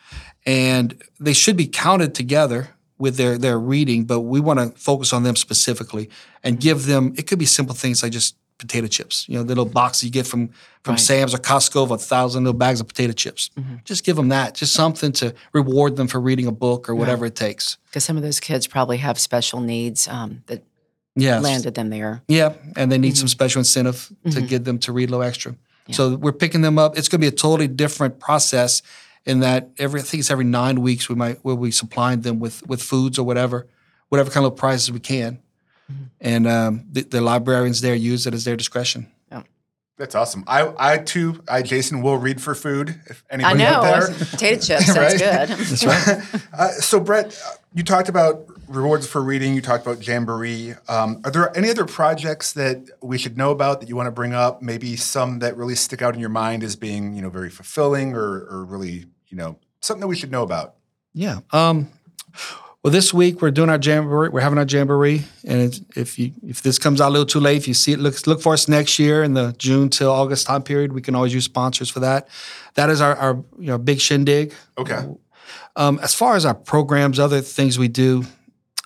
And 0.46 1.02
they 1.18 1.32
should 1.32 1.56
be 1.56 1.66
counted 1.66 2.14
together 2.14 2.68
with 3.00 3.16
their, 3.16 3.38
their 3.38 3.58
reading, 3.58 4.04
but 4.04 4.20
we 4.20 4.38
want 4.40 4.58
to 4.60 4.78
focus 4.78 5.12
on 5.12 5.22
them 5.22 5.34
specifically 5.36 6.08
and 6.44 6.60
give 6.60 6.86
them, 6.86 7.14
it 7.16 7.26
could 7.26 7.38
be 7.38 7.46
simple 7.46 7.74
things 7.74 8.02
like 8.02 8.12
just 8.12 8.36
potato 8.58 8.86
chips, 8.86 9.26
you 9.26 9.36
know, 9.36 9.42
the 9.42 9.48
little 9.48 9.64
box 9.64 10.04
you 10.04 10.10
get 10.10 10.26
from, 10.26 10.48
from 10.82 10.92
Right. 10.92 11.00
Sam's 11.00 11.34
or 11.34 11.38
Costco 11.38 11.82
of 11.82 11.90
a 11.90 11.96
thousand 11.98 12.44
little 12.44 12.58
bags 12.58 12.78
of 12.80 12.86
potato 12.88 13.12
chips. 13.14 13.50
Just 13.84 14.04
give 14.04 14.16
them 14.16 14.28
that, 14.28 14.54
just 14.54 14.74
something 14.74 15.12
to 15.12 15.34
reward 15.54 15.96
them 15.96 16.08
for 16.08 16.20
reading 16.20 16.46
a 16.46 16.52
book 16.52 16.88
or 16.88 16.94
whatever 16.94 17.24
it 17.24 17.34
takes. 17.34 17.78
Because 17.86 18.04
some 18.04 18.18
of 18.18 18.22
those 18.22 18.38
kids 18.38 18.66
probably 18.66 18.98
have 18.98 19.18
special 19.18 19.60
needs 19.60 20.06
um, 20.08 20.42
that 20.46 20.62
Yes. 21.16 21.42
landed 21.42 21.74
them 21.74 21.90
there. 21.90 22.22
Yeah, 22.28 22.52
and 22.76 22.90
they 22.92 22.96
need 22.98 23.16
some 23.16 23.26
Mm-hmm. 23.26 23.30
special 23.30 23.58
incentive 23.60 24.12
to 24.30 24.40
get 24.42 24.64
them 24.64 24.78
to 24.80 24.92
read 24.92 25.08
a 25.08 25.12
little 25.12 25.24
extra. 25.26 25.56
So 25.90 26.14
we're 26.16 26.32
picking 26.32 26.60
them 26.60 26.78
up. 26.78 26.96
It's 26.96 27.08
going 27.08 27.20
to 27.20 27.24
be 27.24 27.34
a 27.34 27.36
totally 27.36 27.66
different 27.66 28.20
process 28.20 28.80
in 29.26 29.40
that 29.40 29.70
every 29.78 30.00
I 30.00 30.02
think 30.02 30.20
it's 30.20 30.30
every 30.30 30.44
nine 30.44 30.80
weeks 30.80 31.08
we 31.08 31.14
might 31.14 31.44
we'll 31.44 31.56
be 31.56 31.70
supplying 31.70 32.20
them 32.22 32.38
with 32.40 32.66
with 32.66 32.82
foods 32.82 33.18
or 33.18 33.24
whatever, 33.24 33.66
whatever 34.08 34.30
kind 34.30 34.46
of 34.46 34.56
prizes 34.56 34.90
we 34.92 35.00
can, 35.00 35.40
Mm-hmm. 35.90 36.04
and 36.20 36.46
um, 36.46 36.84
the, 36.92 37.02
the 37.02 37.20
librarians 37.20 37.80
there 37.80 37.96
use 37.96 38.24
it 38.26 38.32
as 38.34 38.44
their 38.44 38.54
discretion. 38.56 39.08
Yeah. 39.32 39.42
That's 39.98 40.14
awesome. 40.14 40.44
I, 40.46 40.72
I 40.78 40.98
too, 40.98 41.42
I 41.48 41.62
Jason 41.62 42.00
will 42.00 42.16
read 42.16 42.40
for 42.40 42.54
food. 42.54 42.90
If 43.06 43.24
I 43.28 43.34
anybody 43.34 43.58
know. 43.58 43.64
out 43.66 43.82
there, 43.82 44.14
Potato 44.30 44.60
chips 44.62 44.86
sounds 44.86 44.96
Right? 44.96 45.18
good. 45.18 45.48
That's 45.58 45.84
right. 45.84 46.42
Uh, 46.52 46.68
so, 46.68 47.00
Brett, 47.00 47.36
uh, 47.44 47.50
you 47.74 47.82
talked 47.82 48.08
about 48.08 48.46
rewards 48.70 49.06
for 49.06 49.22
reading. 49.22 49.54
You 49.54 49.60
talked 49.60 49.84
about 49.84 50.06
Jamboree. 50.06 50.74
Um, 50.88 51.20
are 51.24 51.30
there 51.30 51.56
any 51.56 51.70
other 51.70 51.84
projects 51.84 52.52
that 52.52 52.88
we 53.02 53.18
should 53.18 53.36
know 53.36 53.50
about 53.50 53.80
that 53.80 53.88
you 53.88 53.96
want 53.96 54.06
to 54.06 54.12
bring 54.12 54.32
up? 54.32 54.62
Maybe 54.62 54.96
some 54.96 55.40
that 55.40 55.56
really 55.56 55.74
stick 55.74 56.00
out 56.00 56.14
in 56.14 56.20
your 56.20 56.30
mind 56.30 56.62
as 56.62 56.76
being, 56.76 57.14
you 57.14 57.22
know, 57.22 57.30
very 57.30 57.50
fulfilling 57.50 58.14
or, 58.14 58.46
or 58.48 58.64
really, 58.64 59.06
you 59.28 59.36
know, 59.36 59.58
something 59.80 60.00
that 60.00 60.06
we 60.06 60.16
should 60.16 60.30
know 60.30 60.42
about. 60.42 60.76
Yeah. 61.12 61.40
Um, 61.50 61.90
well, 62.82 62.92
this 62.92 63.12
week 63.12 63.42
we're 63.42 63.50
doing 63.50 63.68
our 63.68 63.78
jamboree. 63.78 64.30
We're 64.30 64.40
having 64.40 64.58
our 64.58 64.64
jamboree, 64.64 65.22
and 65.44 65.60
it's, 65.60 65.82
if 65.96 66.18
you 66.18 66.32
if 66.46 66.62
this 66.62 66.78
comes 66.78 66.98
out 67.00 67.08
a 67.08 67.12
little 67.12 67.26
too 67.26 67.40
late, 67.40 67.58
if 67.58 67.68
you 67.68 67.74
see 67.74 67.92
it, 67.92 67.98
look 67.98 68.26
look 68.26 68.40
for 68.40 68.54
us 68.54 68.68
next 68.68 68.98
year 68.98 69.22
in 69.22 69.34
the 69.34 69.54
June 69.58 69.90
till 69.90 70.10
August 70.10 70.46
time 70.46 70.62
period. 70.62 70.94
We 70.94 71.02
can 71.02 71.14
always 71.14 71.34
use 71.34 71.44
sponsors 71.44 71.90
for 71.90 72.00
that. 72.00 72.28
That 72.76 72.88
is 72.88 73.02
our, 73.02 73.14
our 73.16 73.34
you 73.58 73.66
know 73.66 73.76
big 73.76 74.00
shindig. 74.00 74.54
Okay. 74.78 75.04
Um, 75.76 75.98
as 76.02 76.14
far 76.14 76.36
as 76.36 76.46
our 76.46 76.54
programs, 76.54 77.18
other 77.18 77.42
things 77.42 77.78
we 77.78 77.88
do, 77.88 78.24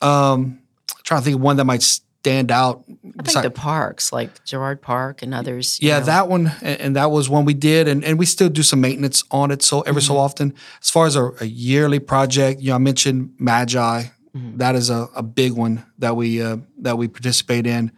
um, 0.05 0.61
trying 1.03 1.21
to 1.21 1.25
think 1.25 1.37
of 1.37 1.43
one 1.43 1.57
that 1.57 1.65
might 1.65 1.83
stand 1.83 2.51
out. 2.51 2.85
I 3.19 3.23
think 3.23 3.43
the 3.43 3.51
parks, 3.51 4.13
like 4.13 4.45
Girard 4.45 4.81
Park 4.81 5.23
and 5.23 5.35
others. 5.35 5.79
Yeah, 5.81 5.99
know. 5.99 6.07
that 6.07 6.29
one, 6.29 6.53
and, 6.63 6.97
that 6.97 7.11
was 7.11 7.29
one 7.29 7.45
we 7.45 7.55
did, 7.55 7.87
and, 7.87 8.05
and 8.05 8.19
we 8.19 8.27
still 8.27 8.49
do 8.49 8.63
some 8.63 8.81
maintenance 8.81 9.25
on 9.31 9.51
it. 9.51 9.63
So 9.63 9.83
every 9.83 10.01
Mm-hmm. 10.01 10.09
so 10.09 10.19
often, 10.19 10.55
as 10.81 10.91
far 10.91 11.07
as 11.07 11.17
a, 11.17 11.31
a 11.41 11.45
yearly 11.45 11.99
project, 11.99 12.61
you 12.61 12.71
know, 12.71 12.77
I 12.77 12.79
mentioned 12.79 13.35
Magi. 13.39 14.05
Mm-hmm. 14.35 14.57
That 14.57 14.75
is 14.75 14.91
a, 14.91 15.09
a 15.15 15.23
big 15.23 15.53
one 15.53 15.85
that 15.99 16.17
we 16.17 16.43
uh, 16.43 16.57
that 16.79 16.99
we 16.99 17.09
participate 17.09 17.67
in, 17.67 17.93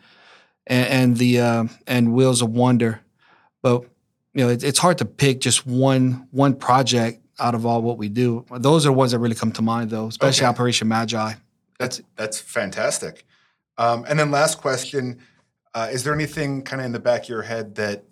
and, 0.66 0.88
and 0.88 1.16
the 1.16 1.40
uh, 1.40 1.64
and 1.86 2.12
Wheels 2.12 2.42
of 2.42 2.50
Wonder. 2.50 3.00
But 3.62 3.82
you 4.34 4.44
know, 4.44 4.50
it, 4.50 4.62
it's 4.62 4.78
hard 4.78 4.98
to 4.98 5.06
pick 5.06 5.40
just 5.40 5.66
one 5.66 6.28
one 6.32 6.54
project 6.54 7.22
out 7.38 7.54
of 7.54 7.64
all 7.64 7.80
what 7.80 7.96
we 7.96 8.08
do. 8.08 8.44
Those 8.50 8.84
are 8.84 8.90
the 8.90 8.92
ones 8.92 9.12
that 9.12 9.18
really 9.18 9.34
come 9.34 9.52
to 9.52 9.62
mind, 9.62 9.90
though, 9.90 10.08
especially 10.08 10.44
Okay. 10.44 10.50
Operation 10.50 10.88
Magi. 10.88 11.34
That's 11.78 12.00
that's 12.16 12.38
fantastic. 12.40 13.24
Um, 13.78 14.04
and 14.08 14.18
then 14.18 14.30
last 14.30 14.58
question: 14.58 15.20
uh, 15.74 15.88
Is 15.92 16.04
there 16.04 16.14
anything 16.14 16.62
kind 16.62 16.80
of 16.80 16.86
in 16.86 16.92
the 16.92 17.00
back 17.00 17.24
of 17.24 17.28
your 17.28 17.42
head 17.42 17.74
that 17.76 18.04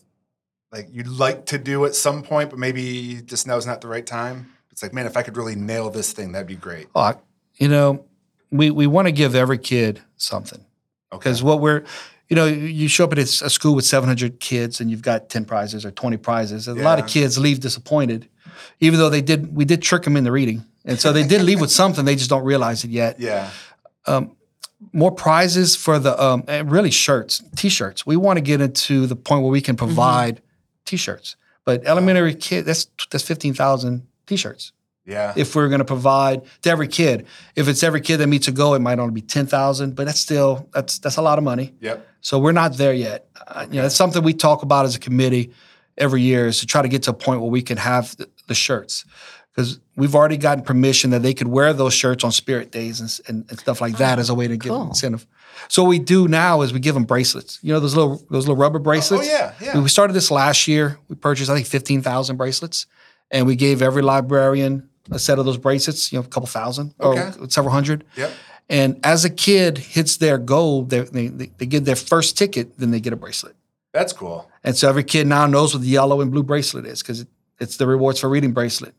like 0.72 0.88
you'd 0.90 1.06
like 1.08 1.46
to 1.46 1.58
do 1.58 1.84
at 1.84 1.94
some 1.94 2.22
point, 2.22 2.50
but 2.50 2.58
maybe 2.58 3.20
just 3.24 3.46
now 3.46 3.56
is 3.56 3.66
not 3.66 3.80
the 3.80 3.88
right 3.88 4.06
time? 4.06 4.50
It's 4.70 4.82
like, 4.82 4.92
man, 4.92 5.06
if 5.06 5.16
I 5.16 5.22
could 5.22 5.36
really 5.36 5.54
nail 5.54 5.88
this 5.88 6.12
thing, 6.12 6.32
that'd 6.32 6.48
be 6.48 6.56
great. 6.56 6.88
Oh, 6.94 7.00
I- 7.00 7.16
you 7.56 7.68
know, 7.68 8.04
we 8.50 8.70
we 8.70 8.86
want 8.86 9.06
to 9.06 9.12
give 9.12 9.34
every 9.34 9.58
kid 9.58 10.02
something. 10.16 10.64
Okay. 11.12 11.20
because 11.20 11.42
what 11.44 11.60
we're 11.60 11.84
you 12.28 12.34
know 12.34 12.46
you 12.46 12.88
show 12.88 13.04
up 13.04 13.12
at 13.12 13.18
a 13.18 13.26
school 13.26 13.76
with 13.76 13.84
700 13.84 14.40
kids 14.40 14.80
and 14.80 14.90
you've 14.90 15.02
got 15.02 15.28
10 15.28 15.44
prizes 15.44 15.84
or 15.86 15.92
20 15.92 16.16
prizes 16.16 16.66
and 16.66 16.80
a 16.80 16.82
lot 16.82 16.98
of 16.98 17.06
kids 17.06 17.38
leave 17.38 17.60
disappointed 17.60 18.28
even 18.80 18.98
though 18.98 19.10
they 19.10 19.22
did 19.22 19.54
we 19.54 19.64
did 19.64 19.82
trick 19.82 20.02
them 20.02 20.16
into 20.16 20.32
reading. 20.32 20.64
And 20.84 21.00
so 21.00 21.12
they 21.12 21.26
did 21.26 21.42
leave 21.42 21.60
with 21.60 21.70
something 21.70 22.04
they 22.04 22.16
just 22.16 22.28
don't 22.30 22.44
realize 22.44 22.84
it 22.84 22.90
yet. 22.90 23.18
Yeah. 23.18 23.50
more 24.92 25.12
prizes 25.12 25.74
for 25.76 25.98
the 25.98 26.20
um, 26.22 26.44
and 26.46 26.70
really 26.70 26.90
shirts 26.90 27.42
t-shirts. 27.56 28.04
We 28.04 28.16
want 28.16 28.36
to 28.36 28.42
get 28.42 28.60
into 28.60 29.06
the 29.06 29.16
point 29.16 29.42
where 29.42 29.50
we 29.50 29.60
can 29.60 29.76
provide 29.76 30.42
t-shirts. 30.84 31.36
But 31.64 31.86
elementary 31.86 32.34
kid 32.34 32.66
that's 32.66 32.86
that's 33.10 33.24
15000 33.24 34.06
t-shirts. 34.26 34.72
Yeah. 35.06 35.34
if 35.36 35.54
we're 35.54 35.68
going 35.68 35.80
to 35.80 35.84
provide 35.84 36.42
to 36.62 36.70
every 36.70 36.88
kid. 36.88 37.26
If 37.54 37.68
it's 37.68 37.82
every 37.82 38.00
kid 38.00 38.18
that 38.18 38.26
meets 38.26 38.48
a 38.48 38.52
goal 38.52 38.74
it 38.74 38.78
might 38.80 38.98
only 38.98 39.12
be 39.12 39.20
10000 39.20 39.94
but 39.94 40.06
that's 40.06 40.20
still 40.20 40.68
that's 40.72 40.98
that's 40.98 41.16
a 41.16 41.22
lot 41.22 41.38
of 41.38 41.44
money. 41.44 41.74
Yep. 41.80 42.06
so 42.20 42.38
we're 42.38 42.52
not 42.52 42.74
there 42.74 42.94
yet. 42.94 43.28
Uh, 43.46 43.66
you 43.70 43.80
know, 43.80 43.86
it's 43.86 43.96
something 43.96 44.22
we 44.22 44.34
talk 44.34 44.62
about 44.62 44.86
as 44.86 44.96
a 44.96 44.98
committee 44.98 45.52
every 45.96 46.22
year 46.22 46.46
is 46.46 46.60
to 46.60 46.66
try 46.66 46.82
to 46.82 46.88
get 46.88 47.02
to 47.04 47.10
a 47.10 47.14
point 47.14 47.40
where 47.40 47.50
we 47.50 47.62
can 47.62 47.76
have 47.76 48.16
the, 48.46 48.54
shirts 48.54 49.04
because 49.54 49.78
we've 49.96 50.14
already 50.14 50.36
gotten 50.36 50.64
permission 50.64 51.10
that 51.10 51.22
they 51.22 51.34
could 51.34 51.48
wear 51.48 51.72
those 51.72 51.94
shirts 51.94 52.24
on 52.24 52.32
spirit 52.32 52.70
days 52.72 53.00
and, 53.00 53.20
and, 53.28 53.50
and 53.50 53.58
stuff 53.58 53.80
like 53.80 53.98
that 53.98 54.18
as 54.18 54.28
a 54.28 54.34
way 54.34 54.48
to 54.48 54.56
give 54.56 54.70
cool. 54.70 54.88
incentive. 54.88 55.26
So 55.68 55.82
what 55.82 55.90
we 55.90 55.98
do 55.98 56.26
now 56.26 56.62
is 56.62 56.72
we 56.72 56.80
give 56.80 56.94
them 56.94 57.04
bracelets. 57.04 57.58
You 57.62 57.72
know 57.72 57.80
those 57.80 57.94
little 57.94 58.16
those 58.30 58.46
little 58.46 58.56
rubber 58.56 58.78
oh, 58.78 58.80
oh, 58.80 58.84
bracelets. 58.84 59.28
Oh, 59.28 59.30
yeah, 59.30 59.52
yeah. 59.60 59.80
We 59.80 59.88
started 59.88 60.12
this 60.12 60.30
last 60.30 60.66
year. 60.66 60.98
We 61.08 61.14
purchased 61.16 61.50
I 61.50 61.54
think 61.54 61.66
fifteen 61.66 62.02
thousand 62.02 62.36
bracelets, 62.36 62.86
and 63.30 63.46
we 63.46 63.56
gave 63.56 63.82
every 63.82 64.02
librarian 64.02 64.88
a 65.10 65.18
set 65.18 65.38
of 65.38 65.44
those 65.44 65.58
bracelets. 65.58 66.12
You 66.12 66.18
know, 66.18 66.24
a 66.24 66.28
couple 66.28 66.48
thousand 66.48 66.94
Okay. 67.00 67.32
or 67.40 67.48
several 67.50 67.72
hundred. 67.72 68.04
Yep. 68.16 68.32
And 68.68 69.00
as 69.04 69.24
a 69.24 69.30
kid 69.30 69.76
hits 69.76 70.16
their 70.16 70.38
goal, 70.38 70.84
they, 70.84 71.00
they, 71.00 71.28
they 71.28 71.50
they 71.58 71.66
get 71.66 71.84
their 71.84 71.96
first 71.96 72.36
ticket, 72.36 72.78
then 72.78 72.90
they 72.90 73.00
get 73.00 73.12
a 73.12 73.16
bracelet. 73.16 73.54
That's 73.92 74.12
cool. 74.12 74.50
And 74.64 74.76
so 74.76 74.88
every 74.88 75.04
kid 75.04 75.26
now 75.26 75.46
knows 75.46 75.72
what 75.72 75.82
the 75.82 75.88
yellow 75.88 76.20
and 76.20 76.32
blue 76.32 76.42
bracelet 76.42 76.84
is 76.86 77.00
because 77.00 77.26
it's 77.60 77.76
the 77.76 77.86
rewards 77.86 78.20
for 78.20 78.28
reading 78.28 78.52
bracelet. 78.52 78.94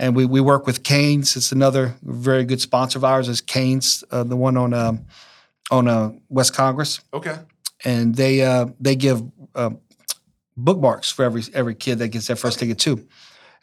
And 0.00 0.14
we, 0.14 0.26
we 0.26 0.40
work 0.40 0.66
with 0.66 0.84
Canes. 0.84 1.34
It's 1.36 1.50
another 1.50 1.96
very 2.02 2.44
good 2.44 2.60
sponsor 2.60 2.98
of 2.98 3.04
ours 3.04 3.28
is 3.28 3.40
Canes, 3.40 4.04
uh, 4.12 4.22
the 4.22 4.36
one 4.36 4.56
on 4.56 4.72
um, 4.72 5.06
on 5.70 5.88
uh, 5.88 6.12
West 6.28 6.54
Congress, 6.54 7.00
Okay. 7.12 7.36
and 7.84 8.14
they 8.14 8.42
uh, 8.42 8.66
they 8.80 8.94
give 8.96 9.22
uh, 9.54 9.70
bookmarks 10.56 11.10
for 11.10 11.24
every 11.24 11.42
every 11.52 11.74
kid 11.74 11.98
that 11.98 12.08
gets 12.08 12.26
their 12.26 12.36
first 12.36 12.58
ticket 12.58 12.78
too. 12.78 13.06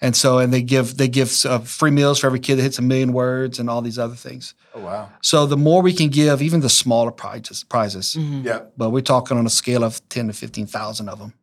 And 0.01 0.13
so 0.15 0.39
and 0.39 0.51
they 0.53 0.61
give 0.61 0.97
they 0.97 1.07
give 1.07 1.33
uh, 1.45 1.59
free 1.59 1.89
meals 1.91 2.19
for 2.19 2.27
every 2.27 2.39
kid 2.41 2.57
that 2.57 2.63
hits 2.63 2.79
a 2.79 2.81
million 2.81 3.13
words 3.13 3.59
and 3.59 3.69
all 3.69 3.81
these 3.81 3.97
other 3.97 4.15
things. 4.15 4.53
Oh 4.73 4.81
wow. 4.81 5.09
So 5.21 5.45
the 5.45 5.55
more 5.57 5.81
we 5.81 5.93
can 5.93 6.09
give, 6.09 6.41
even 6.41 6.59
the 6.59 6.69
smaller 6.69 7.11
prizes, 7.11 7.63
prizes, 7.63 8.15
Yep. 8.17 8.73
but 8.77 8.89
we're 8.89 9.01
talking 9.01 9.37
on 9.37 9.45
a 9.45 9.49
scale 9.49 9.83
of 9.85 10.07
ten 10.09 10.27
to 10.27 10.33
fifteen 10.33 10.67
thousand 10.67 11.07
of 11.09 11.19
them. 11.19 11.33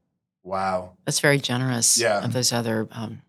Wow. 0.45 0.93
That's 1.05 1.21
very 1.21 1.39
generous 1.39 1.99
Yeah. 1.99 2.25
of 2.25 2.33
those 2.33 2.53
other 2.53 2.89
um, 2.93 3.23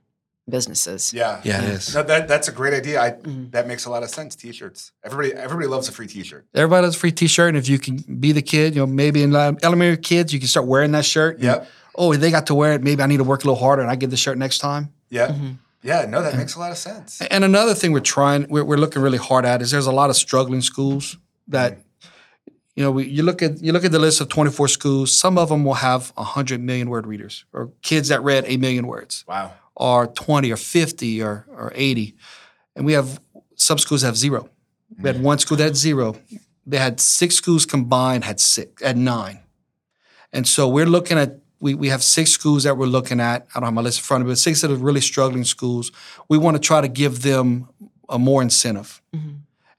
businesses. 0.50 1.14
Yeah. 1.14 1.40
Yeah, 1.44 1.62
it 1.64 1.70
is. 1.70 1.94
No, 1.96 2.04
that 2.04 2.28
that's 2.28 2.48
a 2.48 2.52
great 2.52 2.74
idea. 2.74 3.02
I 3.02 3.12
Mhm. 3.12 3.52
that 3.52 3.68
makes 3.68 3.86
a 3.86 3.90
lot 3.90 4.04
of 4.04 4.10
sense. 4.10 4.36
T-shirts. 4.36 4.92
Everybody 5.04 5.34
everybody 5.34 5.68
loves 5.68 5.88
a 5.88 5.92
free 5.92 6.08
T-shirt. 6.08 6.46
Everybody 6.54 6.84
loves 6.86 6.96
a 6.96 7.00
free 7.00 7.12
T-shirt, 7.12 7.50
and 7.50 7.58
if 7.58 7.70
you 7.70 7.80
can 7.80 7.98
be 8.20 8.32
the 8.32 8.42
kid, 8.42 8.76
you 8.76 8.82
know, 8.82 8.88
maybe 8.88 9.24
in 9.24 9.36
elementary 9.36 9.98
kids, 9.98 10.34
you 10.34 10.40
can 10.40 10.48
start 10.48 10.66
wearing 10.68 10.92
that 10.92 11.06
shirt. 11.06 11.40
and, 11.40 11.66
oh, 11.96 12.14
they 12.16 12.32
got 12.32 12.48
to 12.48 12.56
wear 12.56 12.74
it. 12.74 12.84
Maybe 12.84 13.02
I 13.04 13.06
need 13.08 13.18
to 13.18 13.24
work 13.24 13.44
a 13.44 13.48
little 13.48 13.62
harder, 13.64 13.82
and 13.84 13.92
I 13.92 13.96
get 13.96 14.10
the 14.10 14.18
shirt 14.18 14.38
next 14.38 14.58
time. 14.58 14.92
Yeah. 15.10 15.28
Mm-hmm. 15.28 15.52
Yeah. 15.84 16.06
No, 16.10 16.22
that 16.24 16.36
makes 16.36 16.56
a 16.56 16.60
lot 16.60 16.72
of 16.72 16.78
sense. 16.78 17.22
And 17.30 17.44
another 17.44 17.74
thing 17.76 17.92
we're 17.92 18.00
trying, 18.00 18.48
we're, 18.50 18.64
we're 18.64 18.78
looking 18.78 19.02
really 19.02 19.18
hard 19.20 19.46
at 19.46 19.62
is 19.62 19.70
there's 19.72 19.86
a 19.86 19.92
lot 19.92 20.10
of 20.10 20.16
struggling 20.16 20.62
schools 20.62 21.18
that, 21.50 21.78
you 22.76 22.84
know, 22.84 22.92
we, 22.92 23.06
you 23.06 23.24
look 23.24 23.42
at 23.42 23.62
you 23.62 23.72
look 23.72 23.86
at 23.86 23.92
the 23.92 24.00
list 24.00 24.20
of 24.22 24.30
24 24.30 24.68
schools. 24.68 25.12
Some 25.12 25.38
of 25.38 25.50
them 25.50 25.64
will 25.64 25.76
have 25.76 26.12
100 26.16 26.60
million 26.62 26.90
word 26.90 27.06
readers, 27.06 27.46
or 27.54 27.72
kids 27.82 28.10
that 28.10 28.24
read 28.24 28.46
a 28.48 28.58
million 28.58 28.88
words, 28.88 29.24
Wow. 29.28 29.54
or 29.76 30.08
20 30.08 30.52
or 30.52 30.58
50 30.58 31.22
or 31.22 31.46
or 31.50 31.72
80, 31.76 32.16
and 32.76 32.86
we 32.86 32.94
have 32.94 33.20
some 33.56 33.78
schools 33.78 34.02
have 34.02 34.18
zero. 34.18 34.50
We 34.98 35.10
had 35.10 35.18
mm. 35.18 35.22
one 35.22 35.40
school 35.40 35.58
that 35.58 35.64
had 35.64 35.76
zero. 35.76 36.16
They 36.66 36.78
had 36.78 37.00
six 37.00 37.36
schools 37.36 37.66
combined 37.66 38.24
had 38.24 38.40
six 38.40 38.82
at 38.82 38.98
nine, 38.98 39.42
and 40.32 40.48
so 40.48 40.68
we're 40.68 40.88
looking 40.88 41.18
at 41.18 41.40
we, 41.60 41.76
we 41.76 41.90
have 41.90 42.04
six 42.04 42.32
schools 42.32 42.64
that 42.64 42.76
we're 42.78 42.88
looking 42.88 43.20
at. 43.20 43.48
I 43.56 43.60
don't 43.60 43.68
have 43.68 43.74
my 43.74 43.82
list 43.82 44.00
in 44.00 44.04
front 44.04 44.22
of 44.22 44.28
me, 44.28 44.32
but 44.32 44.38
six 44.38 44.62
that 44.62 44.72
are 44.72 44.76
really 44.76 45.00
struggling 45.00 45.46
schools. 45.46 45.92
We 46.28 46.38
want 46.38 46.56
to 46.56 46.62
try 46.62 46.82
to 46.82 46.90
give 46.90 47.22
them 47.22 47.70
a 48.10 48.20
more 48.20 48.42
incentive. 48.42 49.02
Mm-hmm. 49.16 49.30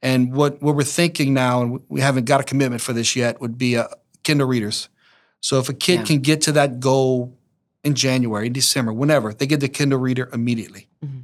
And 0.04 0.34
what, 0.34 0.62
what 0.62 0.76
we're 0.76 0.84
thinking 0.84 1.32
now, 1.32 1.62
and 1.62 1.80
we 1.88 2.02
haven't 2.02 2.26
got 2.26 2.38
a 2.38 2.44
commitment 2.44 2.82
for 2.82 2.92
this 2.92 3.16
yet, 3.16 3.40
would 3.40 3.56
be 3.56 3.74
a 3.74 3.88
Kindle 4.22 4.46
readers. 4.46 4.90
So 5.40 5.58
if 5.58 5.70
a 5.70 5.74
kid 5.74 6.00
Yeah. 6.00 6.04
can 6.04 6.18
get 6.20 6.42
to 6.42 6.52
that 6.52 6.78
goal 6.78 7.36
in 7.82 7.94
January, 7.94 8.48
in 8.48 8.52
December, 8.52 8.92
whenever, 8.92 9.32
they 9.32 9.46
get 9.46 9.60
the 9.60 9.68
Kindle 9.68 9.98
reader 9.98 10.28
immediately. 10.32 10.88
Mm-hmm. 11.04 11.20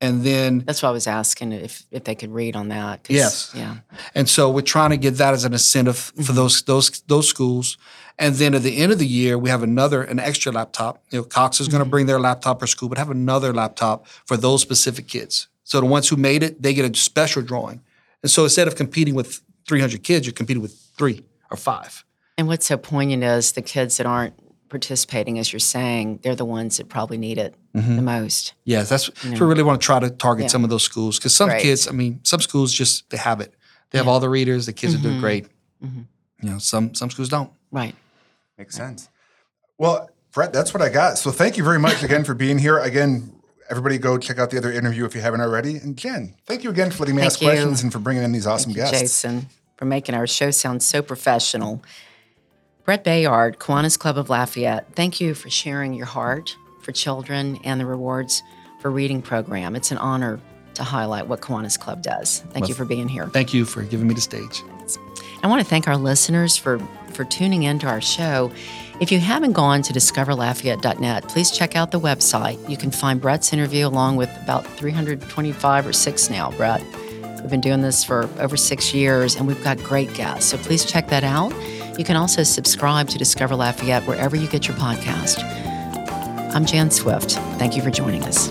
And 0.00 0.24
then 0.24 0.62
That's 0.66 0.82
why 0.82 0.90
I 0.90 0.92
was 0.92 1.06
asking 1.06 1.52
if, 1.52 1.84
if 1.90 2.04
they 2.04 2.14
could 2.14 2.30
read 2.30 2.54
on 2.54 2.68
that. 2.68 3.06
Yes. 3.08 3.50
Yeah. 3.54 3.78
And 4.14 4.28
so 4.28 4.50
we're 4.50 4.60
trying 4.60 4.90
to 4.90 4.96
get 4.98 5.16
that 5.16 5.34
as 5.34 5.44
an 5.44 5.54
incentive 5.54 5.96
for 5.96 6.12
mm-hmm. 6.22 6.34
those 6.36 6.62
those 6.62 7.00
those 7.08 7.28
schools. 7.28 7.78
And 8.18 8.36
then 8.36 8.54
at 8.54 8.62
the 8.62 8.76
end 8.76 8.92
of 8.92 8.98
the 8.98 9.06
year, 9.06 9.36
we 9.38 9.50
have 9.50 9.62
another 9.62 10.02
an 10.02 10.20
extra 10.20 10.52
laptop. 10.52 11.02
You 11.10 11.20
know, 11.20 11.24
Cox 11.24 11.60
is 11.60 11.66
going 11.66 11.80
to 11.80 11.84
mm-hmm. 11.84 11.90
bring 11.90 12.06
their 12.06 12.20
laptop 12.20 12.60
per 12.60 12.66
school, 12.66 12.88
but 12.88 12.98
have 12.98 13.10
another 13.10 13.52
laptop 13.52 14.06
for 14.06 14.36
those 14.36 14.62
specific 14.62 15.08
kids. 15.08 15.48
So 15.64 15.80
the 15.80 15.86
ones 15.86 16.08
who 16.08 16.16
made 16.16 16.42
it, 16.42 16.62
they 16.62 16.74
get 16.74 16.88
a 16.88 16.96
special 16.96 17.42
drawing. 17.42 17.80
And 18.22 18.30
so 18.30 18.44
instead 18.44 18.68
of 18.68 18.76
competing 18.76 19.14
with 19.14 19.40
300 19.66 20.02
kids, 20.02 20.26
you're 20.26 20.32
competing 20.32 20.62
with 20.62 20.74
three 20.96 21.24
or 21.50 21.56
five. 21.56 22.04
And 22.36 22.46
what's 22.48 22.66
so 22.66 22.76
poignant 22.76 23.22
is 23.24 23.52
the 23.52 23.62
kids 23.62 23.96
that 23.96 24.06
aren't 24.06 24.34
participating, 24.68 25.38
as 25.38 25.52
you're 25.52 25.60
saying, 25.60 26.20
they're 26.22 26.34
the 26.34 26.44
ones 26.44 26.76
that 26.76 26.88
probably 26.88 27.16
need 27.16 27.38
it 27.38 27.54
mm-hmm. 27.74 27.96
the 27.96 28.02
most. 28.02 28.54
Yes, 28.64 28.88
that's 28.88 29.04
so 29.06 29.30
we 29.30 29.38
really 29.40 29.62
want 29.62 29.80
to 29.80 29.84
try 29.84 29.98
to 29.98 30.10
target 30.10 30.44
Yeah. 30.44 30.48
some 30.48 30.64
of 30.64 30.70
those 30.70 30.82
schools 30.82 31.18
because 31.18 31.34
some 31.34 31.48
Great. 31.48 31.62
kids, 31.62 31.88
I 31.88 31.92
mean, 31.92 32.20
some 32.22 32.40
schools 32.40 32.72
just 32.72 33.08
they 33.10 33.16
have 33.16 33.40
it. 33.40 33.54
They 33.90 33.98
have 33.98 34.08
all 34.08 34.20
the 34.20 34.28
readers. 34.28 34.66
The 34.66 34.72
kids 34.72 34.94
are 34.94 34.98
doing 34.98 35.14
mm-hmm. 35.14 35.22
great. 35.22 35.48
Mm-hmm. 35.82 36.02
You 36.42 36.50
know, 36.50 36.58
some 36.58 36.94
some 36.94 37.10
schools 37.10 37.28
don't. 37.28 37.50
Right. 37.72 37.94
Makes 38.58 38.76
sense. 38.76 39.08
Well, 39.78 40.10
Brett, 40.32 40.52
that's 40.52 40.74
what 40.74 40.82
I 40.82 40.88
got. 40.88 41.16
So 41.18 41.30
thank 41.30 41.56
you 41.56 41.64
very 41.64 41.78
much 41.78 42.02
again 42.02 42.24
for 42.24 42.34
being 42.34 42.58
here. 42.58 42.78
Again, 42.78 43.32
everybody 43.70 43.98
go 43.98 44.18
check 44.18 44.38
out 44.38 44.50
the 44.50 44.58
other 44.58 44.72
interview 44.72 45.04
if 45.04 45.14
you 45.14 45.20
haven't 45.20 45.40
already. 45.40 45.76
And 45.76 45.96
Jen, 45.96 46.34
thank 46.46 46.64
you 46.64 46.70
again 46.70 46.90
for 46.90 47.00
letting 47.00 47.16
me 47.16 47.22
Thank 47.22 47.32
ask 47.32 47.40
you. 47.40 47.48
questions 47.48 47.82
and 47.82 47.92
for 47.92 47.98
bringing 47.98 48.22
in 48.22 48.32
these 48.32 48.46
awesome 48.46 48.72
Thank 48.72 48.92
you, 48.92 48.98
guests. 48.98 49.22
Jason, 49.22 49.46
for 49.76 49.84
making 49.84 50.14
our 50.14 50.26
show 50.26 50.50
sound 50.50 50.82
so 50.82 51.02
professional. 51.02 51.82
Brett 52.84 53.04
Bayard, 53.04 53.58
Kiwanis 53.58 53.98
Club 53.98 54.16
of 54.16 54.30
Lafayette, 54.30 54.94
thank 54.94 55.20
you 55.20 55.34
for 55.34 55.50
sharing 55.50 55.92
your 55.92 56.06
heart 56.06 56.56
for 56.80 56.92
children 56.92 57.58
and 57.62 57.78
the 57.78 57.84
Rewards 57.84 58.42
for 58.80 58.90
Reading 58.90 59.20
program. 59.20 59.76
It's 59.76 59.90
an 59.90 59.98
honor 59.98 60.40
to 60.74 60.84
highlight 60.84 61.26
what 61.26 61.40
Kiwanis 61.40 61.78
Club 61.78 62.02
does. 62.02 62.40
Thank 62.50 62.68
you 62.68 62.74
for 62.74 62.86
being 62.86 63.08
here. 63.08 63.26
Thank 63.26 63.52
you 63.52 63.64
for 63.66 63.82
giving 63.82 64.06
me 64.06 64.14
the 64.14 64.20
stage. 64.20 64.62
I 65.42 65.48
want 65.48 65.60
to 65.60 65.68
thank 65.68 65.86
our 65.86 65.96
listeners 65.96 66.56
for, 66.56 66.78
for 67.12 67.24
tuning 67.24 67.64
into 67.64 67.86
our 67.86 68.00
show. 68.00 68.50
If 69.00 69.12
you 69.12 69.20
haven't 69.20 69.52
gone 69.52 69.82
to 69.82 69.92
discoverlafayette.net, 69.92 71.28
please 71.28 71.52
check 71.52 71.76
out 71.76 71.92
the 71.92 72.00
website. 72.00 72.68
You 72.68 72.76
can 72.76 72.90
find 72.90 73.20
Brett's 73.20 73.52
interview 73.52 73.86
along 73.86 74.16
with 74.16 74.28
about 74.42 74.66
325 74.76 75.86
or 75.86 75.92
six 75.92 76.28
now, 76.28 76.50
Brett. 76.50 76.82
We've 77.40 77.48
been 77.48 77.60
doing 77.60 77.80
this 77.80 78.02
for 78.02 78.28
over 78.40 78.56
six 78.56 78.92
years 78.92 79.36
and 79.36 79.46
we've 79.46 79.62
got 79.62 79.78
great 79.78 80.12
guests. 80.14 80.50
So 80.50 80.58
please 80.58 80.84
check 80.84 81.06
that 81.10 81.22
out. 81.22 81.54
You 81.96 82.04
can 82.04 82.16
also 82.16 82.42
subscribe 82.42 83.08
to 83.10 83.18
Discover 83.18 83.54
Lafayette 83.54 84.02
wherever 84.04 84.34
you 84.34 84.48
get 84.48 84.66
your 84.66 84.76
podcast. 84.76 85.44
I'm 86.52 86.66
Jan 86.66 86.90
Swift. 86.90 87.34
Thank 87.56 87.76
you 87.76 87.82
for 87.82 87.92
joining 87.92 88.24
us. 88.24 88.48